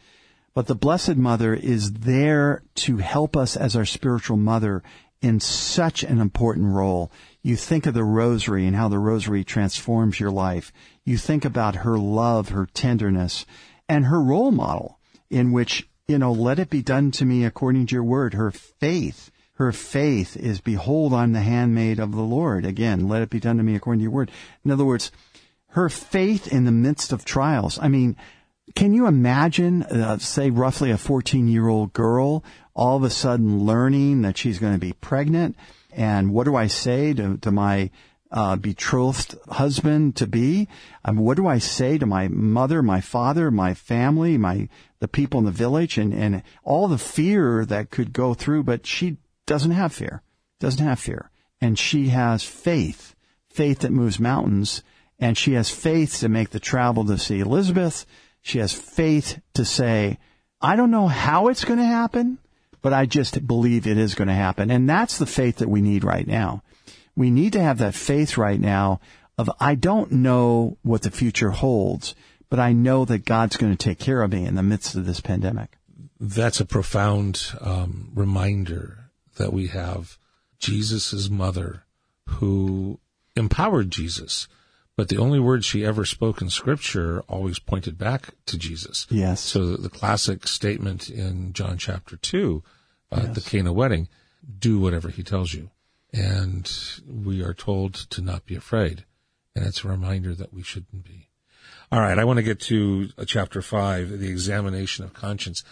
But 0.54 0.68
the 0.68 0.76
Blessed 0.76 1.16
Mother 1.16 1.56
is 1.56 1.92
there 1.94 2.62
to 2.76 2.98
help 2.98 3.36
us 3.36 3.58
as 3.58 3.76
our 3.76 3.86
spiritual 3.86 4.38
mother 4.38 4.84
in 5.24 5.40
such 5.40 6.04
an 6.04 6.22
important 6.22 6.68
role. 6.68 7.12
You 7.42 7.56
think 7.56 7.88
of 7.88 7.96
the 7.96 8.04
rosary 8.04 8.68
and 8.68 8.76
how 8.76 8.90
the 8.90 9.00
rosary 9.00 9.44
transforms 9.44 10.20
your 10.20 10.32
life. 10.32 10.72
You 11.04 11.18
think 11.18 11.46
about 11.46 11.78
her 11.78 11.98
love, 11.98 12.50
her 12.50 12.68
tenderness, 12.68 13.48
and 13.90 14.06
her 14.06 14.22
role 14.22 14.52
model 14.52 14.98
in 15.30 15.52
which, 15.52 15.90
you 16.08 16.18
know, 16.18 16.32
let 16.32 16.58
it 16.58 16.70
be 16.70 16.82
done 16.82 17.12
to 17.12 17.26
me 17.26 17.44
according 17.44 17.86
to 17.86 17.94
your 17.94 18.04
word, 18.04 18.34
her 18.34 18.50
faith. 18.50 19.30
Her 19.56 19.74
faith 19.74 20.38
is, 20.38 20.62
behold, 20.62 21.14
I'm 21.14 21.34
the 21.34 21.42
handmaid 21.42 22.00
of 22.00 22.14
the 22.14 22.22
Lord. 22.22 22.66
Again, 22.66 23.10
let 23.10 23.22
it 23.22 23.30
be 23.30 23.42
done 23.42 23.58
to 23.58 23.64
me 23.64 23.76
according 23.76 24.00
to 24.00 24.04
your 24.04 24.12
word. 24.12 24.32
In 24.64 24.72
other 24.72 24.86
words, 24.86 25.12
her 25.72 25.90
faith 25.90 26.48
in 26.48 26.64
the 26.64 26.72
midst 26.72 27.12
of 27.12 27.26
trials. 27.26 27.78
I 27.82 27.90
mean, 27.90 28.16
can 28.74 28.94
you 28.94 29.06
imagine, 29.06 29.84
uh, 29.84 30.18
say, 30.18 30.50
roughly 30.50 30.92
a 30.92 30.98
14 30.98 31.50
year 31.50 31.68
old 31.68 31.92
girl 31.92 32.42
all 32.74 32.96
of 32.96 33.04
a 33.04 33.10
sudden 33.10 33.66
learning 33.66 34.22
that 34.22 34.38
she's 34.38 34.60
going 34.60 34.74
to 34.74 34.80
be 34.80 34.94
pregnant? 34.94 35.58
And 35.92 36.32
what 36.32 36.46
do 36.46 36.56
I 36.56 36.68
say 36.68 37.14
to, 37.16 37.36
to 37.38 37.52
my 37.52 37.92
uh, 38.32 38.56
betrothed 38.56 39.36
husband 39.50 40.16
to 40.18 40.28
be? 40.28 40.68
Um, 41.06 41.18
what 41.18 41.38
do 41.38 41.48
I 41.48 41.58
say 41.58 41.98
to 41.98 42.06
my 42.06 42.28
mother, 42.28 42.82
my 42.82 43.02
father, 43.02 43.52
my 43.52 43.74
family, 43.74 44.38
my 44.38 44.70
the 45.00 45.08
people 45.08 45.40
in 45.40 45.46
the 45.46 45.52
village, 45.52 45.98
and 45.98 46.14
and 46.14 46.44
all 46.64 46.88
the 46.88 46.98
fear 46.98 47.66
that 47.66 47.90
could 47.90 48.14
go 48.14 48.34
through? 48.34 48.64
But 48.64 48.86
she 48.86 49.18
doesn't 49.46 49.72
have 49.72 49.94
fear, 49.94 50.22
doesn't 50.60 50.86
have 50.86 51.00
fear, 51.00 51.30
and 51.62 51.78
she 51.78 52.10
has 52.10 52.44
faith, 52.44 53.16
faith 53.50 53.80
that 53.80 53.92
moves 53.92 54.20
mountains, 54.20 54.84
and 55.20 55.38
she 55.38 55.54
has 55.54 55.70
faith 55.70 56.20
to 56.20 56.30
make 56.30 56.50
the 56.50 56.60
travel 56.60 57.06
to 57.06 57.18
see 57.18 57.40
Elizabeth 57.40 58.06
she 58.48 58.60
has 58.60 58.72
faith 58.72 59.42
to 59.56 59.66
say, 59.66 60.20
I 60.62 60.78
don't 60.78 60.90
know 60.90 61.08
how 61.08 61.50
it's 61.50 61.66
going 61.66 61.80
to 61.80 61.86
happen, 61.86 62.38
but 62.82 62.94
I 62.94 63.06
just 63.06 63.46
believe 63.46 63.86
it 63.86 63.98
is 63.98 64.16
going 64.16 64.30
to 64.30 64.34
happen. 64.34 64.72
And 64.72 64.90
that's 64.90 65.18
the 65.18 65.26
faith 65.26 65.58
that 65.58 65.70
we 65.70 65.82
need 65.82 66.06
right 66.06 66.26
now. 66.26 66.64
We 67.18 67.30
need 67.30 67.54
to 67.54 67.62
have 67.62 67.80
that 67.80 67.96
faith 67.96 68.38
right 68.38 68.60
now 68.60 69.00
of, 69.38 69.50
I 69.60 69.76
don't 69.76 70.12
know 70.12 70.78
what 70.84 71.02
the 71.02 71.12
future 71.12 71.52
holds, 71.52 72.16
but 72.50 72.60
I 72.60 72.72
know 72.72 73.04
that 73.06 73.26
God's 73.26 73.58
going 73.58 73.76
to 73.76 73.84
take 73.84 74.00
care 74.00 74.22
of 74.22 74.32
me 74.32 74.46
in 74.46 74.56
the 74.56 74.64
midst 74.64 74.96
of 74.96 75.06
this 75.06 75.20
pandemic. 75.20 75.78
That's 76.20 76.60
a 76.60 76.66
profound 76.66 77.52
um, 77.60 78.12
reminder 78.16 79.12
that 79.36 79.52
we 79.52 79.68
have 79.68 80.18
Jesus' 80.60 81.30
mother 81.30 81.84
who 82.28 83.00
empowered 83.36 83.92
Jesus 83.92 84.48
but 84.98 85.10
the 85.10 85.18
only 85.18 85.40
words 85.40 85.64
she 85.64 85.86
ever 85.86 86.04
spoke 86.04 86.42
in 86.42 86.50
scripture 86.50 87.22
always 87.30 87.60
pointed 87.60 88.00
back 88.00 88.34
to 88.48 88.58
Jesus. 88.58 89.06
Yes. 89.12 89.42
So 89.42 89.78
the, 89.78 89.90
classic 89.90 90.48
statement 90.48 91.08
in 91.08 91.54
John 91.54 91.78
chapter 91.78 92.18
2, 92.18 92.64
uh, 93.12 93.22
yes. 93.24 93.36
the 93.36 93.42
Cana 93.48 93.72
wedding, 93.72 94.10
do 94.58 94.80
whatever 94.80 95.10
he 95.10 95.22
tells 95.22 95.54
you. 95.54 95.70
And 96.14 96.72
we 97.08 97.44
are 97.44 97.54
told 97.54 97.94
to 97.94 98.22
not 98.22 98.46
be 98.46 98.56
afraid. 98.56 99.06
And 99.56 99.66
it's 99.66 99.84
a 99.84 99.88
reminder 99.88 100.34
that 100.36 100.54
we 100.54 100.64
shouldn't 100.64 101.04
be. 101.04 101.30
All 101.92 102.00
right. 102.00 102.20
I 102.20 102.26
want 102.26 102.38
to 102.38 102.44
get 102.44 102.60
to 102.62 103.10
uh, 103.18 103.26
chapter 103.26 103.62
five, 103.62 104.10
the 104.10 104.30
examination 104.30 105.06
of 105.06 105.14
conscience. 105.14 105.64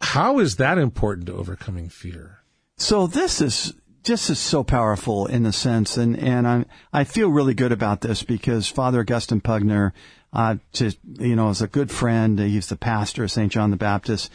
How 0.00 0.38
is 0.38 0.56
that 0.56 0.78
important 0.78 1.26
to 1.26 1.34
overcoming 1.34 1.88
fear? 1.88 2.40
So 2.76 3.06
this 3.06 3.40
is 3.40 3.72
just 4.06 4.30
is 4.30 4.38
so 4.38 4.62
powerful 4.62 5.26
in 5.26 5.42
the 5.42 5.52
sense, 5.52 5.96
and 5.96 6.16
and 6.18 6.46
I 6.46 6.64
I 6.92 7.04
feel 7.04 7.28
really 7.28 7.54
good 7.54 7.72
about 7.72 8.00
this 8.00 8.22
because 8.22 8.68
Father 8.68 9.00
Augustine 9.00 9.40
Puchner, 9.40 9.92
uh, 10.32 10.56
just 10.72 10.98
you 11.18 11.34
know, 11.34 11.48
is 11.48 11.60
a 11.60 11.66
good 11.66 11.90
friend. 11.90 12.38
He's 12.38 12.68
the 12.68 12.76
pastor 12.76 13.24
of 13.24 13.32
St. 13.32 13.50
John 13.50 13.70
the 13.70 13.76
Baptist. 13.76 14.30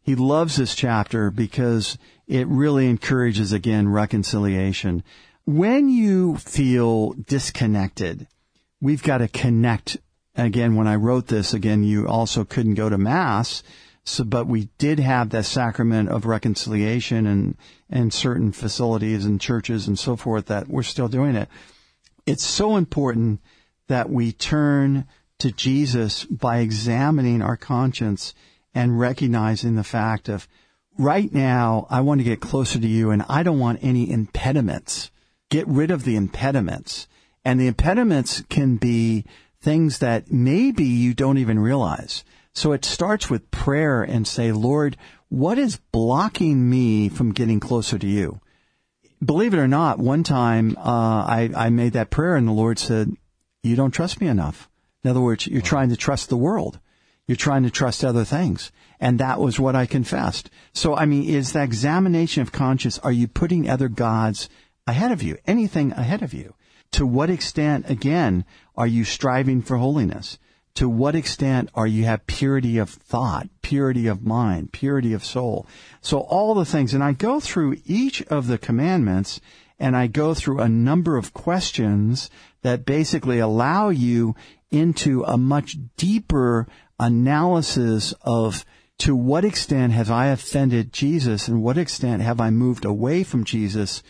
He 0.00 0.14
loves 0.14 0.56
this 0.56 0.76
chapter 0.76 1.32
because 1.32 1.98
it 2.26 2.46
really 2.48 2.88
encourages 2.88 3.52
again 3.52 3.88
reconciliation. 3.88 5.02
When 5.44 5.88
you 5.88 6.36
feel 6.36 7.12
disconnected, 7.12 8.26
we've 8.80 9.02
got 9.02 9.18
to 9.18 9.28
connect. 9.28 9.98
Again, 10.34 10.74
when 10.74 10.86
I 10.86 10.96
wrote 10.96 11.28
this, 11.28 11.54
again, 11.54 11.82
you 11.82 12.06
also 12.08 12.44
couldn't 12.44 12.74
go 12.74 12.88
to 12.88 12.98
mass 12.98 13.62
so, 14.08 14.22
but 14.22 14.46
we 14.46 14.68
did 14.78 15.00
have 15.00 15.30
that 15.30 15.46
sacrament 15.46 16.08
of 16.08 16.26
reconciliation 16.26 17.26
and, 17.26 17.56
and 17.90 18.14
certain 18.14 18.52
facilities 18.52 19.24
and 19.24 19.40
churches 19.40 19.88
and 19.88 19.98
so 19.98 20.14
forth 20.14 20.46
that 20.46 20.68
we're 20.68 20.84
still 20.84 21.08
doing 21.08 21.34
it. 21.34 21.48
It's 22.24 22.44
so 22.44 22.76
important 22.76 23.40
that 23.88 24.08
we 24.08 24.30
turn 24.30 25.06
to 25.40 25.50
Jesus 25.50 26.24
by 26.24 26.58
examining 26.58 27.42
our 27.42 27.56
conscience 27.56 28.32
and 28.74 28.98
recognizing 28.98 29.74
the 29.74 29.84
fact 29.84 30.28
of 30.28 30.46
right 30.98 31.32
now, 31.32 31.86
I 31.90 32.00
want 32.00 32.20
to 32.20 32.24
get 32.24 32.40
closer 32.40 32.78
to 32.78 32.86
you 32.86 33.10
and 33.10 33.24
I 33.28 33.42
don't 33.42 33.58
want 33.58 33.80
any 33.82 34.10
impediments. 34.10 35.10
Get 35.50 35.66
rid 35.68 35.90
of 35.90 36.04
the 36.04 36.16
impediments. 36.16 37.08
And 37.44 37.60
the 37.60 37.68
impediments 37.68 38.42
can 38.48 38.76
be 38.76 39.24
things 39.60 39.98
that 39.98 40.30
maybe 40.32 40.84
you 40.84 41.14
don't 41.14 41.38
even 41.38 41.58
realize. 41.58 42.24
So 42.52 42.72
it 42.72 42.84
starts 42.84 43.28
with 43.28 43.50
prayer 43.50 44.02
and 44.02 44.26
say, 44.26 44.50
Lord, 44.52 44.96
what 45.28 45.58
is 45.58 45.80
blocking 45.92 46.68
me 46.68 47.08
from 47.08 47.32
getting 47.32 47.60
closer 47.60 47.98
to 47.98 48.06
you? 48.06 48.40
Believe 49.24 49.54
it 49.54 49.58
or 49.58 49.68
not, 49.68 49.98
one 49.98 50.22
time 50.22 50.76
uh, 50.78 50.80
I, 51.26 51.50
I 51.54 51.70
made 51.70 51.94
that 51.94 52.10
prayer 52.10 52.36
and 52.36 52.46
the 52.46 52.52
Lord 52.52 52.78
said, 52.78 53.12
you 53.62 53.76
don't 53.76 53.90
trust 53.90 54.20
me 54.20 54.28
enough. 54.28 54.68
In 55.04 55.10
other 55.10 55.20
words, 55.20 55.46
you're 55.46 55.62
trying 55.62 55.90
to 55.90 55.96
trust 55.96 56.28
the 56.28 56.36
world. 56.36 56.78
You're 57.26 57.36
trying 57.36 57.64
to 57.64 57.70
trust 57.70 58.04
other 58.04 58.24
things. 58.24 58.70
And 59.00 59.18
that 59.18 59.40
was 59.40 59.60
what 59.60 59.76
I 59.76 59.86
confessed. 59.86 60.50
So, 60.72 60.96
I 60.96 61.06
mean, 61.06 61.28
is 61.28 61.52
the 61.52 61.62
examination 61.62 62.42
of 62.42 62.52
conscience, 62.52 62.98
are 63.00 63.12
you 63.12 63.28
putting 63.28 63.68
other 63.68 63.88
gods 63.88 64.48
ahead 64.86 65.12
of 65.12 65.22
you? 65.22 65.36
Anything 65.46 65.92
ahead 65.92 66.22
of 66.22 66.32
you? 66.32 66.54
To 66.92 67.06
what 67.06 67.30
extent, 67.30 67.90
again, 67.90 68.44
are 68.76 68.86
you 68.86 69.04
striving 69.04 69.60
for 69.60 69.76
holiness? 69.76 70.38
to 70.76 70.88
what 70.90 71.16
extent 71.16 71.70
are 71.74 71.86
you 71.86 72.04
have 72.04 72.26
purity 72.26 72.76
of 72.76 72.90
thought, 72.90 73.48
purity 73.62 74.06
of 74.06 74.22
mind, 74.22 74.72
purity 74.72 75.14
of 75.14 75.24
soul. 75.24 75.66
So 76.02 76.20
all 76.20 76.54
the 76.54 76.66
things, 76.66 76.92
and 76.92 77.02
I 77.02 77.12
go 77.12 77.40
through 77.40 77.78
each 77.86 78.22
of 78.24 78.46
the 78.46 78.58
commandments 78.58 79.40
and 79.78 79.96
I 79.96 80.06
go 80.06 80.34
through 80.34 80.60
a 80.60 80.68
number 80.68 81.16
of 81.16 81.32
questions 81.32 82.30
that 82.60 82.84
basically 82.84 83.38
allow 83.38 83.88
you 83.88 84.36
into 84.70 85.24
a 85.24 85.38
much 85.38 85.78
deeper 85.96 86.66
analysis 86.98 88.14
of 88.22 88.64
to 88.98 89.14
what 89.14 89.44
extent 89.44 89.92
have 89.92 90.10
I 90.10 90.28
offended 90.28 90.92
Jesus 90.92 91.48
and 91.48 91.62
what 91.62 91.76
extent 91.76 92.22
have 92.22 92.40
I 92.40 92.50
moved 92.50 92.84
away 92.84 93.24
from 93.24 93.44
Jesus, 93.44 94.02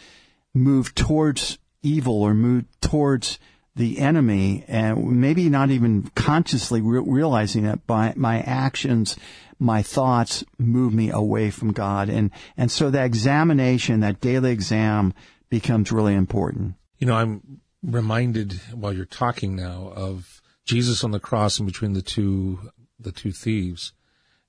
moved 0.54 0.96
towards 0.96 1.58
evil 1.82 2.22
or 2.22 2.34
moved 2.34 2.66
towards 2.80 3.38
the 3.74 3.98
enemy 3.98 4.64
and 4.68 5.20
maybe 5.20 5.48
not 5.48 5.70
even 5.70 6.10
consciously 6.14 6.80
re- 6.80 7.02
realizing 7.04 7.64
that 7.64 7.86
by 7.86 8.14
my 8.16 8.40
actions, 8.40 9.16
my 9.58 9.82
thoughts 9.82 10.44
move 10.58 10.94
me 10.94 11.10
away 11.10 11.50
from 11.50 11.72
God. 11.72 12.08
And, 12.08 12.30
and 12.56 12.70
so 12.70 12.90
that 12.90 13.04
examination, 13.04 14.00
that 14.00 14.20
daily 14.20 14.50
exam 14.50 15.12
becomes 15.50 15.92
really 15.92 16.14
important. 16.14 16.74
You 16.98 17.06
know, 17.06 17.14
I'm 17.14 17.60
reminded 17.82 18.54
while 18.72 18.92
you're 18.92 19.04
talking 19.04 19.56
now 19.56 19.92
of 19.94 20.40
Jesus 20.64 21.04
on 21.04 21.10
the 21.10 21.20
cross 21.20 21.58
and 21.58 21.66
between 21.66 21.92
the 21.92 22.02
two, 22.02 22.58
the 22.98 23.12
two 23.12 23.32
thieves 23.32 23.92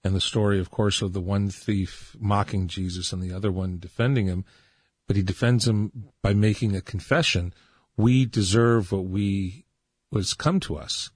and 0.03 0.15
the 0.15 0.21
story, 0.21 0.59
of 0.59 0.71
course, 0.71 1.01
of 1.01 1.13
the 1.13 1.21
one 1.21 1.49
thief 1.49 2.15
mocking 2.19 2.67
Jesus 2.67 3.11
and 3.11 3.21
the 3.21 3.33
other 3.33 3.51
one 3.51 3.79
defending 3.79 4.27
him. 4.27 4.45
But 5.07 5.15
he 5.15 5.23
defends 5.23 5.67
him 5.67 6.09
by 6.21 6.33
making 6.33 6.75
a 6.75 6.81
confession 6.81 7.53
we 7.95 8.25
deserve 8.25 8.91
what 8.91 9.05
we 9.05 9.65
was 10.11 10.33
come 10.33 10.59
to 10.61 10.77
us. 10.77 11.09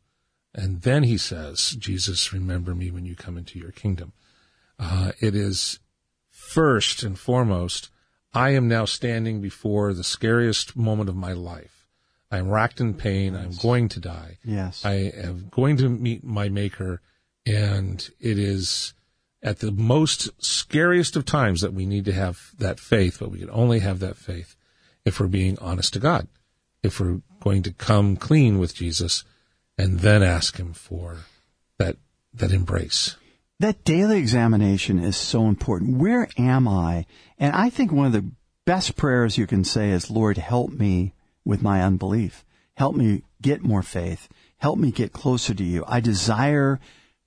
And 0.54 0.82
then 0.82 1.04
he 1.04 1.18
says, 1.18 1.72
Jesus, 1.72 2.34
remember 2.34 2.76
me 2.76 2.92
when 2.92 3.06
you 3.06 3.16
come 3.16 3.38
into 3.38 3.60
your 3.60 3.72
kingdom. 3.72 4.14
Uh, 4.78 5.12
it 5.20 5.36
is 5.36 5.80
first 6.30 7.04
and 7.04 7.18
foremost, 7.18 7.90
I 8.34 8.50
am 8.50 8.68
now 8.68 8.86
standing 8.86 9.42
before 9.42 9.94
the 9.94 10.04
scariest 10.04 10.76
moment 10.76 11.10
of 11.10 11.16
my 11.16 11.34
life. 11.34 11.88
I 12.32 12.38
am 12.38 12.50
racked 12.50 12.80
in 12.80 12.94
pain. 12.94 13.34
Yes. 13.34 13.44
I'm 13.44 13.56
going 13.62 13.90
to 13.90 14.00
die. 14.00 14.38
Yes. 14.44 14.86
I 14.86 14.94
am 14.94 15.48
going 15.52 15.78
to 15.78 15.90
meet 15.90 16.24
my 16.24 16.50
maker. 16.50 17.02
And 17.46 18.08
it 18.20 18.38
is 18.38 18.94
at 19.44 19.60
the 19.60 19.72
most 19.72 20.30
scariest 20.44 21.16
of 21.16 21.26
times 21.26 21.62
that 21.62 21.74
we 21.74 21.86
need 21.86 22.06
to 22.06 22.14
have 22.14 22.52
that 22.60 22.80
faith, 22.80 23.18
but 23.20 23.32
we 23.32 23.40
can 23.40 23.50
only 23.50 23.80
have 23.80 24.00
that 24.00 24.18
faith 24.18 24.56
if 25.06 25.20
we're 25.20 25.28
being 25.28 25.58
honest 25.60 25.94
to 25.94 26.00
God, 26.00 26.28
if 26.84 27.00
we're 27.00 27.22
going 27.40 27.64
to 27.64 27.74
come 27.74 28.16
clean 28.16 28.60
with 28.60 28.76
Jesus 28.76 29.24
and 29.78 30.00
then 30.00 30.22
ask 30.22 30.58
him 30.58 30.74
for 30.74 31.18
that, 31.80 31.98
that 32.34 32.52
embrace. 32.52 33.16
That 33.60 33.84
daily 33.84 34.18
examination 34.18 35.00
is 35.00 35.18
so 35.18 35.48
important. 35.48 35.98
Where 35.98 36.28
am 36.38 36.68
I? 36.68 37.06
And 37.38 37.56
I 37.56 37.70
think 37.70 37.92
one 37.92 38.08
of 38.08 38.12
the 38.12 38.32
best 38.66 38.96
prayers 38.96 39.38
you 39.38 39.48
can 39.48 39.64
say 39.64 39.90
is, 39.90 40.12
Lord, 40.12 40.38
help 40.38 40.72
me 40.72 41.14
with 41.46 41.62
my 41.62 41.82
unbelief. 41.82 42.46
Help 42.76 42.96
me 42.96 43.24
get 43.42 43.64
more 43.64 43.84
faith. 43.84 44.28
Help 44.58 44.78
me 44.78 44.92
get 44.92 45.14
closer 45.14 45.54
to 45.54 45.64
you. 45.64 45.84
I 45.88 46.00
desire 46.00 46.80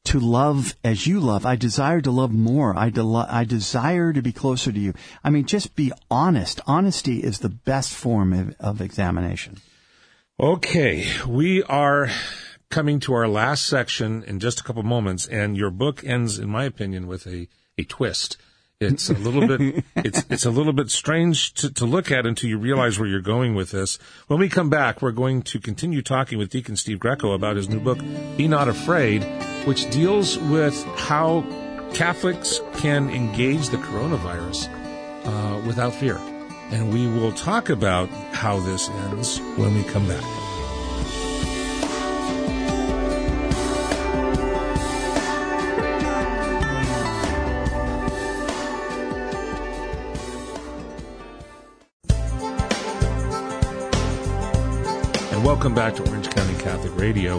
to 0.04 0.20
love 0.20 0.76
as 0.84 1.06
you 1.06 1.18
love. 1.18 1.46
I 1.46 1.56
desire 1.56 2.00
to 2.02 2.10
love 2.10 2.32
more. 2.32 2.76
I, 2.76 2.90
de- 2.90 3.26
I 3.28 3.44
desire 3.44 4.12
to 4.12 4.22
be 4.22 4.32
closer 4.32 4.70
to 4.70 4.78
you. 4.78 4.94
I 5.22 5.30
mean, 5.30 5.46
just 5.46 5.74
be 5.74 5.92
honest. 6.10 6.60
Honesty 6.66 7.22
is 7.22 7.38
the 7.38 7.48
best 7.48 7.94
form 7.94 8.32
of, 8.32 8.56
of 8.60 8.80
examination. 8.80 9.58
Okay, 10.38 11.06
we 11.26 11.62
are 11.64 12.10
coming 12.68 13.00
to 13.00 13.14
our 13.14 13.28
last 13.28 13.66
section 13.66 14.24
in 14.24 14.40
just 14.40 14.60
a 14.60 14.64
couple 14.64 14.82
moments, 14.82 15.26
and 15.26 15.56
your 15.56 15.70
book 15.70 16.02
ends, 16.04 16.38
in 16.38 16.50
my 16.50 16.64
opinion, 16.64 17.06
with 17.06 17.26
a, 17.26 17.48
a 17.78 17.84
twist. 17.84 18.36
It's 18.92 19.10
a 19.10 19.14
little 19.14 19.46
bit 19.46 19.84
it's 19.96 20.24
it's 20.30 20.44
a 20.44 20.50
little 20.50 20.72
bit 20.72 20.90
strange 20.90 21.54
to, 21.54 21.72
to 21.74 21.84
look 21.84 22.10
at 22.10 22.26
until 22.26 22.48
you 22.48 22.58
realize 22.58 22.98
where 22.98 23.08
you're 23.08 23.20
going 23.20 23.54
with 23.54 23.70
this. 23.70 23.98
When 24.26 24.38
we 24.38 24.48
come 24.48 24.70
back, 24.70 25.02
we're 25.02 25.12
going 25.12 25.42
to 25.42 25.58
continue 25.58 26.02
talking 26.02 26.38
with 26.38 26.50
Deacon 26.50 26.76
Steve 26.76 26.98
Greco 26.98 27.32
about 27.32 27.56
his 27.56 27.68
new 27.68 27.80
book, 27.80 27.98
Be 28.36 28.48
Not 28.48 28.68
Afraid, 28.68 29.22
which 29.66 29.90
deals 29.90 30.38
with 30.38 30.82
how 30.96 31.42
Catholics 31.94 32.60
can 32.76 33.08
engage 33.10 33.68
the 33.68 33.78
coronavirus 33.78 34.68
uh, 35.26 35.60
without 35.66 35.94
fear. 35.94 36.18
And 36.70 36.92
we 36.92 37.06
will 37.06 37.32
talk 37.32 37.68
about 37.68 38.08
how 38.32 38.58
this 38.60 38.88
ends 38.88 39.38
when 39.56 39.74
we 39.74 39.84
come 39.84 40.08
back. 40.08 40.43
Welcome 55.44 55.74
back 55.74 55.94
to 55.94 56.08
Orange 56.08 56.30
County 56.30 56.60
Catholic 56.60 56.96
Radio. 56.96 57.38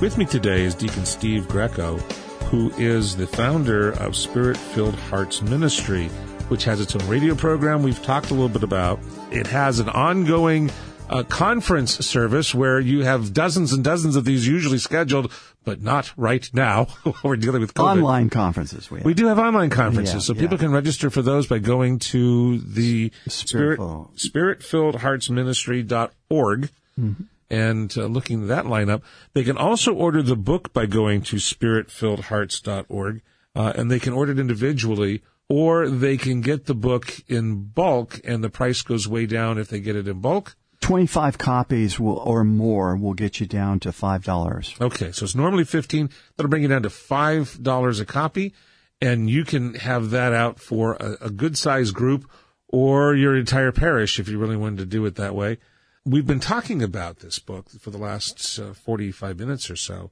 With 0.00 0.16
me 0.16 0.24
today 0.24 0.62
is 0.62 0.74
Deacon 0.74 1.04
Steve 1.04 1.48
Greco, 1.48 1.98
who 2.46 2.70
is 2.78 3.16
the 3.16 3.26
founder 3.26 3.90
of 4.00 4.16
Spirit 4.16 4.56
Filled 4.56 4.94
Hearts 4.94 5.42
Ministry 5.42 6.08
which 6.50 6.64
has 6.64 6.80
its 6.80 6.96
own 6.96 7.06
radio 7.06 7.36
program 7.36 7.84
we've 7.84 8.02
talked 8.02 8.30
a 8.30 8.34
little 8.34 8.48
bit 8.48 8.64
about. 8.64 8.98
It 9.30 9.46
has 9.46 9.78
an 9.78 9.88
ongoing 9.88 10.72
uh, 11.08 11.22
conference 11.22 12.04
service 12.04 12.52
where 12.52 12.80
you 12.80 13.04
have 13.04 13.32
dozens 13.32 13.72
and 13.72 13.84
dozens 13.84 14.16
of 14.16 14.24
these 14.24 14.48
usually 14.48 14.78
scheduled, 14.78 15.30
but 15.64 15.80
not 15.80 16.12
right 16.16 16.50
now. 16.52 16.88
We're 17.22 17.36
dealing 17.36 17.60
with 17.60 17.74
COVID. 17.74 17.98
Online 17.98 18.30
conferences. 18.30 18.90
We, 18.90 19.02
we 19.02 19.14
do 19.14 19.28
have 19.28 19.38
online 19.38 19.70
conferences, 19.70 20.14
yeah, 20.14 20.20
so 20.20 20.34
yeah. 20.34 20.40
people 20.40 20.58
can 20.58 20.72
register 20.72 21.08
for 21.08 21.22
those 21.22 21.46
by 21.46 21.60
going 21.60 22.00
to 22.00 22.58
the 22.58 23.12
Spirit, 23.28 23.78
spiritfilledheartsministry.org. 23.78 26.70
Mm-hmm. 26.98 27.22
And 27.50 27.92
uh, 27.98 28.06
looking 28.06 28.42
at 28.42 28.48
that 28.48 28.64
lineup, 28.66 29.02
they 29.32 29.42
can 29.42 29.58
also 29.58 29.92
order 29.92 30.22
the 30.22 30.36
book 30.36 30.72
by 30.72 30.86
going 30.86 31.22
to 31.22 31.36
spiritfilledhearts.org, 31.36 33.22
uh, 33.56 33.72
and 33.74 33.90
they 33.90 33.98
can 33.98 34.12
order 34.12 34.32
it 34.32 34.38
individually 34.38 35.22
or 35.50 35.90
they 35.90 36.16
can 36.16 36.40
get 36.40 36.66
the 36.66 36.74
book 36.74 37.20
in 37.26 37.64
bulk 37.64 38.20
and 38.24 38.42
the 38.42 38.48
price 38.48 38.82
goes 38.82 39.08
way 39.08 39.26
down 39.26 39.58
if 39.58 39.68
they 39.68 39.80
get 39.80 39.96
it 39.96 40.06
in 40.06 40.20
bulk. 40.20 40.54
25 40.80 41.38
copies 41.38 41.98
will, 41.98 42.18
or 42.18 42.44
more 42.44 42.96
will 42.96 43.14
get 43.14 43.40
you 43.40 43.46
down 43.46 43.80
to 43.80 43.90
$5. 43.90 44.80
Okay, 44.80 45.10
so 45.10 45.24
it's 45.24 45.34
normally 45.34 45.64
15. 45.64 46.08
That'll 46.36 46.48
bring 46.48 46.62
you 46.62 46.68
down 46.68 46.84
to 46.84 46.88
$5 46.88 48.00
a 48.00 48.04
copy 48.04 48.54
and 49.02 49.28
you 49.28 49.44
can 49.44 49.74
have 49.74 50.10
that 50.10 50.32
out 50.32 50.60
for 50.60 50.94
a, 50.94 51.26
a 51.26 51.30
good 51.30 51.58
sized 51.58 51.94
group 51.94 52.30
or 52.68 53.14
your 53.16 53.36
entire 53.36 53.72
parish 53.72 54.20
if 54.20 54.28
you 54.28 54.38
really 54.38 54.56
wanted 54.56 54.78
to 54.78 54.86
do 54.86 55.04
it 55.04 55.16
that 55.16 55.34
way. 55.34 55.58
We've 56.06 56.26
been 56.26 56.40
talking 56.40 56.82
about 56.82 57.18
this 57.18 57.38
book 57.38 57.68
for 57.68 57.90
the 57.90 57.98
last 57.98 58.58
uh, 58.58 58.72
45 58.72 59.38
minutes 59.38 59.70
or 59.70 59.76
so. 59.76 60.10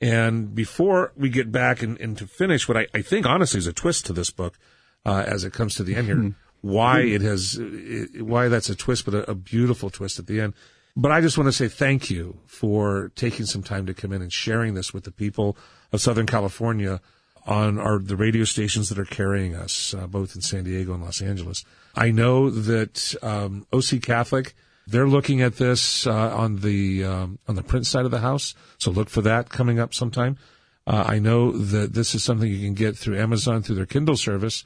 And 0.00 0.54
before 0.54 1.12
we 1.16 1.28
get 1.28 1.52
back 1.52 1.82
and, 1.82 2.00
and 2.00 2.16
to 2.18 2.26
finish 2.26 2.66
what 2.66 2.76
I, 2.76 2.86
I, 2.94 3.02
think 3.02 3.26
honestly 3.26 3.58
is 3.58 3.66
a 3.66 3.72
twist 3.72 4.06
to 4.06 4.12
this 4.12 4.30
book, 4.30 4.58
uh, 5.04 5.24
as 5.26 5.44
it 5.44 5.52
comes 5.52 5.74
to 5.74 5.82
the 5.82 5.96
end 5.96 6.06
here, 6.06 6.16
hmm. 6.16 6.30
why 6.62 7.00
it 7.00 7.20
has, 7.20 7.58
it, 7.60 8.22
why 8.22 8.48
that's 8.48 8.70
a 8.70 8.76
twist, 8.76 9.04
but 9.04 9.14
a, 9.14 9.30
a, 9.30 9.34
beautiful 9.34 9.90
twist 9.90 10.18
at 10.18 10.28
the 10.28 10.40
end. 10.40 10.54
But 10.96 11.12
I 11.12 11.20
just 11.20 11.36
want 11.36 11.48
to 11.48 11.52
say 11.52 11.68
thank 11.68 12.10
you 12.10 12.38
for 12.46 13.10
taking 13.14 13.44
some 13.44 13.62
time 13.62 13.86
to 13.86 13.94
come 13.94 14.12
in 14.12 14.22
and 14.22 14.32
sharing 14.32 14.74
this 14.74 14.94
with 14.94 15.04
the 15.04 15.12
people 15.12 15.56
of 15.92 16.00
Southern 16.00 16.26
California 16.26 17.00
on 17.46 17.78
our, 17.78 17.98
the 17.98 18.16
radio 18.16 18.44
stations 18.44 18.88
that 18.88 18.98
are 18.98 19.04
carrying 19.04 19.54
us, 19.54 19.94
uh, 19.94 20.06
both 20.06 20.34
in 20.34 20.42
San 20.42 20.64
Diego 20.64 20.94
and 20.94 21.02
Los 21.02 21.20
Angeles. 21.20 21.64
I 21.94 22.12
know 22.12 22.50
that, 22.50 23.14
um, 23.22 23.66
OC 23.72 24.02
Catholic, 24.02 24.54
they're 24.88 25.08
looking 25.08 25.42
at 25.42 25.56
this 25.56 26.06
uh, 26.06 26.34
on 26.34 26.56
the 26.56 27.04
um, 27.04 27.38
on 27.46 27.56
the 27.56 27.62
print 27.62 27.86
side 27.86 28.06
of 28.06 28.10
the 28.10 28.20
house, 28.20 28.54
so 28.78 28.90
look 28.90 29.10
for 29.10 29.20
that 29.22 29.50
coming 29.50 29.78
up 29.78 29.92
sometime. 29.92 30.38
Uh, 30.86 31.04
I 31.06 31.18
know 31.18 31.52
that 31.52 31.92
this 31.92 32.14
is 32.14 32.24
something 32.24 32.50
you 32.50 32.64
can 32.64 32.72
get 32.72 32.96
through 32.96 33.18
Amazon 33.18 33.62
through 33.62 33.76
their 33.76 33.84
Kindle 33.84 34.16
service, 34.16 34.64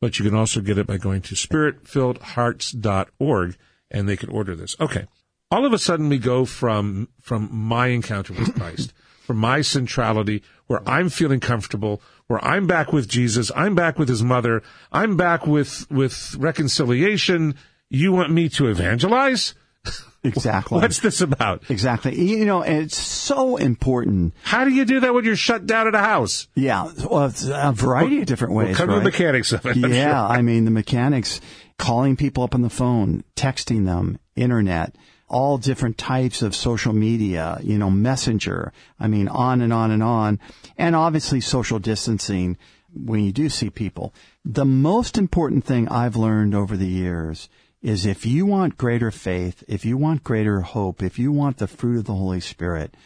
but 0.00 0.16
you 0.18 0.24
can 0.24 0.36
also 0.36 0.60
get 0.60 0.78
it 0.78 0.86
by 0.86 0.98
going 0.98 1.22
to 1.22 1.34
spiritfilledhearts.org 1.34 3.56
and 3.90 4.08
they 4.08 4.16
can 4.16 4.30
order 4.30 4.54
this. 4.54 4.76
Okay. 4.78 5.08
All 5.50 5.66
of 5.66 5.72
a 5.72 5.78
sudden 5.78 6.08
we 6.08 6.18
go 6.18 6.44
from 6.44 7.08
from 7.20 7.48
my 7.52 7.88
encounter 7.88 8.32
with 8.32 8.54
Christ, 8.58 8.92
from 9.22 9.38
my 9.38 9.62
centrality, 9.62 10.44
where 10.68 10.88
I'm 10.88 11.08
feeling 11.08 11.40
comfortable, 11.40 12.00
where 12.28 12.44
I'm 12.44 12.68
back 12.68 12.92
with 12.92 13.08
Jesus, 13.08 13.50
I'm 13.56 13.74
back 13.74 13.98
with 13.98 14.08
his 14.08 14.22
mother, 14.22 14.62
I'm 14.92 15.16
back 15.16 15.44
with 15.46 15.90
with 15.90 16.36
reconciliation. 16.38 17.56
You 17.90 18.12
want 18.12 18.30
me 18.30 18.48
to 18.50 18.68
evangelize? 18.68 19.54
Exactly. 20.24 20.80
What's 20.80 21.00
this 21.00 21.20
about? 21.20 21.64
Exactly. 21.68 22.18
You 22.18 22.46
know, 22.46 22.62
it's 22.62 22.96
so 22.96 23.56
important. 23.56 24.32
How 24.42 24.64
do 24.64 24.70
you 24.70 24.86
do 24.86 25.00
that 25.00 25.12
when 25.12 25.24
you're 25.24 25.36
shut 25.36 25.66
down 25.66 25.86
at 25.86 25.94
a 25.94 25.98
house? 25.98 26.48
Yeah, 26.54 26.90
well, 27.10 27.26
it's 27.26 27.44
a 27.46 27.72
variety 27.72 28.20
of 28.20 28.26
different 28.26 28.54
ways. 28.54 28.68
Well, 28.68 28.76
come 28.76 28.88
right? 28.88 28.94
to 28.94 29.00
the 29.00 29.04
mechanics 29.04 29.52
of 29.52 29.66
it. 29.66 29.76
I'm 29.76 29.92
yeah, 29.92 30.26
sure. 30.26 30.36
I 30.36 30.40
mean 30.42 30.64
the 30.64 30.70
mechanics, 30.70 31.40
calling 31.78 32.16
people 32.16 32.42
up 32.42 32.54
on 32.54 32.62
the 32.62 32.70
phone, 32.70 33.22
texting 33.36 33.84
them, 33.84 34.18
internet, 34.34 34.96
all 35.28 35.58
different 35.58 35.98
types 35.98 36.40
of 36.40 36.54
social 36.54 36.92
media, 36.92 37.58
you 37.62 37.76
know, 37.76 37.90
messenger. 37.90 38.72
I 38.98 39.08
mean, 39.08 39.28
on 39.28 39.60
and 39.60 39.72
on 39.72 39.90
and 39.90 40.02
on, 40.02 40.40
and 40.78 40.96
obviously 40.96 41.40
social 41.40 41.78
distancing 41.78 42.56
when 42.94 43.20
you 43.20 43.32
do 43.32 43.48
see 43.48 43.68
people. 43.68 44.14
The 44.44 44.64
most 44.64 45.18
important 45.18 45.64
thing 45.64 45.88
I've 45.88 46.16
learned 46.16 46.54
over 46.54 46.76
the 46.76 46.86
years 46.86 47.48
is 47.84 48.06
if 48.06 48.24
you 48.24 48.46
want 48.46 48.78
greater 48.78 49.10
faith, 49.10 49.62
if 49.68 49.84
you 49.84 49.98
want 49.98 50.24
greater 50.24 50.62
hope, 50.62 51.02
if 51.02 51.18
you 51.18 51.30
want 51.30 51.58
the 51.58 51.66
fruit 51.66 51.98
of 51.98 52.04
the 52.06 52.14
Holy 52.14 52.40
Spirit, 52.40 52.96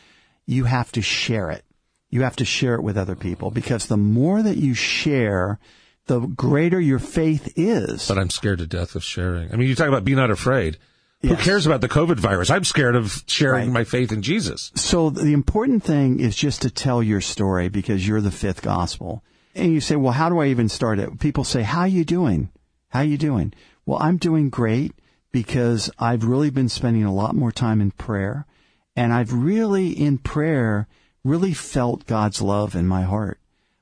you 0.46 0.64
have 0.64 0.92
to 0.92 1.02
share 1.02 1.50
it. 1.50 1.64
You 2.10 2.22
have 2.22 2.36
to 2.36 2.44
share 2.44 2.76
it 2.76 2.82
with 2.82 2.96
other 2.96 3.16
people 3.16 3.50
because 3.50 3.88
the 3.88 3.96
more 3.96 4.40
that 4.40 4.56
you 4.56 4.74
share, 4.74 5.58
the 6.06 6.20
greater 6.20 6.80
your 6.80 7.00
faith 7.00 7.52
is. 7.56 8.06
But 8.06 8.18
I'm 8.18 8.30
scared 8.30 8.60
to 8.60 8.68
death 8.68 8.94
of 8.94 9.02
sharing. 9.02 9.52
I 9.52 9.56
mean, 9.56 9.68
you 9.68 9.74
talk 9.74 9.88
about 9.88 10.04
be 10.04 10.14
not 10.14 10.30
afraid. 10.30 10.78
Yes. 11.22 11.36
Who 11.36 11.44
cares 11.44 11.66
about 11.66 11.80
the 11.80 11.88
COVID 11.88 12.20
virus? 12.20 12.48
I'm 12.48 12.62
scared 12.62 12.94
of 12.94 13.24
sharing 13.26 13.66
right. 13.66 13.80
my 13.80 13.84
faith 13.84 14.12
in 14.12 14.22
Jesus. 14.22 14.70
So 14.76 15.10
the 15.10 15.32
important 15.32 15.82
thing 15.82 16.20
is 16.20 16.36
just 16.36 16.62
to 16.62 16.70
tell 16.70 17.02
your 17.02 17.20
story 17.20 17.68
because 17.68 18.06
you're 18.06 18.20
the 18.20 18.30
fifth 18.30 18.62
gospel. 18.62 19.24
And 19.56 19.72
you 19.72 19.80
say, 19.80 19.96
well, 19.96 20.12
how 20.12 20.28
do 20.28 20.38
I 20.38 20.46
even 20.46 20.68
start 20.68 21.00
it? 21.00 21.18
People 21.18 21.42
say, 21.42 21.62
how 21.62 21.80
are 21.80 21.88
you 21.88 22.04
doing? 22.04 22.50
How 22.90 23.00
are 23.00 23.04
you 23.04 23.18
doing? 23.18 23.52
Well, 23.88 24.02
I'm 24.02 24.18
doing 24.18 24.50
great 24.50 24.92
because 25.32 25.90
I've 25.98 26.22
really 26.22 26.50
been 26.50 26.68
spending 26.68 27.04
a 27.04 27.14
lot 27.14 27.34
more 27.34 27.50
time 27.50 27.80
in 27.80 27.90
prayer 27.92 28.44
and 28.94 29.14
I've 29.14 29.32
really 29.32 29.92
in 29.92 30.18
prayer 30.18 30.86
really 31.24 31.54
felt 31.54 32.04
God's 32.04 32.42
love 32.42 32.74
in 32.74 32.86
my 32.86 33.04
heart. 33.04 33.40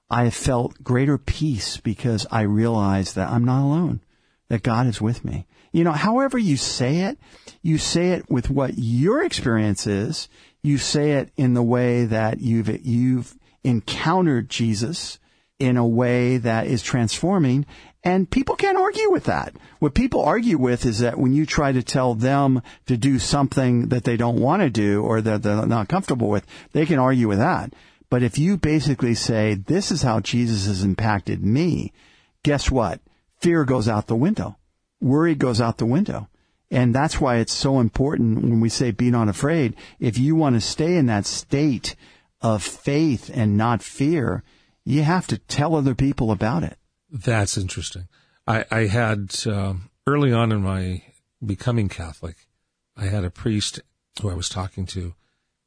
I 0.09 0.22
have 0.22 0.34
felt 0.34 0.84
greater 0.84 1.18
peace 1.18 1.78
because 1.78 2.24
I 2.30 2.42
realize 2.42 3.14
that 3.14 3.30
I'm 3.30 3.44
not 3.44 3.64
alone, 3.64 4.00
that 4.48 4.62
God 4.62 4.86
is 4.86 5.00
with 5.00 5.24
me. 5.24 5.44
You 5.72 5.82
know, 5.82 5.90
however 5.90 6.38
you 6.38 6.57
say 6.57 6.98
it, 6.98 7.18
you 7.61 7.76
say 7.76 8.11
it 8.11 8.30
with 8.30 8.48
what 8.48 8.74
your 8.78 9.24
experience 9.24 9.88
is. 9.88 10.28
You 10.62 10.78
say 10.78 11.14
it 11.14 11.32
in 11.36 11.54
the 11.54 11.64
way 11.64 12.04
that 12.04 12.38
you've, 12.38 12.68
you've 12.86 13.36
encountered 13.64 14.50
Jesus 14.50 15.18
in 15.59 15.76
a 15.76 15.86
way 15.86 16.36
that 16.36 16.68
is 16.68 16.80
transforming 16.80 17.66
and 18.07 18.30
people 18.30 18.54
can't 18.54 18.78
argue 18.78 19.11
with 19.11 19.24
that. 19.24 19.52
What 19.80 19.92
people 19.92 20.22
argue 20.22 20.59
with 20.59 20.86
is 20.86 21.00
that 21.00 21.18
when 21.18 21.32
you 21.32 21.44
try 21.44 21.72
to 21.72 21.82
tell 21.82 22.14
them 22.14 22.62
to 22.86 22.96
do 22.96 23.18
something 23.18 23.88
that 23.88 24.04
they 24.04 24.16
don't 24.16 24.38
want 24.38 24.62
to 24.62 24.70
do 24.70 25.02
or 25.02 25.20
that 25.20 25.42
they're 25.42 25.66
not 25.66 25.88
comfortable 25.88 26.28
with, 26.28 26.46
they 26.70 26.86
can 26.86 27.00
argue 27.00 27.26
with 27.26 27.38
that. 27.38 27.72
But 28.09 28.22
if 28.22 28.38
you 28.38 28.59
basically 28.59 29.16
say, 29.16 29.54
this 29.54 29.90
is 29.90 30.02
how 30.02 30.20
Jesus 30.20 30.66
has 30.66 30.84
impacted 30.84 31.44
me, 31.44 31.92
guess 32.44 32.70
what? 32.70 33.00
Fear 33.40 33.64
goes 33.64 33.88
out 33.88 34.07
the 34.07 34.14
window. 34.14 34.57
Worry 35.00 35.34
goes 35.34 35.61
out 35.61 35.78
the 35.78 35.84
window. 35.84 36.28
And 36.70 36.94
that's 36.94 37.20
why 37.20 37.38
it's 37.38 37.52
so 37.52 37.80
important 37.80 38.40
when 38.40 38.61
we 38.61 38.68
say 38.68 38.92
be 38.92 39.11
not 39.11 39.28
afraid. 39.28 39.74
If 39.98 40.16
you 40.16 40.36
want 40.36 40.54
to 40.54 40.61
stay 40.61 40.94
in 40.94 41.07
that 41.07 41.26
state 41.26 41.96
of 42.40 42.62
faith 42.62 43.32
and 43.34 43.57
not 43.57 43.82
fear, 43.82 44.44
you 44.84 45.02
have 45.02 45.26
to 45.26 45.38
tell 45.38 45.74
other 45.74 45.96
people 45.96 46.30
about 46.30 46.62
it. 46.62 46.78
That's 47.11 47.57
interesting. 47.57 48.09
I, 48.46 48.64
I 48.70 48.86
had 48.86 49.34
um, 49.46 49.90
early 50.07 50.32
on 50.32 50.52
in 50.52 50.62
my 50.62 51.02
becoming 51.44 51.88
Catholic, 51.88 52.46
I 52.96 53.07
had 53.07 53.24
a 53.24 53.30
priest 53.30 53.80
who 54.20 54.30
I 54.30 54.34
was 54.34 54.48
talking 54.48 54.86
to, 54.86 55.14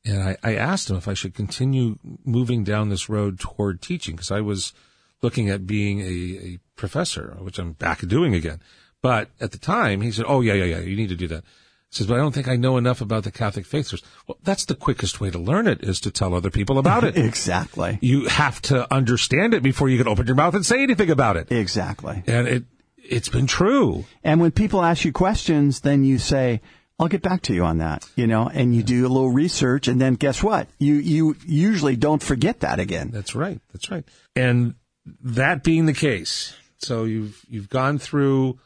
and 0.06 0.22
I, 0.22 0.38
I 0.44 0.56
asked 0.56 0.90
him 0.90 0.96
if 0.96 1.08
I 1.08 1.14
should 1.14 1.36
continue 1.36 1.98
moving 2.26 2.64
down 2.64 2.90
this 2.90 3.10
road 3.10 3.40
toward 3.40 3.82
teaching 3.82 4.16
because 4.16 4.32
I 4.32 4.42
was 4.42 4.74
looking 5.22 5.50
at 5.50 5.68
being 5.68 6.00
a, 6.00 6.04
a 6.46 6.60
professor, 6.76 7.38
which 7.40 7.60
I'm 7.60 7.74
back 7.74 8.00
doing 8.08 8.34
again. 8.34 8.62
But 9.02 9.30
at 9.40 9.52
the 9.52 9.58
time, 9.58 10.02
he 10.02 10.12
said, 10.12 10.26
"Oh 10.28 10.42
yeah, 10.42 10.54
yeah, 10.54 10.66
yeah, 10.66 10.80
you 10.80 10.96
need 10.96 11.10
to 11.10 11.16
do 11.16 11.28
that." 11.28 11.44
Says, 11.92 12.06
but 12.06 12.16
I 12.16 12.18
don't 12.18 12.34
think 12.34 12.48
I 12.48 12.56
know 12.56 12.78
enough 12.78 13.02
about 13.02 13.24
the 13.24 13.32
Catholic 13.32 13.66
faith. 13.66 13.92
Well, 14.28 14.38
that's 14.44 14.66
the 14.66 14.76
quickest 14.76 15.20
way 15.20 15.32
to 15.32 15.40
learn 15.40 15.68
it 15.68 15.82
is 15.82 16.00
to 16.02 16.12
tell 16.12 16.36
other 16.36 16.52
people 16.52 16.78
about 16.78 17.04
it. 17.04 17.18
exactly. 17.18 17.98
You 18.02 18.28
have 18.28 18.62
to 18.64 18.92
understand 18.94 19.56
it 19.56 19.64
before 19.64 19.90
you 19.90 19.98
can 19.98 20.08
open 20.08 20.28
your 20.28 20.36
mouth 20.36 20.54
and 20.54 20.64
say 20.64 20.84
anything 20.84 21.10
about 21.10 21.36
it. 21.36 21.52
Exactly. 21.52 22.22
And 22.28 22.48
it, 22.48 22.64
it's 22.98 23.30
been 23.30 23.48
true. 23.48 24.06
And 24.24 24.40
when 24.40 24.52
people 24.52 24.84
ask 24.84 25.04
you 25.04 25.12
questions, 25.12 25.80
then 25.80 26.04
you 26.04 26.20
say, 26.20 26.62
I'll 27.00 27.08
get 27.08 27.24
back 27.24 27.42
to 27.44 27.56
you 27.56 27.64
on 27.64 27.80
that, 27.80 28.08
you 28.16 28.28
know, 28.28 28.48
and 28.48 28.76
you 28.76 28.84
do 28.84 29.08
a 29.08 29.10
little 29.10 29.32
research 29.32 29.88
and 29.88 30.00
then 30.00 30.14
guess 30.14 30.44
what? 30.44 30.68
You, 30.78 30.96
you 30.96 31.38
usually 31.44 31.96
don't 31.96 32.22
forget 32.22 32.60
that 32.60 32.80
again. 32.80 33.10
That's 33.10 33.34
right. 33.34 33.60
That's 33.72 33.90
right. 33.90 34.04
And 34.36 34.76
that 35.24 35.64
being 35.64 35.88
the 35.88 35.94
case, 35.94 36.54
so 36.78 37.06
you've, 37.06 37.44
you've 37.50 37.70
gone 37.70 37.98
through 37.98 38.60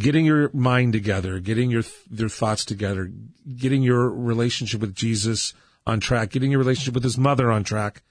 getting 0.00 0.24
your 0.24 0.50
mind 0.52 0.92
together, 0.92 1.38
getting 1.38 1.70
your 1.70 1.84
your 2.10 2.28
thoughts 2.28 2.64
together, 2.64 3.12
getting 3.56 3.82
your 3.82 4.10
relationship 4.10 4.80
with 4.80 4.94
Jesus 4.94 5.54
on 5.86 6.00
track, 6.00 6.30
getting 6.30 6.50
your 6.50 6.58
relationship 6.58 6.94
with 6.94 7.04
his 7.04 7.16
mother 7.16 7.52
on 7.52 7.62
track, 7.62 8.02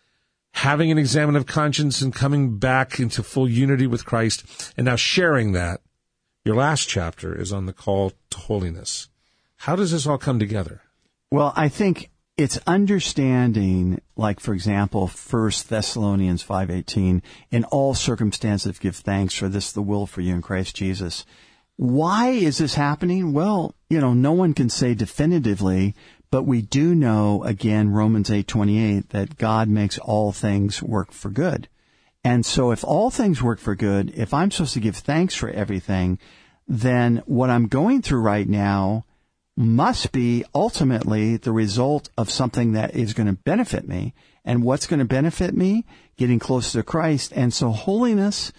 having 0.54 0.92
an 0.92 0.98
examine 0.98 1.36
of 1.36 1.46
conscience 1.46 2.02
and 2.02 2.16
coming 2.16 2.58
back 2.58 3.00
into 3.00 3.22
full 3.22 3.50
unity 3.50 3.88
with 3.88 4.06
Christ, 4.06 4.74
and 4.78 4.86
now 4.86 4.96
sharing 4.96 5.52
that. 5.52 5.82
Your 6.46 6.56
last 6.56 6.88
chapter 6.88 7.38
is 7.38 7.52
on 7.52 7.66
the 7.66 7.74
call 7.74 8.14
to 8.30 8.38
holiness. 8.38 9.10
How 9.58 9.76
does 9.76 9.92
this 9.92 10.08
all 10.08 10.18
come 10.18 10.40
together? 10.40 10.82
Well, 11.32 11.54
I 11.56 11.68
think 11.68 12.10
it's 12.38 12.60
understanding, 12.66 14.02
like 14.16 14.40
for 14.40 14.54
example, 14.54 15.08
First 15.08 15.70
Thessalonians 15.70 16.42
five 16.42 16.72
eighteen. 16.72 17.22
In 17.52 17.66
all 17.66 17.94
circumstances, 17.94 18.80
give 18.80 18.96
thanks, 18.96 19.36
for 19.36 19.50
this 19.50 19.68
is 19.68 19.74
the 19.74 19.82
will 19.82 20.08
for 20.08 20.22
you 20.22 20.34
in 20.34 20.42
Christ 20.42 20.78
Jesus. 20.78 21.26
Why 21.80 22.32
is 22.32 22.58
this 22.58 22.74
happening? 22.74 23.32
Well, 23.32 23.74
you 23.90 24.02
know, 24.02 24.14
no 24.14 24.34
one 24.34 24.54
can 24.54 24.68
say 24.68 24.94
definitively, 24.94 25.96
but 26.30 26.44
we 26.44 26.62
do 26.62 26.94
know 26.94 27.42
again 27.46 27.88
Romans 27.88 28.30
8:28 28.30 29.08
that 29.12 29.38
God 29.38 29.70
makes 29.70 29.98
all 29.98 30.34
things 30.34 30.84
work 30.84 31.14
for 31.14 31.30
good. 31.30 31.70
And 32.22 32.46
so 32.46 32.72
if 32.72 32.84
all 32.84 33.10
things 33.10 33.42
work 33.42 33.60
for 33.60 33.76
good, 33.76 34.12
if 34.14 34.34
I'm 34.34 34.52
supposed 34.52 34.74
to 34.74 34.82
give 34.82 34.98
thanks 34.98 35.36
for 35.36 35.50
everything, 35.50 36.20
then 36.68 37.24
what 37.26 37.50
I'm 37.50 37.68
going 37.68 38.02
through 38.02 38.24
right 38.24 38.50
now 38.50 39.06
must 39.56 40.12
be 40.12 40.44
ultimately 40.54 41.38
the 41.38 41.54
result 41.54 42.10
of 42.18 42.30
something 42.30 42.74
that 42.74 42.94
is 42.94 43.14
going 43.14 43.28
to 43.28 43.42
benefit 43.44 43.88
me. 43.88 44.14
And 44.44 44.64
what's 44.64 44.86
going 44.86 45.00
to 45.00 45.06
benefit 45.06 45.56
me? 45.56 45.86
Getting 46.18 46.40
closer 46.40 46.80
to 46.80 46.84
Christ. 46.84 47.32
And 47.34 47.54
so 47.54 47.70
holiness 47.70 48.52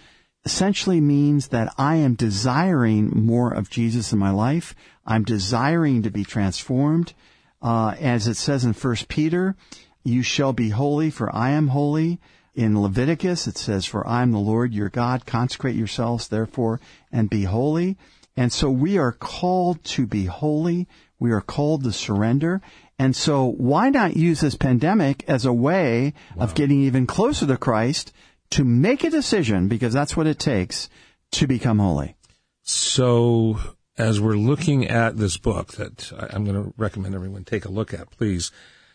essentially 0.45 0.99
means 0.99 1.49
that 1.49 1.73
I 1.77 1.97
am 1.97 2.15
desiring 2.15 3.09
more 3.09 3.53
of 3.53 3.69
Jesus 3.69 4.11
in 4.11 4.19
my 4.19 4.31
life. 4.31 4.75
I'm 5.05 5.23
desiring 5.23 6.03
to 6.03 6.11
be 6.11 6.23
transformed. 6.23 7.13
Uh, 7.61 7.95
as 7.99 8.27
it 8.27 8.37
says 8.37 8.65
in 8.65 8.73
First 8.73 9.07
Peter, 9.07 9.55
you 10.03 10.23
shall 10.23 10.51
be 10.51 10.69
holy, 10.69 11.11
for 11.11 11.33
I 11.35 11.51
am 11.51 11.67
holy. 11.67 12.19
In 12.53 12.81
Leviticus, 12.81 13.47
it 13.47 13.57
says, 13.57 13.85
for 13.85 14.05
I 14.05 14.23
am 14.23 14.31
the 14.31 14.39
Lord 14.39 14.73
your 14.73 14.89
God. 14.89 15.25
Consecrate 15.25 15.75
yourselves, 15.75 16.27
therefore, 16.27 16.81
and 17.11 17.29
be 17.29 17.43
holy. 17.43 17.97
And 18.35 18.51
so 18.51 18.69
we 18.69 18.97
are 18.97 19.11
called 19.11 19.83
to 19.85 20.05
be 20.05 20.25
holy. 20.25 20.87
We 21.19 21.31
are 21.31 21.41
called 21.41 21.83
to 21.83 21.93
surrender. 21.93 22.61
And 22.97 23.15
so 23.15 23.45
why 23.45 23.89
not 23.89 24.17
use 24.17 24.41
this 24.41 24.55
pandemic 24.55 25.23
as 25.27 25.45
a 25.45 25.53
way 25.53 26.13
wow. 26.35 26.43
of 26.43 26.55
getting 26.55 26.81
even 26.81 27.07
closer 27.07 27.45
to 27.47 27.57
Christ 27.57 28.11
to 28.51 28.63
make 28.63 29.03
a 29.03 29.09
decision, 29.09 29.67
because 29.67 29.93
that's 29.93 30.15
what 30.15 30.27
it 30.27 30.39
takes, 30.39 30.89
to 31.31 31.47
become 31.47 31.79
holy. 31.79 32.15
So, 32.61 33.57
as 33.97 34.19
we're 34.21 34.35
looking 34.35 34.87
at 34.87 35.17
this 35.17 35.37
book 35.37 35.73
that 35.73 36.11
I'm 36.33 36.45
going 36.45 36.63
to 36.63 36.73
recommend 36.77 37.15
everyone 37.15 37.43
take 37.43 37.65
a 37.65 37.71
look 37.71 37.93
at, 37.93 38.11
please, 38.11 38.51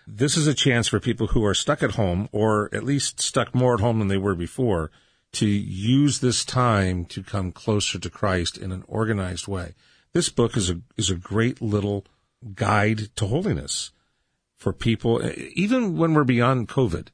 this 0.07 0.36
is 0.36 0.46
a 0.46 0.54
chance 0.54 0.88
for 0.88 1.00
people 1.00 1.28
who 1.28 1.44
are 1.44 1.54
stuck 1.54 1.82
at 1.82 1.92
home, 1.92 2.28
or 2.32 2.68
at 2.72 2.84
least 2.84 3.20
stuck 3.20 3.54
more 3.54 3.74
at 3.74 3.80
home 3.80 3.98
than 3.98 4.09
they 4.09 4.16
were 4.16 4.34
before, 4.34 4.90
to 5.32 5.46
use 5.46 6.20
this 6.20 6.44
time 6.44 7.04
to 7.07 7.22
come 7.22 7.50
closer 7.50 7.98
to 7.98 8.09
Christ 8.09 8.57
in 8.57 8.72
an 8.72 8.84
organized 8.86 9.48
way. 9.48 9.74
This 10.12 10.28
book 10.30 10.57
is 10.57 10.70
a 10.70 10.80
is 10.96 11.11
a 11.11 11.16
great 11.16 11.61
little 11.61 12.07
guide 12.54 13.14
to 13.16 13.26
holiness 13.26 13.90
for 14.57 14.72
people, 14.72 15.20
even 15.54 15.96
when 15.98 16.14
we're 16.14 16.24
beyond 16.24 16.68
COVID. 16.68 17.09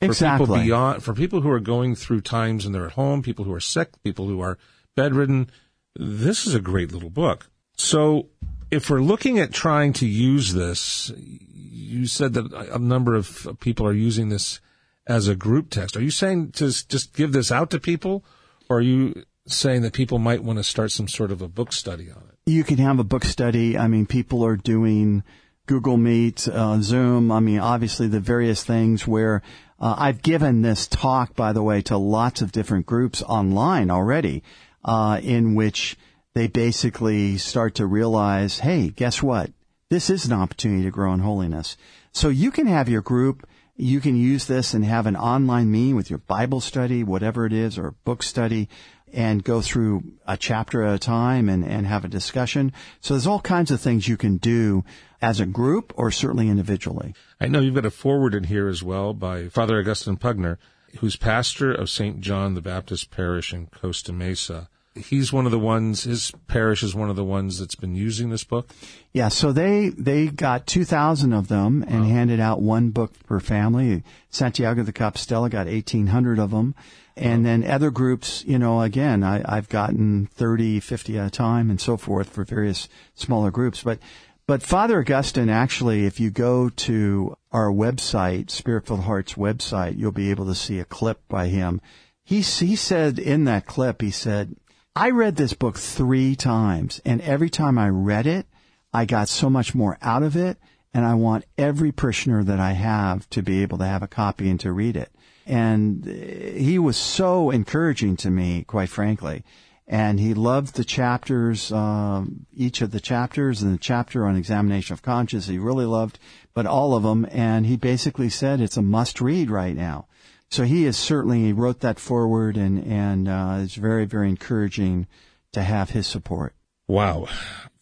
Exactly. 0.00 0.46
For 0.46 0.52
people 0.52 0.64
beyond, 0.64 1.02
for 1.02 1.14
people 1.14 1.40
who 1.40 1.50
are 1.50 1.60
going 1.60 1.94
through 1.94 2.20
times 2.20 2.66
and 2.66 2.74
they're 2.74 2.86
at 2.86 2.92
home, 2.92 3.22
people 3.22 3.44
who 3.44 3.52
are 3.52 3.60
sick, 3.60 3.90
people 4.02 4.26
who 4.26 4.40
are 4.40 4.58
bedridden, 4.94 5.50
this 5.94 6.46
is 6.46 6.54
a 6.54 6.60
great 6.60 6.92
little 6.92 7.10
book. 7.10 7.48
So 7.76 8.28
if 8.70 8.90
we're 8.90 9.00
looking 9.00 9.38
at 9.38 9.52
trying 9.52 9.92
to 9.94 10.06
use 10.06 10.52
this, 10.52 11.12
you 11.16 12.06
said 12.06 12.34
that 12.34 12.52
a 12.52 12.78
number 12.78 13.14
of 13.14 13.56
people 13.60 13.86
are 13.86 13.92
using 13.92 14.28
this 14.28 14.60
as 15.06 15.28
a 15.28 15.36
group 15.36 15.70
text. 15.70 15.96
Are 15.96 16.02
you 16.02 16.10
saying 16.10 16.52
to 16.52 16.66
just 16.88 17.14
give 17.14 17.32
this 17.32 17.52
out 17.52 17.70
to 17.70 17.80
people 17.80 18.24
or 18.68 18.78
are 18.78 18.82
you 18.82 19.24
saying 19.46 19.82
that 19.82 19.92
people 19.92 20.18
might 20.18 20.42
want 20.42 20.58
to 20.58 20.64
start 20.64 20.90
some 20.90 21.08
sort 21.08 21.30
of 21.30 21.40
a 21.40 21.48
book 21.48 21.72
study 21.72 22.10
on 22.10 22.22
it? 22.28 22.50
You 22.50 22.64
can 22.64 22.78
have 22.78 22.98
a 22.98 23.04
book 23.04 23.24
study. 23.24 23.78
I 23.78 23.88
mean, 23.88 24.06
people 24.06 24.44
are 24.44 24.56
doing 24.56 25.22
Google 25.66 25.96
Meet, 25.96 26.48
uh, 26.48 26.80
Zoom. 26.80 27.30
I 27.30 27.40
mean, 27.40 27.58
obviously 27.58 28.08
the 28.08 28.20
various 28.20 28.64
things 28.64 29.06
where 29.06 29.42
uh, 29.78 29.94
I've 29.98 30.22
given 30.22 30.62
this 30.62 30.86
talk, 30.86 31.34
by 31.34 31.52
the 31.52 31.62
way, 31.62 31.82
to 31.82 31.96
lots 31.96 32.40
of 32.40 32.52
different 32.52 32.86
groups 32.86 33.22
online 33.22 33.90
already, 33.90 34.42
uh, 34.84 35.20
in 35.22 35.54
which 35.54 35.96
they 36.34 36.46
basically 36.46 37.38
start 37.38 37.74
to 37.76 37.86
realize, 37.86 38.60
hey, 38.60 38.88
guess 38.88 39.22
what? 39.22 39.50
This 39.90 40.10
is 40.10 40.26
an 40.26 40.32
opportunity 40.32 40.84
to 40.84 40.90
grow 40.90 41.12
in 41.12 41.20
holiness. 41.20 41.76
So 42.12 42.28
you 42.28 42.50
can 42.50 42.66
have 42.66 42.88
your 42.88 43.02
group, 43.02 43.46
you 43.76 44.00
can 44.00 44.16
use 44.16 44.46
this 44.46 44.74
and 44.74 44.84
have 44.84 45.06
an 45.06 45.16
online 45.16 45.70
meeting 45.70 45.96
with 45.96 46.10
your 46.10 46.18
Bible 46.18 46.60
study, 46.60 47.04
whatever 47.04 47.46
it 47.46 47.52
is, 47.52 47.78
or 47.78 47.92
book 48.04 48.22
study, 48.22 48.68
and 49.12 49.44
go 49.44 49.60
through 49.60 50.02
a 50.26 50.36
chapter 50.36 50.82
at 50.82 50.94
a 50.94 50.98
time 50.98 51.48
and, 51.48 51.64
and 51.64 51.86
have 51.86 52.04
a 52.04 52.08
discussion. 52.08 52.72
So 53.00 53.14
there's 53.14 53.26
all 53.26 53.40
kinds 53.40 53.70
of 53.70 53.80
things 53.80 54.08
you 54.08 54.16
can 54.16 54.38
do 54.38 54.84
as 55.20 55.40
a 55.40 55.46
group 55.46 55.92
or 55.96 56.10
certainly 56.10 56.48
individually. 56.48 57.14
I 57.40 57.48
know 57.48 57.60
you've 57.60 57.74
got 57.74 57.86
a 57.86 57.90
forward 57.90 58.34
in 58.34 58.44
here 58.44 58.68
as 58.68 58.82
well 58.82 59.14
by 59.14 59.48
Father 59.48 59.78
Augustine 59.78 60.16
Puchner, 60.16 60.58
who's 60.98 61.16
pastor 61.16 61.72
of 61.72 61.90
St. 61.90 62.20
John 62.20 62.54
the 62.54 62.62
Baptist 62.62 63.10
Parish 63.10 63.52
in 63.52 63.66
Costa 63.66 64.12
Mesa. 64.12 64.68
He's 64.96 65.32
one 65.32 65.46
of 65.46 65.52
the 65.52 65.58
ones, 65.58 66.04
his 66.04 66.32
parish 66.48 66.82
is 66.82 66.94
one 66.94 67.10
of 67.10 67.16
the 67.16 67.24
ones 67.24 67.58
that's 67.58 67.74
been 67.74 67.94
using 67.94 68.30
this 68.30 68.44
book. 68.44 68.70
Yeah, 69.12 69.28
so 69.28 69.52
they, 69.52 69.90
they 69.90 70.26
got 70.26 70.66
2,000 70.66 71.32
of 71.32 71.48
them 71.48 71.84
and 71.86 72.02
wow. 72.02 72.08
handed 72.08 72.40
out 72.40 72.62
one 72.62 72.90
book 72.90 73.12
per 73.26 73.40
family. 73.40 74.02
Santiago 74.30 74.82
de 74.82 74.92
Compostela 74.92 75.50
got 75.50 75.66
1,800 75.66 76.38
of 76.38 76.50
them. 76.50 76.74
And 77.16 77.44
wow. 77.44 77.50
then 77.50 77.70
other 77.70 77.90
groups, 77.90 78.44
you 78.46 78.58
know, 78.58 78.82
again, 78.82 79.22
I, 79.22 79.42
I've 79.44 79.68
gotten 79.68 80.26
30, 80.26 80.80
50 80.80 81.18
at 81.18 81.26
a 81.26 81.30
time 81.30 81.70
and 81.70 81.80
so 81.80 81.96
forth 81.96 82.28
for 82.28 82.44
various 82.44 82.88
smaller 83.14 83.50
groups. 83.50 83.82
But 83.82 83.98
but 84.46 84.62
Father 84.62 85.00
Augustine, 85.00 85.48
actually, 85.48 86.06
if 86.06 86.20
you 86.20 86.30
go 86.30 86.68
to 86.68 87.36
our 87.50 87.68
website, 87.68 88.48
Spirit-Filled 88.48 89.00
Hearts 89.00 89.34
website, 89.34 89.98
you'll 89.98 90.12
be 90.12 90.30
able 90.30 90.46
to 90.46 90.54
see 90.54 90.78
a 90.78 90.84
clip 90.84 91.18
by 91.26 91.48
him. 91.48 91.80
He, 92.22 92.42
he 92.42 92.76
said 92.76 93.18
in 93.18 93.42
that 93.44 93.66
clip, 93.66 94.00
he 94.00 94.12
said, 94.12 94.54
I 94.98 95.10
read 95.10 95.36
this 95.36 95.52
book 95.52 95.76
three 95.76 96.34
times, 96.36 97.02
and 97.04 97.20
every 97.20 97.50
time 97.50 97.76
I 97.76 97.90
read 97.90 98.26
it, 98.26 98.46
I 98.94 99.04
got 99.04 99.28
so 99.28 99.50
much 99.50 99.74
more 99.74 99.98
out 100.00 100.22
of 100.22 100.36
it, 100.36 100.56
and 100.94 101.04
I 101.04 101.12
want 101.12 101.44
every 101.58 101.92
parishioner 101.92 102.42
that 102.44 102.58
I 102.58 102.72
have 102.72 103.28
to 103.30 103.42
be 103.42 103.60
able 103.60 103.76
to 103.76 103.84
have 103.84 104.02
a 104.02 104.08
copy 104.08 104.48
and 104.48 104.58
to 104.60 104.72
read 104.72 104.96
it. 104.96 105.12
And 105.44 106.06
he 106.06 106.78
was 106.78 106.96
so 106.96 107.50
encouraging 107.50 108.16
to 108.16 108.30
me, 108.30 108.64
quite 108.64 108.88
frankly. 108.88 109.44
And 109.86 110.18
he 110.18 110.32
loved 110.32 110.76
the 110.76 110.84
chapters, 110.84 111.70
um, 111.70 112.46
each 112.54 112.80
of 112.80 112.90
the 112.90 112.98
chapters, 112.98 113.60
and 113.60 113.74
the 113.74 113.78
chapter 113.78 114.24
on 114.26 114.34
examination 114.34 114.94
of 114.94 115.02
conscience. 115.02 115.46
He 115.46 115.58
really 115.58 115.84
loved, 115.84 116.18
but 116.54 116.64
all 116.64 116.94
of 116.94 117.02
them. 117.02 117.26
And 117.30 117.66
he 117.66 117.76
basically 117.76 118.30
said 118.30 118.62
it's 118.62 118.78
a 118.78 118.82
must 118.82 119.20
read 119.20 119.50
right 119.50 119.76
now. 119.76 120.06
So 120.50 120.64
he 120.64 120.84
is 120.84 120.96
certainly 120.96 121.42
he 121.42 121.52
wrote 121.52 121.80
that 121.80 121.98
forward, 121.98 122.56
and 122.56 122.84
and 122.84 123.28
uh, 123.28 123.58
it's 123.60 123.74
very 123.74 124.04
very 124.04 124.28
encouraging 124.28 125.06
to 125.52 125.62
have 125.62 125.90
his 125.90 126.06
support. 126.06 126.54
Wow. 126.86 127.26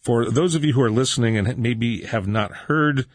For 0.01 0.29
those 0.29 0.55
of 0.55 0.63
you 0.63 0.73
who 0.73 0.81
are 0.81 0.91
listening 0.91 1.37
and 1.37 1.57
maybe 1.57 2.03
have 2.03 2.27
not 2.27 2.51
heard 2.51 3.05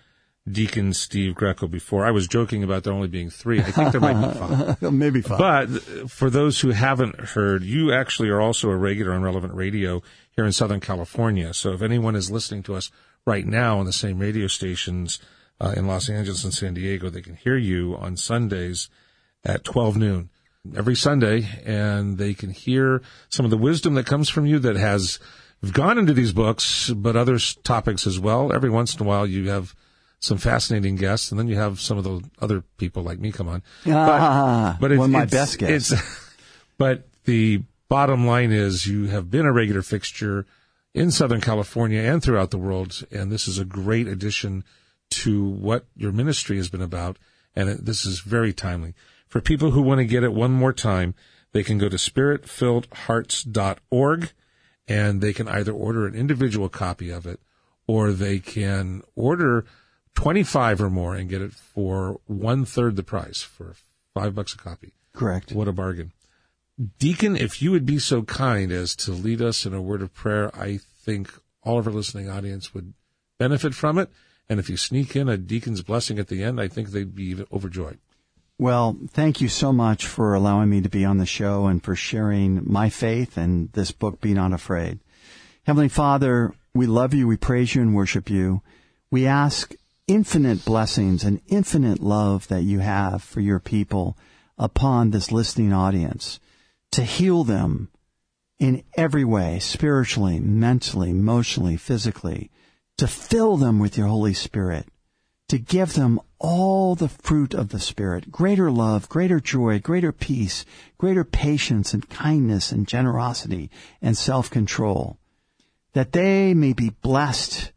Deacon 0.51 0.93
Steve 0.95 1.35
Greco 1.35 1.67
before. 1.67 2.05
I 2.05 2.11
was 2.11 2.27
joking 2.27 2.63
about 2.63 2.85
there 2.85 2.93
only 2.93 3.09
being 3.09 3.31
three. 3.31 3.61
I 3.61 3.71
think 3.71 3.93
there 3.93 4.01
might 4.01 4.21
be 4.21 4.39
five. 4.81 4.93
Maybe 4.93 5.21
five. 5.21 5.39
But 5.39 6.11
for 6.11 6.31
those 6.31 6.61
who 6.61 6.71
haven't 6.71 7.21
heard, 7.21 7.63
you 7.63 7.93
actually 7.93 8.31
are 8.31 8.41
also 8.41 8.71
a 8.71 8.77
regular 8.77 9.13
on 9.13 9.23
Relevant 9.23 9.55
Radio 9.55 10.03
here 10.33 10.45
in 10.45 10.53
Southern 10.53 10.81
California. 10.81 11.53
So 11.53 11.73
if 11.73 11.83
anyone 11.83 12.17
is 12.17 12.31
listening 12.31 12.63
to 12.65 12.75
us 12.75 12.91
right 13.27 13.47
now 13.47 13.79
on 13.79 13.87
the 13.87 13.93
same 13.93 14.19
radio 14.19 14.47
stations 14.47 15.21
uh, 15.61 15.75
in 15.77 15.87
Los 15.87 16.09
Angeles 16.09 16.43
and 16.45 16.55
San 16.55 16.75
Diego, 16.75 17.11
they 17.11 17.23
can 17.23 17.37
hear 17.37 17.57
you 17.57 17.97
on 17.97 18.17
Sundays 18.17 18.89
at 19.45 19.65
12 19.65 19.97
noon 19.97 20.31
every 20.77 20.97
Sunday, 20.97 21.49
and 21.65 22.19
they 22.19 22.35
can 22.35 22.51
hear 22.51 23.03
some 23.29 23.45
of 23.45 23.51
the 23.51 23.57
wisdom 23.57 23.95
that 23.95 24.07
comes 24.07 24.29
from 24.29 24.47
you 24.47 24.59
that 24.59 24.77
has 24.77 25.19
gone 25.73 25.99
into 25.99 26.13
these 26.13 26.33
books, 26.33 26.91
but 26.91 27.17
other 27.17 27.39
topics 27.63 28.07
as 28.07 28.19
well. 28.19 28.53
Every 28.53 28.71
once 28.71 28.95
in 28.95 29.03
a 29.03 29.05
while, 29.05 29.27
you 29.27 29.49
have 29.51 29.75
some 30.21 30.39
fascinating 30.39 30.97
guests, 30.97 31.31
and 31.31 31.39
then 31.39 31.49
you 31.49 31.57
have 31.57 31.81
some 31.81 31.99
of 31.99 32.05
the 32.05 32.23
other 32.41 32.63
people 32.77 33.03
like 33.03 33.19
me 33.19 33.33
come 33.33 33.49
on. 33.49 33.63
Ah, 33.87 34.77
but, 34.81 34.89
but 34.89 34.99
one 34.99 35.07
of 35.07 35.13
my 35.13 35.25
best 35.25 35.59
guests. 35.59 35.95
but 36.79 37.09
the 37.25 37.63
bottom 37.89 38.27
line 38.27 38.53
is 38.53 38.87
you 38.87 39.07
have 39.07 39.31
been 39.31 39.47
a 39.47 39.53
regular 39.53 39.83
fixture 39.83 40.47
in 40.95 41.11
Southern 41.11 41.41
California 41.41 42.01
and 42.01 42.23
throughout 42.23 42.51
the 42.51 42.59
world, 42.59 43.05
and 43.11 43.33
this 43.33 43.49
is 43.49 43.59
a 43.59 43.65
great 43.65 44.07
addition 44.07 44.65
to 45.11 45.45
what 45.45 45.87
your 45.97 46.13
ministry 46.13 46.57
has 46.57 46.69
been 46.69 46.83
about, 46.83 47.19
and 47.57 47.69
it, 47.69 47.85
this 47.85 48.05
is 48.05 48.21
very 48.21 48.53
timely. 48.53 48.95
For 49.31 49.41
people 49.41 49.71
who 49.71 49.81
want 49.81 50.01
to 50.01 50.05
get 50.05 50.25
it 50.25 50.35
one 50.35 50.51
more 50.51 50.73
time, 50.73 51.15
they 51.53 51.63
can 51.63 51.79
go 51.79 51.89
to 51.89 51.97
spiritfilledhearts.org 51.97 54.33
and 54.89 55.21
they 55.21 55.33
can 55.33 55.47
either 55.49 55.73
order 55.73 56.05
an 56.07 56.17
individual 56.17 56.69
copy 56.69 57.11
of 57.11 57.27
it 57.27 57.39
or 57.87 58.11
they 58.13 58.41
can 58.41 59.03
order 59.15 59.65
25 60.17 60.83
or 60.83 60.91
more 60.91 61.15
and 61.15 61.31
get 61.31 61.43
it 61.43 61.53
for 61.53 62.21
one 62.27 62.65
third 62.65 62.97
the 62.97 63.05
price 63.05 63.41
for 63.41 63.77
five 64.13 64.35
bucks 64.35 64.55
a 64.55 64.59
copy. 64.59 64.95
Correct. 65.15 65.53
What 65.53 65.69
a 65.69 65.73
bargain. 65.73 66.11
Deacon, 66.99 67.37
if 67.37 67.63
you 67.63 67.71
would 67.71 67.87
be 67.87 68.01
so 68.01 68.23
kind 68.23 68.73
as 68.73 68.97
to 68.97 69.13
lead 69.13 69.41
us 69.41 69.65
in 69.65 69.73
a 69.75 69.83
word 69.83 70.03
of 70.03 70.13
prayer, 70.13 70.51
I 70.57 70.81
think 71.05 71.33
all 71.63 71.79
of 71.79 71.87
our 71.87 71.93
listening 71.93 72.29
audience 72.29 72.75
would 72.75 72.95
benefit 73.39 73.75
from 73.75 73.97
it. 73.99 74.11
And 74.49 74.59
if 74.59 74.69
you 74.69 74.77
sneak 74.77 75.15
in 75.15 75.29
a 75.29 75.37
deacon's 75.37 75.83
blessing 75.83 76.19
at 76.19 76.27
the 76.27 76.43
end, 76.43 76.61
I 76.61 76.67
think 76.67 76.91
they'd 76.91 77.15
be 77.15 77.45
overjoyed. 77.53 78.01
Well, 78.61 78.99
thank 79.09 79.41
you 79.41 79.49
so 79.49 79.73
much 79.73 80.07
for 80.07 80.35
allowing 80.35 80.69
me 80.69 80.83
to 80.83 80.91
be 80.91 81.03
on 81.03 81.17
the 81.17 81.25
show 81.25 81.67
and 81.67 81.83
for 81.83 81.97
sharing 81.97 82.61
my 82.71 82.91
faith 82.91 83.39
and 83.39 83.73
this 83.73 83.91
book, 83.91 84.21
Be 84.21 84.35
Not 84.35 84.53
Afraid. 84.53 84.99
Heavenly 85.63 85.89
Father, 85.89 86.53
we 86.75 86.85
love 86.85 87.15
you, 87.15 87.27
we 87.27 87.39
praise 87.39 87.75
you, 87.75 87.81
and 87.81 87.95
worship 87.95 88.29
you. 88.29 88.61
We 89.11 89.27
ask 89.27 89.75
infinite 90.07 90.67
blessings 90.67 91.25
and 91.25 91.41
infinite 91.47 92.01
love 92.01 92.49
that 92.49 92.61
you 92.61 92.81
have 92.81 93.23
for 93.23 93.41
your 93.41 93.61
people 93.61 94.19
upon 94.59 95.11
this 95.11 95.33
listening 95.33 95.73
audience 95.73 96.39
to 96.91 97.03
heal 97.03 97.45
them 97.45 97.89
in 98.59 98.85
every 98.95 99.25
way, 99.25 99.59
spiritually, 99.59 100.39
mentally, 100.39 101.09
emotionally, 101.09 101.79
physically, 101.79 102.51
to 102.99 103.07
fill 103.07 103.57
them 103.57 103.79
with 103.79 103.97
your 103.97 104.09
Holy 104.09 104.35
Spirit, 104.35 104.87
to 105.51 105.59
give 105.59 105.95
them 105.95 106.21
all 106.39 106.95
the 106.95 107.09
fruit 107.09 107.55
of 107.55 107.71
the 107.71 107.81
Spirit, 107.81 108.31
greater 108.31 108.71
love, 108.71 109.09
greater 109.09 109.41
joy, 109.41 109.81
greater 109.81 110.13
peace, 110.13 110.65
greater 110.97 111.25
patience 111.25 111.93
and 111.93 112.09
kindness 112.09 112.71
and 112.71 112.87
generosity 112.87 113.69
and 114.01 114.17
self-control, 114.17 115.19
that 115.93 116.13
they 116.13 116.55
may 116.55 116.73
be 116.73 116.91
blessed 117.03 117.73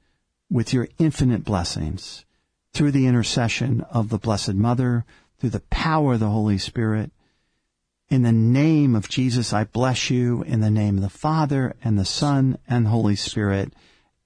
with 0.51 0.71
your 0.71 0.87
infinite 0.99 1.43
blessings 1.43 2.25
through 2.73 2.91
the 2.91 3.07
intercession 3.07 3.81
of 3.89 4.09
the 4.09 4.19
Blessed 4.19 4.53
Mother, 4.53 5.03
through 5.39 5.49
the 5.49 5.59
power 5.71 6.13
of 6.13 6.19
the 6.19 6.29
Holy 6.29 6.59
Spirit. 6.59 7.11
In 8.09 8.21
the 8.21 8.31
name 8.31 8.93
of 8.93 9.09
Jesus, 9.09 9.51
I 9.51 9.63
bless 9.63 10.11
you. 10.11 10.43
In 10.43 10.61
the 10.61 10.69
name 10.69 10.97
of 10.97 11.01
the 11.01 11.09
Father 11.09 11.75
and 11.83 11.97
the 11.97 12.05
Son 12.05 12.59
and 12.67 12.87
Holy 12.87 13.15
Spirit. 13.15 13.73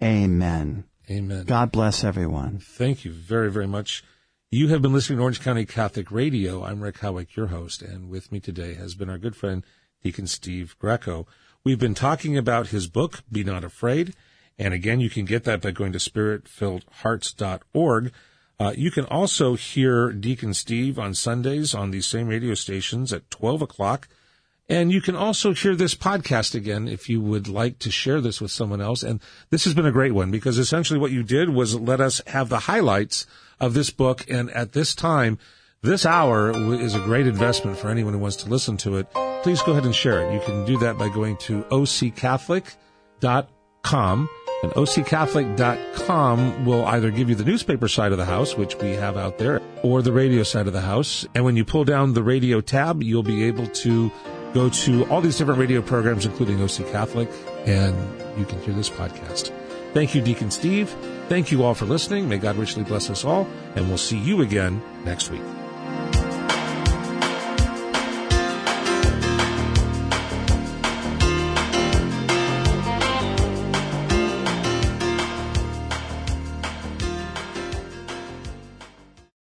Amen. 0.04 0.84
Amen. 1.10 1.46
God 1.46 1.72
bless 1.72 2.04
everyone. 2.04 2.60
Thank 2.60 3.06
you 3.06 3.14
very, 3.14 3.50
very 3.50 3.68
much. 3.68 4.04
You 4.52 4.68
have 4.70 4.82
been 4.82 4.94
listening 4.94 5.20
to 5.20 5.24
Orange 5.24 5.42
County 5.42 5.66
Catholic 5.66 6.12
Radio. 6.12 6.64
I'm 6.64 6.82
Rick 6.82 7.00
Howick, 7.00 7.36
your 7.36 7.48
host, 7.48 7.82
and 7.82 8.10
with 8.10 8.32
me 8.32 8.40
today 8.40 8.76
has 8.76 8.96
been 8.96 9.10
our 9.10 9.18
good 9.18 9.36
friend, 9.36 9.64
Deacon 10.04 10.28
Steve 10.28 10.76
Greco. 10.80 11.28
We've 11.64 11.80
been 11.80 11.94
talking 11.94 12.38
about 12.38 12.68
his 12.68 12.88
book, 12.88 13.24
Be 13.32 13.44
Not 13.44 13.64
Afraid. 13.64 14.16
And 14.58 14.74
again, 14.74 15.00
you 15.00 15.10
can 15.10 15.26
get 15.26 15.44
that 15.44 15.62
by 15.62 15.72
going 15.72 15.94
to 15.94 16.00
spiritfilledhearts.org. 16.00 18.12
Uh, 18.60 18.74
you 18.76 18.90
can 18.90 19.06
also 19.06 19.56
hear 19.56 20.12
Deacon 20.12 20.54
Steve 20.54 20.98
on 20.98 21.14
Sundays 21.14 21.76
on 21.76 21.92
these 21.92 22.08
same 22.08 22.28
radio 22.28 22.54
stations 22.54 23.14
at 23.14 23.30
12 23.30 23.62
o'clock. 23.62 24.08
And 24.70 24.92
you 24.92 25.02
can 25.02 25.16
also 25.16 25.54
hear 25.54 25.76
this 25.76 25.96
podcast 25.96 26.54
again 26.54 26.90
if 26.90 27.08
you 27.08 27.22
would 27.22 27.48
like 27.48 27.80
to 27.80 27.90
share 27.90 28.20
this 28.20 28.42
with 28.42 28.52
someone 28.52 28.82
else. 28.82 29.02
And 29.02 29.22
this 29.50 29.64
has 29.64 29.74
been 29.74 29.86
a 29.86 29.94
great 29.94 30.14
one 30.14 30.30
because 30.30 30.58
essentially 30.58 31.00
what 31.00 31.12
you 31.12 31.24
did 31.24 31.50
was 31.50 31.80
let 31.80 32.02
us 32.02 32.22
have 32.28 32.50
the 32.50 32.60
highlights 32.60 33.26
of 33.62 33.74
this 33.74 33.90
book. 33.90 34.30
And 34.30 34.52
at 34.52 34.74
this 34.74 34.94
time, 34.94 35.40
this 35.82 36.06
hour 36.06 36.52
is 36.74 36.96
a 36.96 37.00
great 37.00 37.28
investment 37.28 37.78
for 37.78 37.90
anyone 37.90 38.12
who 38.14 38.20
wants 38.20 38.36
to 38.38 38.50
listen 38.50 38.76
to 38.78 38.98
it. 38.98 39.08
Please 39.44 39.62
go 39.62 39.72
ahead 39.72 39.86
and 39.86 39.96
share 39.96 40.28
it. 40.28 40.34
You 40.34 40.42
can 40.42 40.66
do 40.66 40.78
that 40.80 40.98
by 40.98 41.08
going 41.08 41.38
to 41.38 41.62
occatholic.com 41.64 44.30
and 44.64 44.72
occatholic.com 44.72 46.66
will 46.66 46.84
either 46.88 47.12
give 47.12 47.30
you 47.30 47.36
the 47.36 47.46
newspaper 47.46 47.88
side 47.88 48.12
of 48.12 48.18
the 48.18 48.26
house, 48.26 48.58
which 48.58 48.76
we 48.78 48.94
have 48.94 49.16
out 49.16 49.38
there, 49.38 49.62
or 49.84 50.02
the 50.02 50.12
radio 50.12 50.42
side 50.42 50.66
of 50.66 50.74
the 50.74 50.82
house. 50.82 51.28
And 51.36 51.46
when 51.46 51.56
you 51.56 51.64
pull 51.64 51.86
down 51.86 52.14
the 52.14 52.24
radio 52.24 52.60
tab, 52.60 53.04
you'll 53.04 53.22
be 53.22 53.44
able 53.44 53.68
to 53.68 54.12
go 54.54 54.70
to 54.70 55.06
all 55.10 55.22
these 55.22 55.38
different 55.38 55.60
radio 55.60 55.82
programs, 55.82 56.26
including 56.26 56.62
OC 56.62 56.92
Catholic, 56.92 57.30
and 57.66 57.96
you 58.40 58.46
can 58.46 58.60
hear 58.62 58.74
this 58.74 58.90
podcast. 58.90 59.52
Thank 59.94 60.14
you, 60.14 60.22
Deacon 60.22 60.52
Steve. 60.52 60.90
Thank 61.28 61.52
you 61.52 61.64
all 61.64 61.74
for 61.74 61.86
listening. 61.86 62.30
May 62.30 62.38
God 62.38 62.56
richly 62.56 62.84
bless 62.84 63.10
us 63.10 63.26
all, 63.26 63.48
and 63.76 63.88
we'll 63.88 63.98
see 63.98 64.18
you 64.18 64.42
again 64.42 64.82
next 65.04 65.30
week. 65.30 65.42